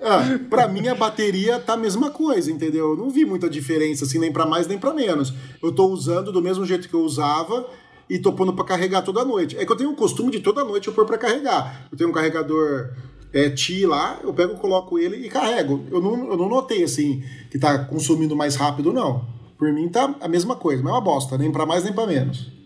ah, 0.00 0.38
pra 0.48 0.68
mim 0.68 0.88
a 0.88 0.94
bateria 0.94 1.58
tá 1.58 1.74
a 1.74 1.76
mesma 1.76 2.10
coisa, 2.10 2.50
entendeu? 2.50 2.90
Eu 2.90 2.96
não 2.96 3.10
vi 3.10 3.24
muita 3.24 3.48
diferença, 3.48 4.04
assim, 4.04 4.18
nem 4.18 4.32
para 4.32 4.46
mais 4.46 4.66
nem 4.66 4.78
para 4.78 4.92
menos. 4.92 5.32
Eu 5.62 5.72
tô 5.72 5.86
usando 5.86 6.32
do 6.32 6.42
mesmo 6.42 6.64
jeito 6.64 6.88
que 6.88 6.94
eu 6.94 7.00
usava 7.00 7.66
e 8.08 8.18
tô 8.18 8.32
pondo 8.32 8.52
pra 8.52 8.64
carregar 8.64 9.02
toda 9.02 9.24
noite. 9.24 9.56
É 9.56 9.64
que 9.64 9.72
eu 9.72 9.76
tenho 9.76 9.90
o 9.90 9.96
costume 9.96 10.30
de 10.30 10.40
toda 10.40 10.64
noite 10.64 10.88
eu 10.88 10.94
pôr 10.94 11.04
pra 11.04 11.18
carregar. 11.18 11.88
Eu 11.90 11.98
tenho 11.98 12.10
um 12.10 12.12
carregador 12.12 12.90
é, 13.32 13.50
Ti 13.50 13.86
lá, 13.86 14.18
eu 14.22 14.32
pego, 14.32 14.56
coloco 14.56 14.98
ele 14.98 15.26
e 15.26 15.28
carrego. 15.28 15.84
Eu 15.90 16.00
não, 16.00 16.30
eu 16.30 16.36
não 16.36 16.48
notei, 16.48 16.82
assim, 16.82 17.22
que 17.50 17.58
tá 17.58 17.78
consumindo 17.84 18.34
mais 18.34 18.56
rápido, 18.56 18.92
não. 18.92 19.26
Por 19.58 19.72
mim 19.72 19.88
tá 19.88 20.14
a 20.20 20.28
mesma 20.28 20.56
coisa, 20.56 20.82
mas 20.82 20.92
é 20.92 20.94
uma 20.94 21.00
bosta, 21.00 21.36
nem 21.36 21.50
para 21.50 21.66
mais 21.66 21.84
nem 21.84 21.92
para 21.92 22.06
menos. 22.06 22.57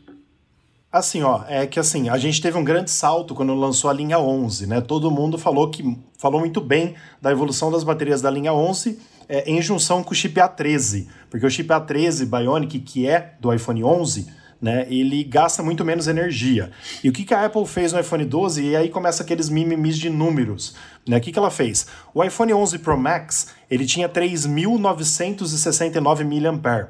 Assim, 0.93 1.22
ó, 1.22 1.40
é 1.49 1.66
que 1.66 1.80
assim, 1.80 2.11
a 2.11 2.18
gente 2.18 2.43
teve 2.43 2.59
um 2.59 2.62
grande 2.62 2.90
salto 2.90 3.34
quando 3.34 3.55
lançou 3.55 3.88
a 3.88 3.95
linha 3.95 4.18
11, 4.18 4.66
né? 4.66 4.82
Todo 4.82 5.11
mundo 5.11 5.38
falou 5.38 5.70
que 5.70 5.97
falou 6.18 6.38
muito 6.38 6.61
bem 6.61 6.95
da 7.20 7.32
evolução 7.32 7.72
das 7.72 7.82
baterias 7.82 8.20
da 8.20 8.30
linha 8.30 8.53
11 8.53 8.99
é, 9.26 9.51
em 9.51 9.62
junção 9.62 10.05
com 10.05 10.11
o 10.11 10.14
chip 10.14 10.38
A13, 10.38 11.07
porque 11.30 11.47
o 11.47 11.51
chip 11.51 11.70
A13 11.70 12.26
Bionic, 12.26 12.78
que 12.80 13.09
é 13.09 13.32
do 13.40 13.51
iPhone 13.55 13.82
11, 13.82 14.26
né, 14.61 14.86
ele 14.90 15.24
gasta 15.24 15.62
muito 15.62 15.82
menos 15.82 16.07
energia. 16.07 16.70
E 17.03 17.09
o 17.09 17.12
que, 17.12 17.24
que 17.24 17.32
a 17.32 17.47
Apple 17.47 17.64
fez 17.66 17.95
no 17.95 17.99
iPhone 17.99 18.26
12? 18.26 18.62
E 18.62 18.76
aí 18.76 18.90
começa 18.90 19.22
aqueles 19.22 19.49
mimimis 19.49 19.97
de 19.97 20.11
números. 20.11 20.74
Né? 21.09 21.16
O 21.16 21.22
que, 21.22 21.32
que 21.32 21.38
ela 21.38 21.51
fez? 21.51 21.86
O 22.12 22.22
iPhone 22.22 22.53
11 22.53 22.80
Pro 22.80 22.99
Max, 22.99 23.47
ele 23.70 23.86
tinha 23.86 24.11
3.969 24.11 26.62
mAh. 26.62 26.88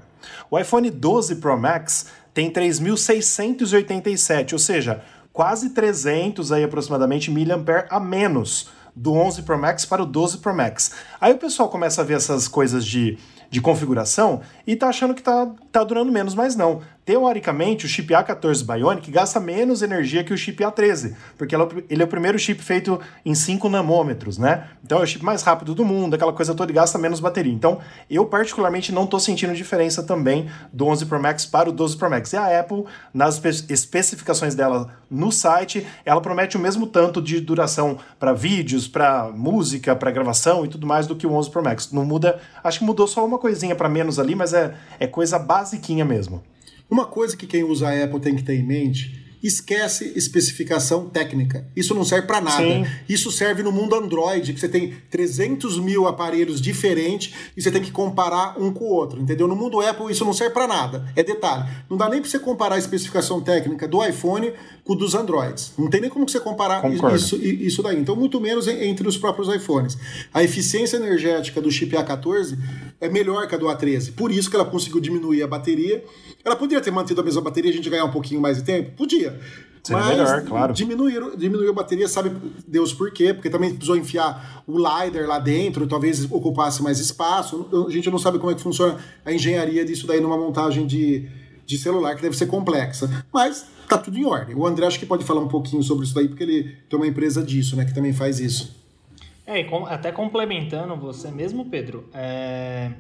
O 0.50 0.58
iPhone 0.58 0.90
12 0.90 1.36
Pro 1.36 1.56
Max 1.58 2.06
tem 2.34 2.50
3.687, 2.50 4.52
ou 4.52 4.58
seja, 4.58 5.02
quase 5.32 5.70
300 5.70 6.52
aí 6.52 6.64
aproximadamente 6.64 7.30
miliampere 7.30 7.86
a 7.90 8.00
menos 8.00 8.70
do 8.94 9.14
11 9.14 9.42
Pro 9.42 9.58
Max 9.58 9.86
para 9.86 10.02
o 10.02 10.06
12 10.06 10.38
Pro 10.38 10.54
Max. 10.54 10.92
Aí 11.20 11.32
o 11.32 11.38
pessoal 11.38 11.68
começa 11.68 12.02
a 12.02 12.04
ver 12.04 12.14
essas 12.14 12.46
coisas 12.46 12.84
de, 12.84 13.18
de 13.50 13.60
configuração 13.60 14.42
e 14.66 14.76
tá 14.76 14.88
achando 14.88 15.14
que 15.14 15.22
tá, 15.22 15.50
tá 15.72 15.82
durando 15.82 16.12
menos, 16.12 16.34
mas 16.34 16.54
não. 16.54 16.82
Teoricamente, 17.04 17.84
o 17.84 17.88
chip 17.88 18.12
A14 18.12 18.64
Bionic 18.64 19.10
gasta 19.10 19.40
menos 19.40 19.82
energia 19.82 20.22
que 20.22 20.32
o 20.32 20.36
chip 20.36 20.62
A13, 20.62 21.14
porque 21.36 21.56
ele 21.88 22.02
é 22.02 22.04
o 22.04 22.08
primeiro 22.08 22.38
chip 22.38 22.62
feito 22.62 23.00
em 23.24 23.34
5 23.34 23.68
nanômetros, 23.68 24.38
né? 24.38 24.68
Então 24.84 25.00
é 25.00 25.02
o 25.02 25.06
chip 25.06 25.24
mais 25.24 25.42
rápido 25.42 25.74
do 25.74 25.84
mundo, 25.84 26.14
aquela 26.14 26.32
coisa 26.32 26.54
toda 26.54 26.70
e 26.70 26.74
gasta 26.74 26.98
menos 26.98 27.18
bateria. 27.18 27.52
Então, 27.52 27.80
eu 28.08 28.24
particularmente 28.26 28.92
não 28.92 29.04
estou 29.04 29.18
sentindo 29.18 29.52
diferença 29.52 30.02
também 30.02 30.48
do 30.72 30.86
11 30.86 31.06
Pro 31.06 31.20
Max 31.20 31.44
para 31.44 31.68
o 31.68 31.72
12 31.72 31.96
Pro 31.96 32.08
Max. 32.08 32.32
E 32.32 32.36
a 32.36 32.60
Apple, 32.60 32.84
nas 33.12 33.40
especificações 33.68 34.54
dela 34.54 34.90
no 35.10 35.32
site, 35.32 35.84
ela 36.04 36.20
promete 36.20 36.56
o 36.56 36.60
mesmo 36.60 36.86
tanto 36.86 37.20
de 37.20 37.40
duração 37.40 37.98
para 38.18 38.32
vídeos, 38.32 38.86
para 38.86 39.28
música, 39.34 39.96
para 39.96 40.10
gravação 40.10 40.64
e 40.64 40.68
tudo 40.68 40.86
mais 40.86 41.06
do 41.06 41.16
que 41.16 41.26
o 41.26 41.32
11 41.32 41.50
Pro 41.50 41.64
Max. 41.64 41.90
Não 41.90 42.04
muda, 42.04 42.40
acho 42.62 42.78
que 42.78 42.84
mudou 42.84 43.08
só 43.08 43.24
uma 43.24 43.38
coisinha 43.38 43.74
para 43.74 43.88
menos 43.88 44.18
ali, 44.18 44.36
mas 44.36 44.52
é, 44.52 44.74
é 45.00 45.06
coisa 45.06 45.38
basiquinha 45.62 46.04
mesmo. 46.04 46.42
Uma 46.90 47.06
coisa 47.06 47.36
que 47.36 47.46
quem 47.46 47.62
usa 47.62 47.88
a 47.88 48.04
Apple 48.04 48.20
tem 48.20 48.34
que 48.34 48.42
ter 48.42 48.54
em 48.54 48.66
mente 48.66 49.22
esquece 49.42 50.12
especificação 50.14 51.08
técnica. 51.08 51.66
Isso 51.74 51.94
não 51.94 52.04
serve 52.04 52.28
para 52.28 52.40
nada. 52.40 52.62
Sim. 52.62 52.86
Isso 53.08 53.32
serve 53.32 53.62
no 53.62 53.72
mundo 53.72 53.96
Android, 53.96 54.52
que 54.52 54.60
você 54.60 54.68
tem 54.68 54.94
300 55.10 55.80
mil 55.80 56.06
aparelhos 56.06 56.60
diferentes 56.60 57.34
e 57.56 57.60
você 57.60 57.70
tem 57.70 57.82
que 57.82 57.90
comparar 57.90 58.56
um 58.60 58.72
com 58.72 58.84
o 58.84 58.92
outro, 58.92 59.20
entendeu? 59.20 59.48
No 59.48 59.56
mundo 59.56 59.80
Apple 59.80 60.12
isso 60.12 60.24
não 60.24 60.32
serve 60.32 60.54
para 60.54 60.68
nada. 60.68 61.06
É 61.16 61.24
detalhe. 61.24 61.68
Não 61.90 61.96
dá 61.96 62.08
nem 62.08 62.20
para 62.20 62.30
você 62.30 62.38
comparar 62.38 62.76
a 62.76 62.78
especificação 62.78 63.40
técnica 63.40 63.88
do 63.88 64.04
iPhone 64.04 64.52
com 64.84 64.94
dos 64.94 65.14
Androids. 65.14 65.72
Não 65.76 65.90
tem 65.90 66.00
nem 66.00 66.10
como 66.10 66.28
você 66.28 66.38
comparar 66.38 66.88
isso, 67.12 67.36
isso 67.36 67.82
daí. 67.82 67.98
Então, 67.98 68.14
muito 68.14 68.40
menos 68.40 68.68
entre 68.68 69.08
os 69.08 69.16
próprios 69.16 69.52
iPhones. 69.52 69.98
A 70.32 70.44
eficiência 70.44 70.96
energética 70.98 71.60
do 71.60 71.70
chip 71.70 71.96
A14 71.96 72.56
é 73.02 73.08
melhor 73.08 73.48
que 73.48 73.54
a 73.56 73.58
do 73.58 73.66
A13. 73.66 74.14
Por 74.14 74.30
isso 74.30 74.48
que 74.48 74.54
ela 74.54 74.64
conseguiu 74.64 75.00
diminuir 75.00 75.42
a 75.42 75.48
bateria. 75.48 76.04
Ela 76.44 76.54
poderia 76.54 76.80
ter 76.80 76.92
mantido 76.92 77.20
a 77.20 77.24
mesma 77.24 77.42
bateria 77.42 77.68
e 77.68 77.74
a 77.74 77.76
gente 77.76 77.90
ganhar 77.90 78.04
um 78.04 78.12
pouquinho 78.12 78.40
mais 78.40 78.58
de 78.58 78.62
tempo? 78.62 78.92
Podia. 78.92 79.40
Seria 79.82 80.00
mas 80.00 80.16
melhor, 80.16 80.44
claro. 80.44 80.72
Diminuir, 80.72 81.36
diminuiu 81.36 81.70
a 81.70 81.72
bateria, 81.72 82.06
sabe 82.06 82.30
Deus 82.64 82.94
por 82.94 83.10
quê? 83.10 83.34
Porque 83.34 83.50
também 83.50 83.70
precisou 83.70 83.96
enfiar 83.96 84.62
o 84.68 84.78
LiDAR 84.78 85.26
lá 85.26 85.40
dentro, 85.40 85.84
talvez 85.88 86.24
ocupasse 86.30 86.80
mais 86.80 87.00
espaço. 87.00 87.68
A 87.88 87.90
gente 87.90 88.08
não 88.08 88.20
sabe 88.20 88.38
como 88.38 88.52
é 88.52 88.54
que 88.54 88.62
funciona 88.62 88.96
a 89.24 89.32
engenharia 89.32 89.84
disso 89.84 90.06
daí 90.06 90.20
numa 90.20 90.36
montagem 90.36 90.86
de, 90.86 91.28
de 91.66 91.76
celular, 91.78 92.14
que 92.14 92.22
deve 92.22 92.36
ser 92.36 92.46
complexa. 92.46 93.10
Mas 93.34 93.66
tá 93.88 93.98
tudo 93.98 94.16
em 94.16 94.24
ordem. 94.24 94.54
O 94.54 94.64
André 94.64 94.86
acho 94.86 95.00
que 95.00 95.06
pode 95.06 95.24
falar 95.24 95.40
um 95.40 95.48
pouquinho 95.48 95.82
sobre 95.82 96.04
isso 96.04 96.14
daí, 96.14 96.28
porque 96.28 96.44
ele 96.44 96.76
tem 96.88 96.96
uma 96.96 97.08
empresa 97.08 97.42
disso, 97.42 97.74
né, 97.74 97.84
que 97.84 97.92
também 97.92 98.12
faz 98.12 98.38
isso. 98.38 98.80
É, 99.46 99.60
e 99.60 99.64
com, 99.64 99.86
até 99.86 100.12
complementando 100.12 100.96
você 100.96 101.30
mesmo, 101.30 101.64
Pedro, 101.66 102.08
é... 102.14 102.92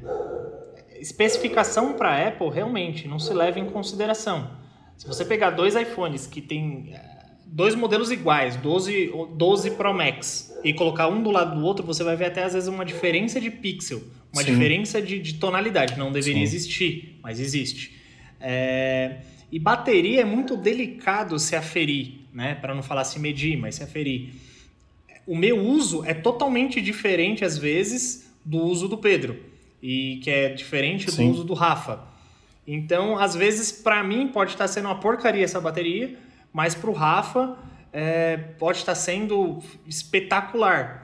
especificação 0.98 1.94
para 1.94 2.28
Apple 2.28 2.50
realmente 2.50 3.06
não 3.06 3.18
se 3.18 3.32
leva 3.32 3.60
em 3.60 3.66
consideração. 3.66 4.50
Se 4.96 5.06
você 5.06 5.24
pegar 5.24 5.50
dois 5.50 5.74
iPhones 5.74 6.26
que 6.26 6.40
tem 6.40 6.90
é, 6.92 7.12
dois 7.46 7.74
modelos 7.74 8.10
iguais, 8.10 8.56
12, 8.56 9.12
12 9.36 9.70
Pro 9.72 9.94
Max, 9.94 10.52
e 10.64 10.72
colocar 10.72 11.08
um 11.08 11.22
do 11.22 11.30
lado 11.30 11.58
do 11.58 11.64
outro, 11.64 11.84
você 11.84 12.02
vai 12.02 12.16
ver 12.16 12.26
até 12.26 12.42
às 12.44 12.54
vezes 12.54 12.68
uma 12.68 12.84
diferença 12.84 13.40
de 13.40 13.50
pixel, 13.50 14.02
uma 14.32 14.42
Sim. 14.42 14.52
diferença 14.52 15.02
de, 15.02 15.18
de, 15.18 15.34
tonalidade. 15.34 15.98
Não 15.98 16.10
deveria 16.10 16.46
Sim. 16.46 16.56
existir, 16.56 17.18
mas 17.22 17.38
existe. 17.40 17.96
É... 18.40 19.18
E 19.50 19.58
bateria 19.58 20.22
é 20.22 20.24
muito 20.24 20.56
delicado 20.56 21.38
se 21.38 21.54
aferir, 21.54 22.26
né? 22.32 22.54
Para 22.54 22.74
não 22.74 22.82
falar 22.82 23.04
se 23.04 23.18
medir, 23.18 23.56
mas 23.56 23.74
se 23.74 23.82
aferir 23.82 24.32
o 25.26 25.36
meu 25.36 25.58
uso 25.58 26.04
é 26.04 26.14
totalmente 26.14 26.80
diferente, 26.80 27.44
às 27.44 27.56
vezes, 27.56 28.32
do 28.44 28.58
uso 28.58 28.88
do 28.88 28.98
Pedro. 28.98 29.36
E 29.82 30.20
que 30.22 30.30
é 30.30 30.48
diferente 30.50 31.10
Sim. 31.10 31.26
do 31.26 31.32
uso 31.32 31.44
do 31.44 31.54
Rafa. 31.54 32.04
Então, 32.66 33.18
às 33.18 33.34
vezes, 33.34 33.72
para 33.72 34.02
mim, 34.02 34.28
pode 34.28 34.52
estar 34.52 34.68
sendo 34.68 34.86
uma 34.86 35.00
porcaria 35.00 35.44
essa 35.44 35.60
bateria, 35.60 36.16
mas 36.52 36.74
para 36.74 36.90
o 36.90 36.92
Rafa 36.92 37.56
é, 37.92 38.36
pode 38.36 38.78
estar 38.78 38.94
sendo 38.94 39.58
espetacular. 39.86 41.02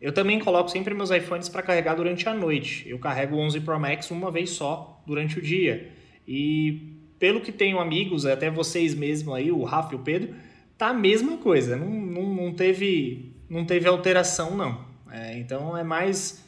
Eu 0.00 0.12
também 0.12 0.38
coloco 0.38 0.70
sempre 0.70 0.94
meus 0.94 1.10
iPhones 1.10 1.48
para 1.48 1.62
carregar 1.62 1.94
durante 1.94 2.28
a 2.28 2.34
noite. 2.34 2.88
Eu 2.88 2.98
carrego 2.98 3.36
o 3.36 3.40
11 3.40 3.60
Pro 3.60 3.78
Max 3.78 4.10
uma 4.10 4.30
vez 4.30 4.50
só 4.50 5.02
durante 5.06 5.38
o 5.38 5.42
dia. 5.42 5.90
E 6.26 6.96
pelo 7.18 7.40
que 7.40 7.50
tenho 7.50 7.80
amigos, 7.80 8.24
até 8.24 8.50
vocês 8.50 8.94
mesmos 8.94 9.34
aí, 9.34 9.50
o 9.50 9.64
Rafa 9.64 9.94
e 9.94 9.96
o 9.96 10.00
Pedro, 10.00 10.34
tá 10.76 10.88
a 10.88 10.94
mesma 10.94 11.36
coisa. 11.38 11.76
Não, 11.76 11.88
não, 11.88 12.22
não 12.34 12.52
teve 12.52 13.32
não 13.48 13.64
teve 13.64 13.88
alteração, 13.88 14.56
não. 14.56 14.84
É, 15.10 15.38
então 15.38 15.76
é 15.76 15.82
mais 15.82 16.44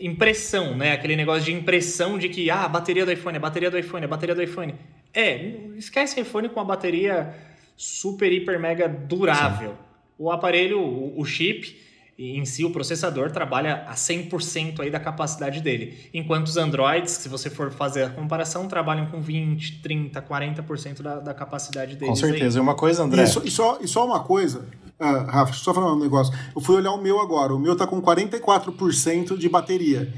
impressão, 0.00 0.76
né? 0.76 0.92
Aquele 0.92 1.16
negócio 1.16 1.44
de 1.44 1.52
impressão 1.52 2.18
de 2.18 2.28
que 2.28 2.50
ah, 2.50 2.64
a 2.64 2.68
bateria 2.68 3.04
do 3.04 3.12
iPhone, 3.12 3.36
a 3.36 3.40
bateria 3.40 3.70
do 3.70 3.78
iPhone, 3.78 4.04
a 4.04 4.08
bateria 4.08 4.34
do 4.34 4.42
iPhone. 4.42 4.74
É, 5.12 5.54
esquece 5.76 6.20
iPhone 6.20 6.48
com 6.48 6.60
uma 6.60 6.66
bateria 6.66 7.34
super, 7.76 8.32
hiper, 8.32 8.58
mega 8.58 8.88
durável. 8.88 9.70
Sim. 9.70 9.76
o 10.18 10.30
aparelho, 10.30 10.80
o, 10.80 11.20
o 11.20 11.24
chip 11.24 11.84
em 12.16 12.44
si, 12.44 12.64
o 12.64 12.70
processador, 12.70 13.30
trabalha 13.32 13.84
a 13.88 13.94
100% 13.94 14.80
aí 14.80 14.90
da 14.90 15.00
capacidade 15.00 15.60
dele. 15.60 15.98
Enquanto 16.14 16.46
os 16.46 16.56
Androids, 16.56 17.12
se 17.12 17.28
você 17.28 17.50
for 17.50 17.72
fazer 17.72 18.04
a 18.04 18.10
comparação, 18.10 18.68
trabalham 18.68 19.06
com 19.06 19.20
20, 19.20 19.80
30, 19.82 20.22
40% 20.22 21.02
da, 21.02 21.18
da 21.18 21.34
capacidade 21.34 21.96
deles. 21.96 22.08
Com 22.08 22.14
certeza. 22.14 22.58
Aí. 22.58 22.60
E 22.60 22.62
uma 22.62 22.76
coisa, 22.76 23.02
André... 23.02 23.24
E 23.24 23.26
só, 23.26 23.42
e 23.42 23.50
só, 23.50 23.78
e 23.80 23.88
só 23.88 24.06
uma 24.06 24.20
coisa, 24.20 24.64
ah, 24.98 25.26
Rafa, 25.30 25.52
só 25.54 25.74
falar 25.74 25.92
um 25.92 25.98
negócio. 25.98 26.32
Eu 26.54 26.60
fui 26.60 26.76
olhar 26.76 26.92
o 26.92 27.02
meu 27.02 27.20
agora. 27.20 27.54
O 27.54 27.58
meu 27.58 27.76
tá 27.76 27.86
com 27.86 28.00
44% 28.00 29.36
de 29.36 29.48
bateria. 29.48 30.12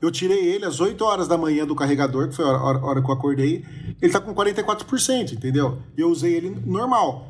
Eu 0.00 0.10
tirei 0.10 0.46
ele 0.46 0.64
às 0.64 0.80
8 0.80 1.04
horas 1.04 1.28
da 1.28 1.36
manhã 1.36 1.66
do 1.66 1.74
carregador, 1.74 2.28
que 2.28 2.34
foi 2.34 2.44
a 2.44 2.48
hora, 2.48 2.78
a 2.78 2.84
hora 2.84 3.02
que 3.02 3.10
eu 3.10 3.14
acordei. 3.14 3.64
Ele 4.00 4.12
tá 4.12 4.20
com 4.20 4.34
44%, 4.34 5.32
entendeu? 5.32 5.78
E 5.96 6.00
eu 6.00 6.08
usei 6.08 6.34
ele 6.34 6.56
normal. 6.64 7.28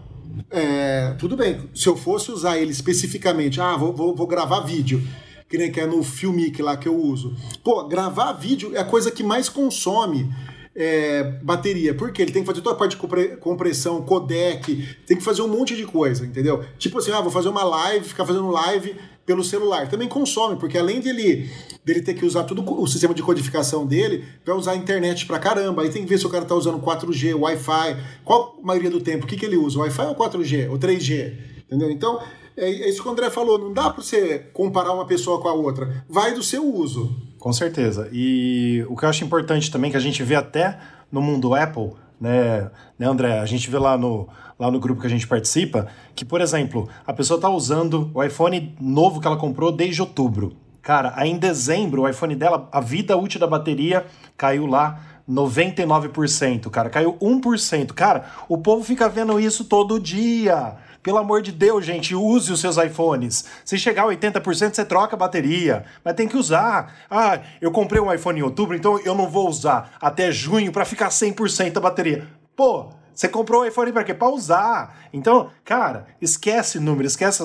É, 0.48 1.14
tudo 1.18 1.36
bem, 1.36 1.68
se 1.74 1.88
eu 1.88 1.96
fosse 1.96 2.30
usar 2.30 2.58
ele 2.58 2.70
especificamente, 2.70 3.60
ah, 3.60 3.76
vou, 3.76 3.92
vou, 3.92 4.14
vou 4.14 4.26
gravar 4.26 4.60
vídeo, 4.60 5.02
que 5.48 5.58
nem 5.58 5.72
que 5.72 5.80
é 5.80 5.86
no 5.86 6.04
Filmic 6.04 6.62
lá 6.62 6.76
que 6.76 6.86
eu 6.86 6.96
uso. 6.96 7.34
Pô, 7.64 7.88
gravar 7.88 8.32
vídeo 8.34 8.70
é 8.76 8.78
a 8.78 8.84
coisa 8.84 9.10
que 9.10 9.24
mais 9.24 9.48
consome 9.48 10.32
é, 10.74 11.22
bateria, 11.42 11.94
porque 11.94 12.22
ele 12.22 12.32
tem 12.32 12.42
que 12.42 12.46
fazer 12.46 12.60
toda 12.60 12.76
a 12.76 12.78
parte 12.78 12.96
de 12.96 13.36
compressão, 13.36 14.02
codec, 14.02 14.88
tem 15.06 15.16
que 15.16 15.22
fazer 15.22 15.42
um 15.42 15.48
monte 15.48 15.74
de 15.74 15.84
coisa, 15.84 16.24
entendeu? 16.24 16.64
Tipo 16.78 16.98
assim, 16.98 17.10
ah, 17.10 17.20
vou 17.20 17.30
fazer 17.30 17.48
uma 17.48 17.64
live, 17.64 18.06
ficar 18.06 18.24
fazendo 18.24 18.48
live 18.50 18.94
pelo 19.26 19.44
celular. 19.44 19.88
Também 19.88 20.08
consome, 20.08 20.56
porque 20.56 20.78
além 20.78 21.00
dele, 21.00 21.48
dele 21.84 22.02
ter 22.02 22.14
que 22.14 22.24
usar 22.24 22.44
todo 22.44 22.64
o 22.80 22.86
sistema 22.86 23.14
de 23.14 23.22
codificação 23.22 23.86
dele, 23.86 24.24
vai 24.44 24.56
usar 24.56 24.72
a 24.72 24.76
internet 24.76 25.26
pra 25.26 25.38
caramba. 25.38 25.82
Aí 25.82 25.90
tem 25.90 26.02
que 26.02 26.08
ver 26.08 26.18
se 26.18 26.26
o 26.26 26.30
cara 26.30 26.44
tá 26.44 26.54
usando 26.54 26.80
4G, 26.80 27.38
Wi-Fi. 27.38 27.96
Qual 28.24 28.58
a 28.60 28.66
maioria 28.66 28.90
do 28.90 29.00
tempo? 29.00 29.24
O 29.24 29.28
que, 29.28 29.36
que 29.36 29.44
ele 29.44 29.56
usa? 29.56 29.78
Wi-Fi 29.78 30.06
ou 30.06 30.16
4G? 30.16 30.70
Ou 30.70 30.78
3G? 30.78 31.36
Entendeu? 31.66 31.90
Então, 31.90 32.20
é, 32.56 32.68
é 32.68 32.88
isso 32.88 33.02
que 33.02 33.08
o 33.08 33.12
André 33.12 33.30
falou. 33.30 33.58
Não 33.58 33.72
dá 33.72 33.90
pra 33.90 34.02
você 34.02 34.38
comparar 34.52 34.92
uma 34.92 35.06
pessoa 35.06 35.40
com 35.40 35.48
a 35.48 35.54
outra. 35.54 36.04
Vai 36.08 36.34
do 36.34 36.42
seu 36.42 36.66
uso. 36.66 37.29
Com 37.40 37.54
certeza. 37.54 38.08
E 38.12 38.84
o 38.86 38.94
que 38.94 39.04
eu 39.06 39.08
acho 39.08 39.24
importante 39.24 39.70
também, 39.70 39.90
que 39.90 39.96
a 39.96 40.00
gente 40.00 40.22
vê 40.22 40.36
até 40.36 40.78
no 41.10 41.22
mundo 41.22 41.54
Apple, 41.54 41.92
né, 42.20 42.70
né 42.98 43.06
André? 43.06 43.40
A 43.40 43.46
gente 43.46 43.70
vê 43.70 43.78
lá 43.78 43.96
no, 43.96 44.28
lá 44.58 44.70
no 44.70 44.78
grupo 44.78 45.00
que 45.00 45.06
a 45.06 45.10
gente 45.10 45.26
participa, 45.26 45.88
que, 46.14 46.22
por 46.22 46.42
exemplo, 46.42 46.86
a 47.06 47.14
pessoa 47.14 47.38
está 47.38 47.48
usando 47.48 48.10
o 48.12 48.22
iPhone 48.22 48.76
novo 48.78 49.22
que 49.22 49.26
ela 49.26 49.38
comprou 49.38 49.72
desde 49.72 50.02
outubro. 50.02 50.54
Cara, 50.82 51.14
aí 51.16 51.30
em 51.30 51.38
dezembro, 51.38 52.02
o 52.02 52.08
iPhone 52.08 52.34
dela, 52.34 52.68
a 52.70 52.80
vida 52.80 53.16
útil 53.16 53.40
da 53.40 53.46
bateria 53.46 54.04
caiu 54.36 54.66
lá 54.66 55.00
99%, 55.30 56.68
cara. 56.70 56.90
Caiu 56.90 57.16
1%. 57.20 57.92
Cara, 57.92 58.24
o 58.48 58.58
povo 58.58 58.82
fica 58.82 59.08
vendo 59.08 59.38
isso 59.38 59.64
todo 59.64 60.00
dia. 60.00 60.76
Pelo 61.02 61.18
amor 61.18 61.40
de 61.40 61.52
Deus, 61.52 61.84
gente, 61.84 62.14
use 62.14 62.52
os 62.52 62.60
seus 62.60 62.76
iPhones. 62.76 63.46
Se 63.64 63.78
chegar 63.78 64.02
a 64.02 64.08
80%, 64.08 64.74
você 64.74 64.84
troca 64.84 65.16
a 65.16 65.18
bateria. 65.18 65.84
Mas 66.04 66.14
tem 66.14 66.28
que 66.28 66.36
usar. 66.36 66.94
Ah, 67.08 67.40
eu 67.60 67.70
comprei 67.70 68.00
um 68.00 68.12
iPhone 68.12 68.40
em 68.40 68.42
outubro, 68.42 68.76
então 68.76 68.98
eu 68.98 69.14
não 69.14 69.28
vou 69.28 69.48
usar 69.48 69.92
até 70.00 70.30
junho 70.30 70.72
para 70.72 70.84
ficar 70.84 71.08
100% 71.08 71.76
a 71.76 71.80
bateria. 71.80 72.26
Pô, 72.54 72.90
você 73.14 73.28
comprou 73.28 73.62
o 73.62 73.66
iPhone 73.66 73.92
para 73.92 74.04
quê? 74.04 74.12
Para 74.12 74.28
usar. 74.28 74.98
Então, 75.12 75.50
cara, 75.64 76.06
esquece 76.20 76.78
número, 76.78 77.06
esquece. 77.06 77.42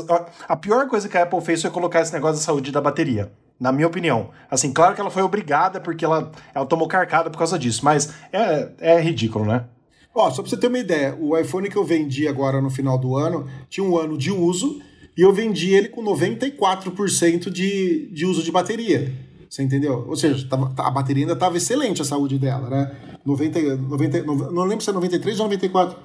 A 0.47 0.55
pior 0.57 0.87
coisa 0.87 1.07
que 1.07 1.17
a 1.17 1.23
Apple 1.23 1.41
fez 1.41 1.61
foi 1.61 1.71
colocar 1.71 2.01
esse 2.01 2.13
negócio 2.13 2.37
da 2.37 2.45
saúde 2.45 2.71
da 2.71 2.81
bateria. 2.81 3.31
Na 3.59 3.71
minha 3.71 3.87
opinião. 3.87 4.31
Assim, 4.51 4.73
claro 4.73 4.93
que 4.93 5.01
ela 5.01 5.09
foi 5.09 5.23
obrigada 5.23 5.79
porque 5.79 6.03
ela, 6.03 6.31
ela 6.53 6.65
tomou 6.65 6.87
carcada 6.87 7.29
por 7.29 7.37
causa 7.37 7.57
disso, 7.57 7.85
mas 7.85 8.13
é, 8.31 8.69
é 8.79 9.01
ridículo, 9.01 9.45
né? 9.45 9.65
Ó, 10.13 10.29
só 10.29 10.41
pra 10.41 10.49
você 10.49 10.57
ter 10.57 10.67
uma 10.67 10.79
ideia, 10.79 11.15
o 11.19 11.37
iPhone 11.37 11.69
que 11.69 11.75
eu 11.75 11.83
vendi 11.83 12.27
agora 12.27 12.61
no 12.61 12.69
final 12.69 12.97
do 12.97 13.17
ano 13.17 13.47
tinha 13.69 13.85
um 13.85 13.97
ano 13.97 14.17
de 14.17 14.31
uso 14.31 14.81
e 15.17 15.21
eu 15.21 15.33
vendi 15.33 15.73
ele 15.73 15.89
com 15.89 16.03
94% 16.03 17.49
de, 17.49 18.09
de 18.11 18.25
uso 18.25 18.41
de 18.43 18.51
bateria. 18.51 19.13
Você 19.49 19.63
entendeu? 19.63 20.05
Ou 20.07 20.15
seja, 20.15 20.47
a 20.77 20.91
bateria 20.91 21.23
ainda 21.23 21.33
estava 21.33 21.55
excelente, 21.55 22.01
a 22.01 22.05
saúde 22.05 22.37
dela, 22.37 22.69
né? 22.69 22.91
90, 23.25 23.77
90, 23.77 24.23
não 24.23 24.63
lembro 24.63 24.83
se 24.83 24.89
é 24.89 24.93
93% 24.93 25.39
ou 25.39 25.49
94%, 25.49 25.95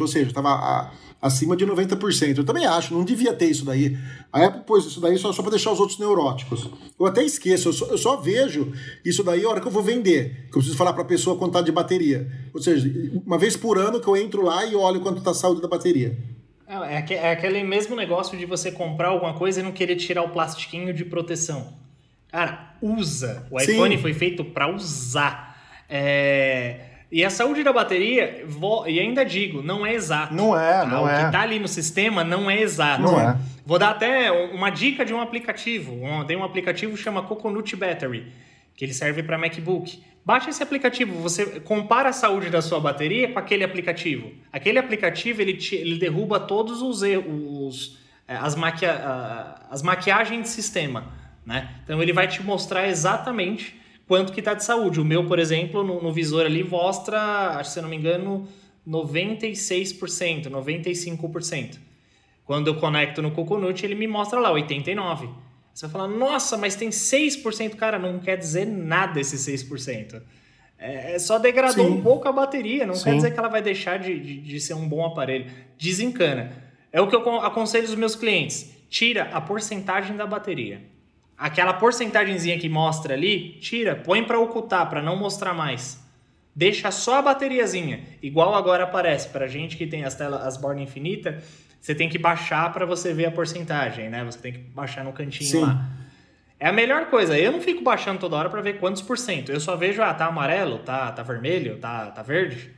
ou 0.00 0.08
seja, 0.08 0.28
estava 0.28 0.92
acima 1.22 1.56
de 1.56 1.64
90%. 1.64 2.38
Eu 2.38 2.44
também 2.44 2.66
acho, 2.66 2.92
não 2.92 3.04
devia 3.04 3.32
ter 3.32 3.46
isso 3.46 3.64
daí. 3.64 3.96
A 4.32 4.46
Apple 4.46 4.62
pôs 4.66 4.84
isso 4.84 5.00
daí 5.00 5.16
só, 5.16 5.32
só 5.32 5.40
para 5.40 5.52
deixar 5.52 5.70
os 5.70 5.78
outros 5.78 5.98
neuróticos. 5.98 6.68
Eu 6.98 7.06
até 7.06 7.22
esqueço, 7.22 7.68
eu 7.68 7.72
só, 7.72 7.86
eu 7.86 7.98
só, 7.98 8.16
vejo 8.16 8.72
isso 9.04 9.22
daí 9.22 9.44
a 9.44 9.48
hora 9.48 9.60
que 9.60 9.68
eu 9.68 9.70
vou 9.70 9.82
vender, 9.82 10.46
que 10.46 10.48
eu 10.48 10.58
preciso 10.58 10.76
falar 10.76 10.92
para 10.92 11.02
a 11.02 11.06
pessoa 11.06 11.36
quanto 11.36 11.50
está 11.50 11.62
de 11.62 11.70
bateria. 11.70 12.28
Ou 12.52 12.60
seja, 12.60 12.90
uma 13.24 13.38
vez 13.38 13.56
por 13.56 13.78
ano 13.78 14.00
que 14.00 14.08
eu 14.08 14.16
entro 14.16 14.42
lá 14.42 14.66
e 14.66 14.74
olho 14.74 15.00
quanto 15.00 15.18
está 15.18 15.30
a 15.30 15.34
saúde 15.34 15.62
da 15.62 15.68
bateria. 15.68 16.18
É, 16.66 17.14
é 17.14 17.32
aquele 17.32 17.62
mesmo 17.62 17.94
negócio 17.94 18.36
de 18.36 18.46
você 18.46 18.72
comprar 18.72 19.08
alguma 19.08 19.34
coisa 19.34 19.60
e 19.60 19.62
não 19.62 19.72
querer 19.72 19.96
tirar 19.96 20.22
o 20.22 20.30
plastiquinho 20.30 20.92
de 20.92 21.04
proteção. 21.04 21.74
Cara, 22.28 22.74
usa. 22.80 23.46
O 23.50 23.60
iPhone 23.60 23.94
Sim. 23.94 24.02
foi 24.02 24.14
feito 24.14 24.42
para 24.42 24.74
usar. 24.74 25.52
É... 25.88 26.91
E 27.12 27.22
a 27.22 27.28
saúde 27.28 27.62
da 27.62 27.74
bateria, 27.74 28.42
vou, 28.48 28.88
e 28.88 28.98
ainda 28.98 29.22
digo, 29.22 29.62
não 29.62 29.84
é 29.84 29.92
exato. 29.92 30.34
Não 30.34 30.58
é, 30.58 30.80
tá? 30.80 30.86
não 30.86 31.04
o 31.04 31.08
é. 31.08 31.14
O 31.14 31.20
que 31.20 31.26
está 31.26 31.42
ali 31.42 31.58
no 31.58 31.68
sistema 31.68 32.24
não 32.24 32.50
é 32.50 32.58
exato. 32.58 33.02
Não 33.02 33.20
é. 33.20 33.36
Vou 33.66 33.78
dar 33.78 33.90
até 33.90 34.32
uma 34.32 34.70
dica 34.70 35.04
de 35.04 35.12
um 35.12 35.20
aplicativo. 35.20 36.00
Tem 36.26 36.38
um 36.38 36.42
aplicativo 36.42 36.96
que 36.96 37.02
chama 37.02 37.22
Coconut 37.22 37.76
Battery, 37.76 38.32
que 38.74 38.86
ele 38.86 38.94
serve 38.94 39.22
para 39.22 39.36
MacBook. 39.36 40.02
Baixa 40.24 40.48
esse 40.48 40.62
aplicativo, 40.62 41.20
você 41.20 41.60
compara 41.60 42.08
a 42.08 42.12
saúde 42.14 42.48
da 42.48 42.62
sua 42.62 42.80
bateria 42.80 43.30
com 43.30 43.38
aquele 43.38 43.62
aplicativo. 43.62 44.32
Aquele 44.50 44.78
aplicativo, 44.78 45.42
ele, 45.42 45.52
te, 45.52 45.74
ele 45.74 45.98
derruba 45.98 46.40
todos 46.40 46.80
os, 46.80 47.02
os 47.02 47.98
é, 48.26 48.36
as, 48.36 48.54
maquia, 48.54 49.56
as 49.68 49.82
maquiagens 49.82 50.44
de 50.44 50.48
sistema. 50.48 51.12
Né? 51.44 51.68
Então 51.84 52.00
ele 52.00 52.14
vai 52.14 52.26
te 52.26 52.42
mostrar 52.42 52.88
exatamente 52.88 53.81
quanto 54.12 54.30
que 54.30 54.40
está 54.40 54.52
de 54.52 54.62
saúde. 54.62 55.00
O 55.00 55.04
meu, 55.06 55.24
por 55.24 55.38
exemplo, 55.38 55.82
no, 55.82 56.02
no 56.02 56.12
visor 56.12 56.44
ali 56.44 56.62
mostra, 56.62 57.56
acho 57.56 57.70
se 57.70 57.78
eu 57.78 57.82
não 57.82 57.88
me 57.88 57.96
engano, 57.96 58.46
96%, 58.86 60.50
95%. 60.50 61.78
Quando 62.44 62.66
eu 62.66 62.74
conecto 62.74 63.22
no 63.22 63.30
Coconut, 63.30 63.82
ele 63.82 63.94
me 63.94 64.06
mostra 64.06 64.38
lá 64.38 64.52
89%. 64.52 65.30
Você 65.72 65.86
vai 65.86 65.90
falar, 65.90 66.08
nossa, 66.08 66.58
mas 66.58 66.76
tem 66.76 66.90
6%. 66.90 67.74
Cara, 67.76 67.98
não 67.98 68.18
quer 68.18 68.36
dizer 68.36 68.66
nada 68.66 69.18
esse 69.18 69.34
6%. 69.38 70.20
É, 70.78 71.14
é, 71.14 71.18
só 71.18 71.38
degradou 71.38 71.86
Sim. 71.86 71.92
um 71.92 72.02
pouco 72.02 72.28
a 72.28 72.32
bateria, 72.32 72.84
não 72.84 72.94
Sim. 72.94 73.04
quer 73.04 73.14
dizer 73.16 73.30
que 73.32 73.38
ela 73.38 73.48
vai 73.48 73.62
deixar 73.62 73.98
de, 73.98 74.20
de, 74.20 74.40
de 74.42 74.60
ser 74.60 74.74
um 74.74 74.86
bom 74.86 75.06
aparelho. 75.06 75.50
Desencana. 75.78 76.52
É 76.92 77.00
o 77.00 77.08
que 77.08 77.16
eu 77.16 77.40
aconselho 77.40 77.86
os 77.86 77.94
meus 77.94 78.14
clientes. 78.14 78.76
Tira 78.90 79.30
a 79.32 79.40
porcentagem 79.40 80.18
da 80.18 80.26
bateria 80.26 80.91
aquela 81.42 81.72
porcentagemzinha 81.72 82.56
que 82.56 82.68
mostra 82.68 83.14
ali, 83.14 83.58
tira, 83.60 83.96
põe 83.96 84.22
para 84.22 84.38
ocultar, 84.38 84.88
para 84.88 85.02
não 85.02 85.16
mostrar 85.16 85.52
mais. 85.52 86.00
Deixa 86.54 86.92
só 86.92 87.18
a 87.18 87.22
bateriazinha, 87.22 88.04
igual 88.22 88.54
agora 88.54 88.84
aparece 88.84 89.28
para 89.28 89.48
gente 89.48 89.76
que 89.76 89.84
tem 89.84 90.04
as 90.04 90.14
telas, 90.14 90.46
as 90.46 90.56
bordas 90.56 90.84
infinitas, 90.84 91.42
você 91.80 91.96
tem 91.96 92.08
que 92.08 92.16
baixar 92.16 92.72
para 92.72 92.86
você 92.86 93.12
ver 93.12 93.26
a 93.26 93.30
porcentagem, 93.32 94.08
né? 94.08 94.24
Você 94.24 94.38
tem 94.38 94.52
que 94.52 94.58
baixar 94.58 95.02
no 95.02 95.12
cantinho 95.12 95.50
Sim. 95.50 95.60
lá. 95.62 95.90
É 96.60 96.68
a 96.68 96.72
melhor 96.72 97.06
coisa. 97.06 97.36
Eu 97.36 97.50
não 97.50 97.60
fico 97.60 97.82
baixando 97.82 98.20
toda 98.20 98.36
hora 98.36 98.48
para 98.48 98.60
ver 98.60 98.78
quantos 98.78 99.02
por 99.02 99.18
cento. 99.18 99.50
Eu 99.50 99.58
só 99.58 99.74
vejo, 99.74 100.00
ah, 100.00 100.14
tá 100.14 100.26
amarelo, 100.26 100.78
tá, 100.78 101.10
tá 101.10 101.24
vermelho, 101.24 101.78
tá, 101.78 102.12
tá 102.12 102.22
verde. 102.22 102.70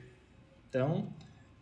Então, 0.70 1.12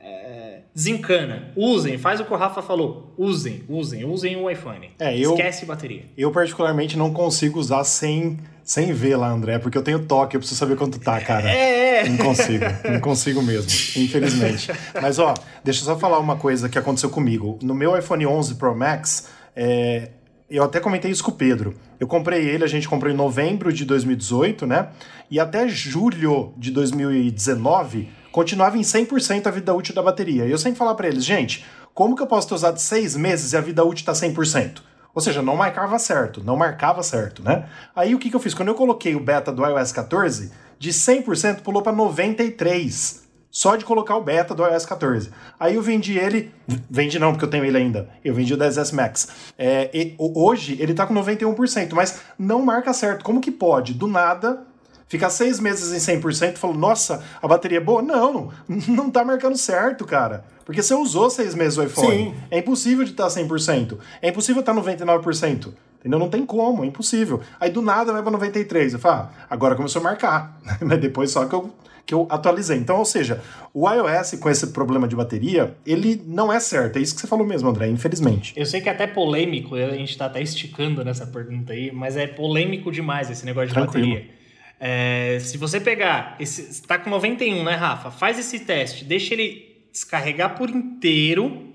é, 0.02 0.58
desencana. 0.74 1.52
Usem, 1.54 1.96
faz 1.96 2.20
o 2.20 2.24
que 2.24 2.32
o 2.32 2.36
Rafa 2.36 2.60
falou. 2.60 3.14
Usem, 3.16 3.62
usem, 3.68 4.04
usem 4.04 4.36
o 4.36 4.50
iPhone. 4.50 4.90
É, 4.98 5.16
eu, 5.16 5.32
Esquece 5.32 5.64
bateria. 5.64 6.04
Eu, 6.18 6.32
particularmente, 6.32 6.98
não 6.98 7.12
consigo 7.12 7.58
usar 7.58 7.84
sem, 7.84 8.38
sem 8.64 8.92
ver 8.92 9.16
lá, 9.16 9.30
André, 9.30 9.58
porque 9.58 9.78
eu 9.78 9.82
tenho 9.82 10.04
toque, 10.04 10.36
eu 10.36 10.40
preciso 10.40 10.58
saber 10.58 10.76
quanto 10.76 10.98
tá, 10.98 11.20
cara. 11.20 11.48
É, 11.48 12.00
é. 12.00 12.08
Não 12.08 12.16
consigo, 12.16 12.64
não 12.90 13.00
consigo 13.00 13.42
mesmo, 13.42 13.70
infelizmente. 14.02 14.72
Mas, 15.00 15.18
ó, 15.18 15.34
deixa 15.62 15.80
eu 15.82 15.84
só 15.84 15.96
falar 15.96 16.18
uma 16.18 16.36
coisa 16.36 16.68
que 16.68 16.78
aconteceu 16.78 17.10
comigo. 17.10 17.58
No 17.62 17.74
meu 17.74 17.96
iPhone 17.96 18.26
11 18.26 18.56
Pro 18.56 18.74
Max, 18.74 19.28
é, 19.54 20.10
eu 20.50 20.64
até 20.64 20.80
comentei 20.80 21.10
isso 21.10 21.22
com 21.22 21.30
o 21.30 21.34
Pedro. 21.34 21.74
Eu 22.00 22.08
comprei 22.08 22.48
ele, 22.48 22.64
a 22.64 22.66
gente 22.66 22.88
comprou 22.88 23.12
em 23.12 23.14
novembro 23.16 23.72
de 23.72 23.84
2018, 23.84 24.66
né? 24.66 24.88
E 25.30 25.38
até 25.38 25.68
julho 25.68 26.52
de 26.56 26.72
2019 26.72 28.08
continuava 28.32 28.76
em 28.78 28.80
100% 28.80 29.46
a 29.46 29.50
vida 29.50 29.72
útil 29.72 29.94
da 29.94 30.02
bateria. 30.02 30.46
E 30.46 30.50
eu 30.50 30.58
sempre 30.58 30.78
falava 30.78 30.96
para 30.96 31.08
eles, 31.08 31.24
gente, 31.24 31.64
como 31.94 32.16
que 32.16 32.22
eu 32.22 32.26
posso 32.26 32.48
ter 32.48 32.54
usado 32.54 32.78
seis 32.80 33.14
meses 33.14 33.52
e 33.52 33.56
a 33.56 33.60
vida 33.60 33.84
útil 33.84 34.02
está 34.02 34.12
100%? 34.12 34.80
Ou 35.14 35.20
seja, 35.20 35.42
não 35.42 35.54
marcava 35.54 35.98
certo, 35.98 36.42
não 36.42 36.56
marcava 36.56 37.02
certo, 37.02 37.42
né? 37.42 37.68
Aí 37.94 38.14
o 38.14 38.18
que, 38.18 38.30
que 38.30 38.36
eu 38.36 38.40
fiz? 38.40 38.54
Quando 38.54 38.68
eu 38.68 38.74
coloquei 38.74 39.14
o 39.14 39.20
beta 39.20 39.52
do 39.52 39.64
iOS 39.64 39.92
14, 39.92 40.50
de 40.78 40.90
100% 40.90 41.60
pulou 41.60 41.82
para 41.82 41.92
93%. 41.92 43.22
Só 43.54 43.76
de 43.76 43.84
colocar 43.84 44.16
o 44.16 44.22
beta 44.22 44.54
do 44.54 44.64
iOS 44.64 44.86
14. 44.86 45.28
Aí 45.60 45.74
eu 45.74 45.82
vendi 45.82 46.18
ele. 46.18 46.50
Vendi 46.88 47.18
não, 47.18 47.32
porque 47.32 47.44
eu 47.44 47.50
tenho 47.50 47.66
ele 47.66 47.76
ainda. 47.76 48.08
Eu 48.24 48.34
vendi 48.34 48.54
o 48.54 48.56
10S 48.56 48.94
Max. 48.94 49.28
É, 49.58 49.90
e, 49.92 50.14
hoje 50.18 50.78
ele 50.80 50.94
tá 50.94 51.06
com 51.06 51.12
91%, 51.12 51.92
mas 51.92 52.22
não 52.38 52.62
marca 52.62 52.94
certo. 52.94 53.22
Como 53.22 53.42
que 53.42 53.50
pode, 53.50 53.92
do 53.92 54.06
nada, 54.06 54.66
Ficar 55.12 55.28
seis 55.28 55.60
meses 55.60 55.92
em 55.92 56.18
100% 56.20 56.54
e 56.54 56.58
falou, 56.58 56.74
nossa, 56.74 57.22
a 57.42 57.46
bateria 57.46 57.76
é 57.76 57.80
boa? 57.82 58.00
Não, 58.00 58.50
não 58.88 59.10
tá 59.10 59.22
marcando 59.22 59.58
certo, 59.58 60.06
cara. 60.06 60.42
Porque 60.64 60.82
você 60.82 60.94
usou 60.94 61.28
seis 61.28 61.54
meses 61.54 61.76
o 61.76 61.82
iPhone. 61.82 62.30
Sim. 62.30 62.34
É 62.50 62.60
impossível 62.60 63.04
de 63.04 63.10
estar 63.10 63.26
100%. 63.26 63.98
É 64.22 64.30
impossível 64.30 64.60
estar 64.60 64.72
99%. 64.72 65.74
Entendeu? 66.00 66.18
Não 66.18 66.30
tem 66.30 66.46
como, 66.46 66.82
é 66.82 66.86
impossível. 66.86 67.42
Aí 67.60 67.68
do 67.68 67.82
nada 67.82 68.10
vai 68.10 68.22
para 68.22 68.30
93. 68.30 68.94
Eu 68.94 68.98
falo, 68.98 69.28
ah, 69.28 69.30
agora 69.50 69.76
começou 69.76 70.00
a 70.00 70.02
marcar. 70.02 70.58
Mas 70.80 70.98
depois 70.98 71.30
só 71.30 71.44
que 71.44 71.54
eu, 71.54 71.70
que 72.06 72.14
eu 72.14 72.26
atualizei. 72.30 72.78
Então, 72.78 72.96
ou 72.96 73.04
seja, 73.04 73.42
o 73.74 73.86
iOS 73.90 74.36
com 74.40 74.48
esse 74.48 74.68
problema 74.68 75.06
de 75.06 75.14
bateria, 75.14 75.76
ele 75.84 76.22
não 76.26 76.50
é 76.50 76.58
certo. 76.58 76.96
É 76.96 77.02
isso 77.02 77.14
que 77.14 77.20
você 77.20 77.26
falou 77.26 77.46
mesmo, 77.46 77.68
André, 77.68 77.86
infelizmente. 77.88 78.54
Eu 78.56 78.64
sei 78.64 78.80
que 78.80 78.88
é 78.88 78.92
até 78.92 79.06
polêmico, 79.06 79.74
a 79.74 79.90
gente 79.90 80.12
está 80.12 80.24
até 80.24 80.40
esticando 80.40 81.04
nessa 81.04 81.26
pergunta 81.26 81.74
aí, 81.74 81.92
mas 81.92 82.16
é 82.16 82.26
polêmico 82.26 82.90
demais 82.90 83.30
esse 83.30 83.44
negócio 83.44 83.68
de 83.68 83.74
Tranquilo. 83.74 84.08
bateria. 84.08 84.41
É, 84.84 85.38
se 85.38 85.56
você 85.56 85.78
pegar, 85.78 86.34
esse, 86.40 86.82
tá 86.82 86.98
com 86.98 87.08
91, 87.08 87.62
né, 87.62 87.76
Rafa? 87.76 88.10
Faz 88.10 88.36
esse 88.36 88.58
teste, 88.58 89.04
deixa 89.04 89.32
ele 89.32 89.86
descarregar 89.92 90.56
por 90.56 90.68
inteiro, 90.68 91.72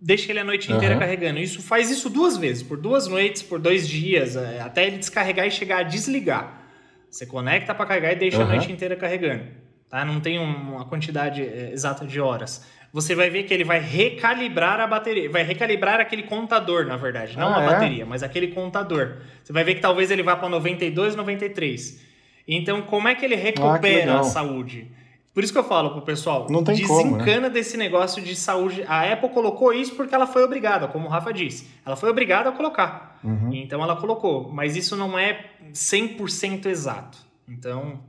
deixa 0.00 0.32
ele 0.32 0.40
a 0.40 0.44
noite 0.44 0.72
inteira 0.72 0.94
uhum. 0.94 1.00
carregando. 1.00 1.38
Isso 1.38 1.62
faz 1.62 1.88
isso 1.88 2.10
duas 2.10 2.36
vezes, 2.36 2.64
por 2.64 2.78
duas 2.78 3.06
noites, 3.06 3.42
por 3.42 3.60
dois 3.60 3.88
dias, 3.88 4.34
é, 4.34 4.60
até 4.60 4.88
ele 4.88 4.98
descarregar 4.98 5.46
e 5.46 5.52
chegar 5.52 5.78
a 5.78 5.82
desligar. 5.84 6.66
Você 7.08 7.26
conecta 7.26 7.72
para 7.72 7.86
carregar 7.86 8.12
e 8.14 8.16
deixa 8.16 8.38
uhum. 8.38 8.42
a 8.42 8.48
noite 8.48 8.72
inteira 8.72 8.96
carregando. 8.96 9.44
Tá? 9.88 10.04
Não 10.04 10.18
tem 10.18 10.36
uma 10.36 10.84
quantidade 10.84 11.42
é, 11.42 11.70
exata 11.72 12.04
de 12.04 12.20
horas. 12.20 12.66
Você 12.92 13.14
vai 13.14 13.30
ver 13.30 13.44
que 13.44 13.54
ele 13.54 13.62
vai 13.62 13.78
recalibrar 13.78 14.80
a 14.80 14.86
bateria, 14.88 15.30
vai 15.30 15.44
recalibrar 15.44 16.00
aquele 16.00 16.24
contador, 16.24 16.86
na 16.86 16.96
verdade, 16.96 17.38
não 17.38 17.54
ah, 17.54 17.60
a 17.60 17.62
é? 17.62 17.66
bateria, 17.66 18.04
mas 18.04 18.24
aquele 18.24 18.48
contador. 18.48 19.18
Você 19.44 19.52
vai 19.52 19.62
ver 19.62 19.76
que 19.76 19.80
talvez 19.80 20.10
ele 20.10 20.24
vá 20.24 20.34
para 20.34 20.48
92, 20.48 21.14
93. 21.14 22.05
Então, 22.46 22.82
como 22.82 23.08
é 23.08 23.14
que 23.14 23.24
ele 23.24 23.34
ah, 23.34 23.38
recupera 23.38 24.14
ah, 24.14 24.20
a 24.20 24.24
saúde? 24.24 24.90
Por 25.36 25.44
isso 25.44 25.52
que 25.52 25.58
eu 25.58 25.64
falo 25.64 25.90
pro 25.90 26.00
pessoal, 26.00 26.46
não 26.48 26.64
tem 26.64 26.76
desencana 26.76 27.12
como, 27.12 27.40
né? 27.42 27.50
desse 27.50 27.76
negócio 27.76 28.22
de 28.22 28.34
saúde. 28.34 28.84
A 28.88 29.12
Apple 29.12 29.28
colocou 29.28 29.70
isso 29.70 29.94
porque 29.94 30.14
ela 30.14 30.26
foi 30.26 30.42
obrigada, 30.42 30.88
como 30.88 31.06
o 31.06 31.10
Rafa 31.10 31.30
disse. 31.30 31.68
Ela 31.84 31.94
foi 31.94 32.08
obrigada 32.08 32.48
a 32.48 32.52
colocar. 32.52 33.20
Uhum. 33.22 33.52
Então 33.52 33.82
ela 33.82 33.96
colocou. 33.96 34.50
Mas 34.50 34.76
isso 34.76 34.96
não 34.96 35.18
é 35.18 35.50
100% 35.74 36.64
exato. 36.64 37.18
Então, 37.46 38.00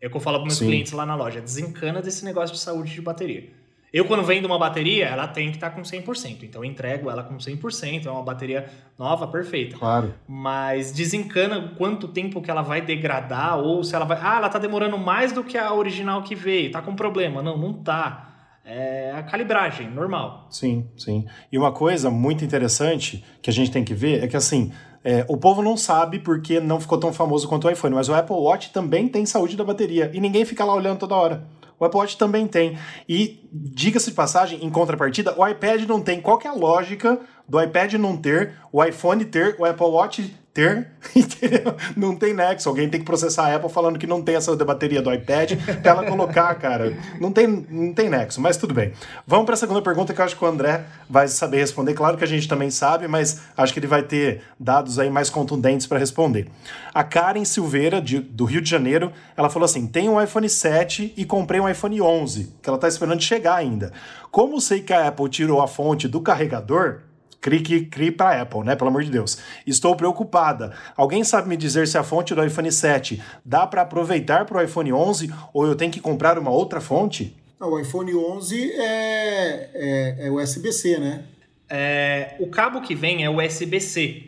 é 0.00 0.08
o 0.08 0.10
que 0.10 0.16
eu 0.16 0.20
falo 0.20 0.38
para 0.38 0.46
meus 0.46 0.58
Sim. 0.58 0.66
clientes 0.66 0.90
lá 0.90 1.06
na 1.06 1.14
loja. 1.14 1.40
Desencana 1.40 2.02
desse 2.02 2.24
negócio 2.24 2.56
de 2.56 2.60
saúde 2.60 2.92
de 2.92 3.00
bateria. 3.00 3.48
Eu, 3.92 4.06
quando 4.06 4.22
vendo 4.22 4.46
uma 4.46 4.58
bateria, 4.58 5.04
ela 5.04 5.28
tem 5.28 5.50
que 5.50 5.56
estar 5.56 5.68
tá 5.68 5.76
com 5.76 5.82
100%. 5.82 6.44
Então, 6.44 6.64
eu 6.64 6.70
entrego 6.70 7.10
ela 7.10 7.22
com 7.22 7.36
100%. 7.36 8.06
É 8.06 8.10
uma 8.10 8.22
bateria 8.22 8.66
nova, 8.98 9.26
perfeita. 9.26 9.76
Claro. 9.76 10.14
Mas 10.26 10.92
desencana 10.92 11.74
quanto 11.76 12.08
tempo 12.08 12.40
que 12.40 12.50
ela 12.50 12.62
vai 12.62 12.80
degradar 12.80 13.58
ou 13.58 13.84
se 13.84 13.94
ela 13.94 14.06
vai... 14.06 14.18
Ah, 14.22 14.38
ela 14.38 14.46
está 14.46 14.58
demorando 14.58 14.96
mais 14.96 15.30
do 15.32 15.44
que 15.44 15.58
a 15.58 15.74
original 15.74 16.22
que 16.22 16.34
veio. 16.34 16.70
Tá 16.70 16.80
com 16.80 16.96
problema. 16.96 17.42
Não, 17.42 17.58
não 17.58 17.74
tá. 17.74 18.30
É 18.64 19.12
a 19.14 19.22
calibragem, 19.22 19.90
normal. 19.90 20.46
Sim, 20.48 20.88
sim. 20.96 21.26
E 21.50 21.58
uma 21.58 21.72
coisa 21.72 22.08
muito 22.08 22.42
interessante 22.42 23.22
que 23.42 23.50
a 23.50 23.52
gente 23.52 23.70
tem 23.70 23.84
que 23.84 23.92
ver 23.92 24.24
é 24.24 24.26
que, 24.26 24.36
assim... 24.36 24.72
É, 25.04 25.26
o 25.28 25.36
povo 25.36 25.62
não 25.62 25.76
sabe 25.76 26.20
porque 26.20 26.60
não 26.60 26.80
ficou 26.80 26.96
tão 26.96 27.12
famoso 27.12 27.48
quanto 27.48 27.66
o 27.66 27.70
iPhone, 27.70 27.92
mas 27.92 28.08
o 28.08 28.14
Apple 28.14 28.36
Watch 28.36 28.72
também 28.72 29.08
tem 29.08 29.26
saúde 29.26 29.56
da 29.56 29.64
bateria 29.64 30.08
e 30.14 30.20
ninguém 30.20 30.44
fica 30.44 30.64
lá 30.64 30.72
olhando 30.72 31.00
toda 31.00 31.16
hora. 31.16 31.44
O 31.82 31.84
Apple 31.84 31.98
Watch 31.98 32.16
também 32.16 32.46
tem. 32.46 32.78
E, 33.08 33.40
diga-se 33.52 34.10
de 34.10 34.14
passagem, 34.14 34.64
em 34.64 34.70
contrapartida, 34.70 35.34
o 35.36 35.44
iPad 35.44 35.82
não 35.82 36.00
tem. 36.00 36.20
Qual 36.20 36.40
é 36.44 36.46
a 36.46 36.52
lógica 36.52 37.18
do 37.48 37.60
iPad 37.60 37.94
não 37.94 38.16
ter, 38.16 38.54
o 38.70 38.84
iPhone 38.84 39.24
ter, 39.24 39.56
o 39.58 39.64
Apple 39.64 39.86
Watch 39.86 40.32
ter, 40.52 40.88
entendeu? 41.16 41.74
Não 41.96 42.14
tem 42.14 42.34
nexo. 42.34 42.68
Alguém 42.68 42.88
tem 42.88 43.00
que 43.00 43.06
processar 43.06 43.46
a 43.46 43.56
Apple 43.56 43.70
falando 43.70 43.98
que 43.98 44.06
não 44.06 44.22
tem 44.22 44.36
essa 44.36 44.54
da 44.54 44.64
bateria 44.64 45.00
do 45.00 45.12
iPad 45.12 45.52
pra 45.80 45.90
ela 45.92 46.04
colocar, 46.04 46.54
cara. 46.56 46.96
Não 47.20 47.32
tem, 47.32 47.46
não 47.46 47.92
tem 47.92 48.08
nexo, 48.08 48.40
mas 48.40 48.56
tudo 48.56 48.74
bem. 48.74 48.92
Vamos 49.26 49.46
para 49.46 49.54
a 49.54 49.58
segunda 49.58 49.80
pergunta 49.80 50.12
que 50.12 50.20
eu 50.20 50.24
acho 50.24 50.36
que 50.36 50.44
o 50.44 50.46
André 50.46 50.84
vai 51.08 51.26
saber 51.28 51.58
responder. 51.58 51.94
Claro 51.94 52.16
que 52.16 52.24
a 52.24 52.28
gente 52.28 52.46
também 52.46 52.70
sabe, 52.70 53.08
mas 53.08 53.40
acho 53.56 53.72
que 53.72 53.78
ele 53.78 53.86
vai 53.86 54.02
ter 54.02 54.42
dados 54.58 54.98
aí 54.98 55.10
mais 55.10 55.30
contundentes 55.30 55.86
para 55.86 55.98
responder. 55.98 56.48
A 56.92 57.02
Karen 57.02 57.44
Silveira, 57.44 58.00
de, 58.00 58.20
do 58.20 58.44
Rio 58.44 58.60
de 58.60 58.68
Janeiro, 58.68 59.12
ela 59.36 59.48
falou 59.48 59.64
assim: 59.64 59.86
tenho 59.86 60.12
um 60.12 60.22
iPhone 60.22 60.48
7 60.48 61.14
e 61.16 61.24
comprei 61.24 61.60
um 61.60 61.68
iPhone 61.68 62.00
11, 62.00 62.56
que 62.60 62.68
ela 62.68 62.78
tá 62.78 62.88
esperando 62.88 63.22
chegar 63.22 63.54
ainda. 63.54 63.92
Como 64.30 64.60
sei 64.60 64.80
que 64.80 64.92
a 64.92 65.08
Apple 65.08 65.28
tirou 65.28 65.60
a 65.62 65.68
fonte 65.68 66.08
do 66.08 66.20
carregador, 66.20 67.00
Crie, 67.42 67.86
crie 67.86 68.12
para 68.12 68.40
Apple, 68.40 68.60
né? 68.60 68.76
Pelo 68.76 68.88
amor 68.88 69.02
de 69.02 69.10
Deus. 69.10 69.36
Estou 69.66 69.96
preocupada. 69.96 70.72
Alguém 70.96 71.24
sabe 71.24 71.48
me 71.48 71.56
dizer 71.56 71.88
se 71.88 71.98
a 71.98 72.04
fonte 72.04 72.36
do 72.36 72.44
iPhone 72.44 72.70
7 72.70 73.20
dá 73.44 73.66
para 73.66 73.82
aproveitar 73.82 74.44
para 74.44 74.58
o 74.58 74.62
iPhone 74.62 74.92
11 74.92 75.34
ou 75.52 75.66
eu 75.66 75.74
tenho 75.74 75.90
que 75.90 76.00
comprar 76.00 76.38
uma 76.38 76.52
outra 76.52 76.80
fonte? 76.80 77.36
O 77.60 77.80
iPhone 77.80 78.14
11 78.14 78.72
é, 78.72 79.70
é, 79.74 80.26
é 80.26 80.30
USB-C, 80.30 80.98
né? 80.98 81.24
É, 81.68 82.36
o 82.38 82.46
cabo 82.46 82.80
que 82.80 82.94
vem 82.94 83.24
é 83.24 83.30
USB-C 83.30 84.22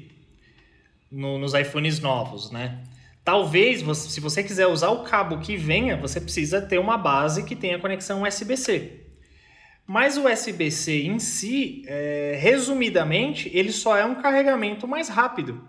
no, 1.08 1.38
nos 1.38 1.54
iPhones 1.54 2.00
novos, 2.00 2.50
né? 2.50 2.80
Talvez, 3.24 3.80
você, 3.80 4.10
se 4.10 4.20
você 4.20 4.42
quiser 4.42 4.66
usar 4.66 4.90
o 4.90 5.04
cabo 5.04 5.38
que 5.38 5.56
venha, 5.56 5.96
você 5.96 6.20
precisa 6.20 6.60
ter 6.60 6.78
uma 6.78 6.98
base 6.98 7.44
que 7.44 7.54
tenha 7.54 7.78
conexão 7.78 8.24
USB-C. 8.24 9.03
Mas 9.87 10.16
o 10.16 10.26
USB-C 10.26 11.03
em 11.03 11.18
si, 11.18 11.82
é, 11.87 12.39
resumidamente, 12.41 13.51
ele 13.53 13.70
só 13.70 13.97
é 13.97 14.05
um 14.05 14.14
carregamento 14.14 14.89
mais 14.89 15.09
rápido. 15.09 15.62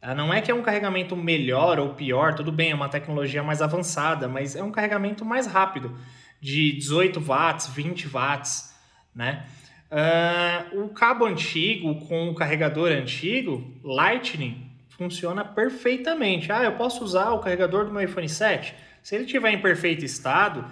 Tá? 0.00 0.14
Não 0.14 0.34
é 0.34 0.40
que 0.40 0.50
é 0.50 0.54
um 0.54 0.62
carregamento 0.62 1.14
melhor 1.14 1.78
ou 1.78 1.94
pior, 1.94 2.34
tudo 2.34 2.50
bem, 2.50 2.72
é 2.72 2.74
uma 2.74 2.88
tecnologia 2.88 3.42
mais 3.42 3.62
avançada, 3.62 4.26
mas 4.26 4.56
é 4.56 4.62
um 4.62 4.72
carregamento 4.72 5.24
mais 5.24 5.46
rápido, 5.46 5.96
de 6.40 6.72
18 6.72 7.20
watts, 7.20 7.68
20 7.68 8.08
watts, 8.08 8.74
né? 9.14 9.46
Uh, 9.92 10.84
o 10.84 10.88
cabo 10.88 11.26
antigo 11.26 11.94
com 12.06 12.30
o 12.30 12.34
carregador 12.34 12.90
antigo, 12.90 13.78
Lightning, 13.84 14.72
funciona 14.88 15.44
perfeitamente. 15.44 16.50
Ah, 16.50 16.64
eu 16.64 16.72
posso 16.72 17.04
usar 17.04 17.30
o 17.32 17.40
carregador 17.40 17.84
do 17.84 17.92
meu 17.92 18.02
iPhone 18.02 18.28
7? 18.28 18.74
Se 19.02 19.14
ele 19.14 19.24
estiver 19.24 19.52
em 19.52 19.60
perfeito 19.60 20.04
estado, 20.04 20.64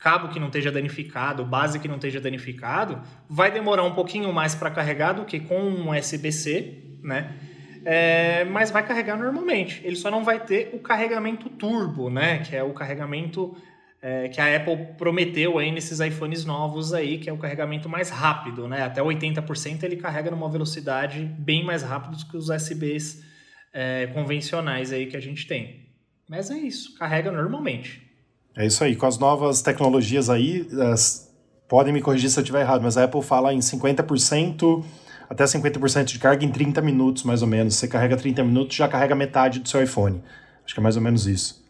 cabo 0.00 0.28
que 0.28 0.40
não 0.40 0.46
esteja 0.46 0.72
danificado, 0.72 1.44
base 1.44 1.78
que 1.78 1.86
não 1.86 1.96
esteja 1.96 2.20
danificado, 2.20 3.00
vai 3.28 3.50
demorar 3.50 3.84
um 3.84 3.94
pouquinho 3.94 4.32
mais 4.32 4.54
para 4.54 4.70
carregar 4.70 5.12
do 5.12 5.24
que 5.24 5.38
com 5.38 5.60
um 5.60 5.90
USB-C, 5.90 6.98
né? 7.02 7.36
É, 7.84 8.44
mas 8.44 8.70
vai 8.70 8.86
carregar 8.86 9.16
normalmente. 9.16 9.80
Ele 9.84 9.96
só 9.96 10.10
não 10.10 10.24
vai 10.24 10.40
ter 10.40 10.70
o 10.72 10.78
carregamento 10.78 11.48
turbo, 11.50 12.10
né? 12.10 12.38
Que 12.38 12.56
é 12.56 12.62
o 12.62 12.72
carregamento 12.72 13.56
é, 14.02 14.28
que 14.28 14.40
a 14.40 14.56
Apple 14.56 14.94
prometeu 14.96 15.58
aí 15.58 15.70
nesses 15.70 16.00
iPhones 16.00 16.44
novos 16.44 16.92
aí, 16.92 17.18
que 17.18 17.28
é 17.28 17.32
o 17.32 17.38
carregamento 17.38 17.88
mais 17.88 18.10
rápido, 18.10 18.66
né? 18.66 18.82
Até 18.82 19.02
80% 19.02 19.82
ele 19.82 19.96
carrega 19.96 20.30
numa 20.30 20.48
velocidade 20.50 21.24
bem 21.38 21.64
mais 21.64 21.82
rápida 21.82 22.16
do 22.16 22.26
que 22.26 22.36
os 22.36 22.48
USBs 22.48 23.22
é, 23.72 24.06
convencionais 24.08 24.92
aí 24.92 25.06
que 25.06 25.16
a 25.16 25.20
gente 25.20 25.46
tem. 25.46 25.88
Mas 26.28 26.50
é 26.50 26.56
isso, 26.56 26.96
carrega 26.96 27.30
normalmente. 27.30 28.09
É 28.56 28.66
isso 28.66 28.82
aí. 28.82 28.96
Com 28.96 29.06
as 29.06 29.18
novas 29.18 29.62
tecnologias 29.62 30.28
aí, 30.28 30.68
as, 30.92 31.30
podem 31.68 31.92
me 31.92 32.00
corrigir 32.00 32.30
se 32.30 32.38
eu 32.38 32.42
estiver 32.42 32.60
errado, 32.60 32.82
mas 32.82 32.96
a 32.96 33.04
Apple 33.04 33.22
fala 33.22 33.54
em 33.54 33.58
50%, 33.58 34.84
até 35.28 35.44
50% 35.44 36.04
de 36.04 36.18
carga 36.18 36.44
em 36.44 36.50
30 36.50 36.82
minutos, 36.82 37.22
mais 37.22 37.42
ou 37.42 37.48
menos. 37.48 37.76
Você 37.76 37.86
carrega 37.86 38.16
30 38.16 38.42
minutos, 38.44 38.76
já 38.76 38.88
carrega 38.88 39.14
metade 39.14 39.60
do 39.60 39.68
seu 39.68 39.82
iPhone. 39.82 40.22
Acho 40.64 40.74
que 40.74 40.80
é 40.80 40.82
mais 40.82 40.96
ou 40.96 41.02
menos 41.02 41.26
isso. 41.26 41.60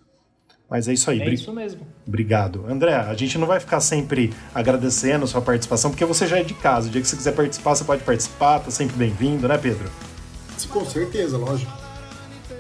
Mas 0.71 0.87
é 0.87 0.93
isso 0.93 1.11
aí. 1.11 1.21
É 1.21 1.29
isso 1.29 1.53
mesmo. 1.53 1.81
Obrigado. 2.07 2.65
André, 2.69 2.95
a 2.95 3.13
gente 3.15 3.37
não 3.37 3.47
vai 3.47 3.59
ficar 3.59 3.81
sempre 3.81 4.33
agradecendo 4.55 5.25
a 5.25 5.27
sua 5.27 5.43
participação, 5.43 5.91
porque 5.91 6.05
você 6.05 6.29
já 6.29 6.39
é 6.39 6.45
de 6.45 6.55
casa. 6.55 6.87
O 6.87 6.91
dia 6.91 7.01
que 7.01 7.09
você 7.09 7.17
quiser 7.17 7.33
participar, 7.33 7.75
você 7.75 7.85
pode 7.85 8.05
participar, 8.05 8.61
tá 8.61 8.71
sempre 8.71 8.97
bem-vindo, 8.97 9.49
né, 9.49 9.59
Pedro? 9.59 9.91
Com 10.69 10.85
certeza, 10.85 11.37
lógico. 11.37 11.73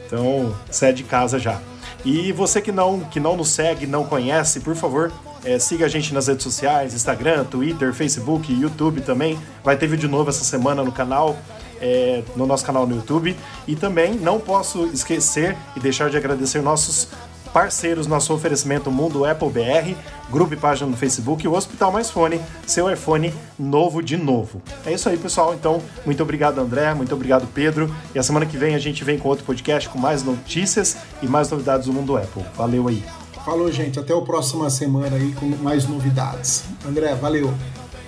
Então, 0.06 0.56
você 0.68 0.86
é 0.86 0.92
de 0.92 1.04
casa 1.04 1.38
já. 1.38 1.62
E 2.04 2.32
você 2.32 2.60
que 2.60 2.72
não, 2.72 3.00
que 3.00 3.20
não 3.20 3.36
nos 3.36 3.48
segue, 3.48 3.86
não 3.86 4.04
conhece, 4.04 4.60
por 4.60 4.74
favor, 4.74 5.12
é, 5.44 5.58
siga 5.58 5.86
a 5.86 5.88
gente 5.88 6.12
nas 6.12 6.26
redes 6.26 6.42
sociais, 6.42 6.94
Instagram, 6.94 7.44
Twitter, 7.44 7.92
Facebook, 7.92 8.52
YouTube 8.52 9.00
também. 9.00 9.38
Vai 9.64 9.76
ter 9.76 9.86
vídeo 9.86 10.08
novo 10.08 10.30
essa 10.30 10.44
semana 10.44 10.82
no 10.82 10.92
canal, 10.92 11.36
é, 11.80 12.22
no 12.36 12.46
nosso 12.46 12.64
canal 12.64 12.86
no 12.86 12.96
YouTube. 12.96 13.36
E 13.66 13.76
também 13.76 14.14
não 14.14 14.38
posso 14.38 14.86
esquecer 14.86 15.56
e 15.76 15.80
deixar 15.80 16.10
de 16.10 16.16
agradecer 16.16 16.62
nossos 16.62 17.08
parceiros 17.52 18.06
nosso 18.06 18.32
oferecimento 18.32 18.90
Mundo 18.90 19.24
Apple 19.24 19.48
BR, 19.50 19.94
grupo 20.30 20.54
e 20.54 20.56
página 20.56 20.90
no 20.90 20.96
Facebook 20.96 21.44
e 21.44 21.48
o 21.48 21.54
Hospital 21.54 21.92
Mais 21.92 22.10
Fone, 22.10 22.40
seu 22.66 22.90
iPhone 22.90 23.32
novo 23.58 24.02
de 24.02 24.16
novo. 24.16 24.62
É 24.84 24.92
isso 24.92 25.08
aí, 25.08 25.16
pessoal. 25.16 25.54
Então, 25.54 25.82
muito 26.04 26.22
obrigado, 26.22 26.58
André, 26.60 26.92
muito 26.94 27.14
obrigado, 27.14 27.46
Pedro. 27.52 27.94
E 28.14 28.18
a 28.18 28.22
semana 28.22 28.46
que 28.46 28.56
vem 28.56 28.74
a 28.74 28.78
gente 28.78 29.04
vem 29.04 29.18
com 29.18 29.28
outro 29.28 29.44
podcast 29.44 29.88
com 29.88 29.98
mais 29.98 30.22
notícias 30.22 30.96
e 31.22 31.26
mais 31.26 31.50
novidades 31.50 31.86
do 31.86 31.92
Mundo 31.92 32.16
Apple. 32.16 32.44
Valeu 32.56 32.88
aí. 32.88 33.02
Falou, 33.44 33.70
gente. 33.72 33.98
Até 33.98 34.12
a 34.12 34.20
próxima 34.20 34.68
semana 34.68 35.16
aí 35.16 35.32
com 35.32 35.46
mais 35.46 35.86
novidades. 35.86 36.64
André, 36.86 37.14
valeu. 37.14 37.52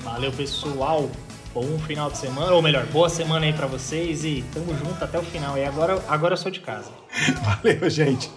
Valeu, 0.05 0.31
pessoal. 0.33 1.09
Bom 1.55 1.79
final 1.81 2.11
de 2.11 2.17
semana, 2.17 2.53
ou 2.53 2.63
melhor, 2.63 2.87
boa 2.87 3.11
semana 3.11 3.45
aí 3.45 3.53
para 3.53 3.67
vocês 3.67 4.25
e 4.25 4.43
tamo 4.55 4.75
junto 4.75 5.05
até 5.05 5.19
o 5.19 5.23
final. 5.23 5.59
E 5.59 5.65
agora, 5.65 6.03
agora 6.09 6.33
eu 6.33 6.39
sou 6.39 6.51
de 6.51 6.61
casa. 6.61 6.91
Valeu, 7.45 7.91
gente. 7.91 8.31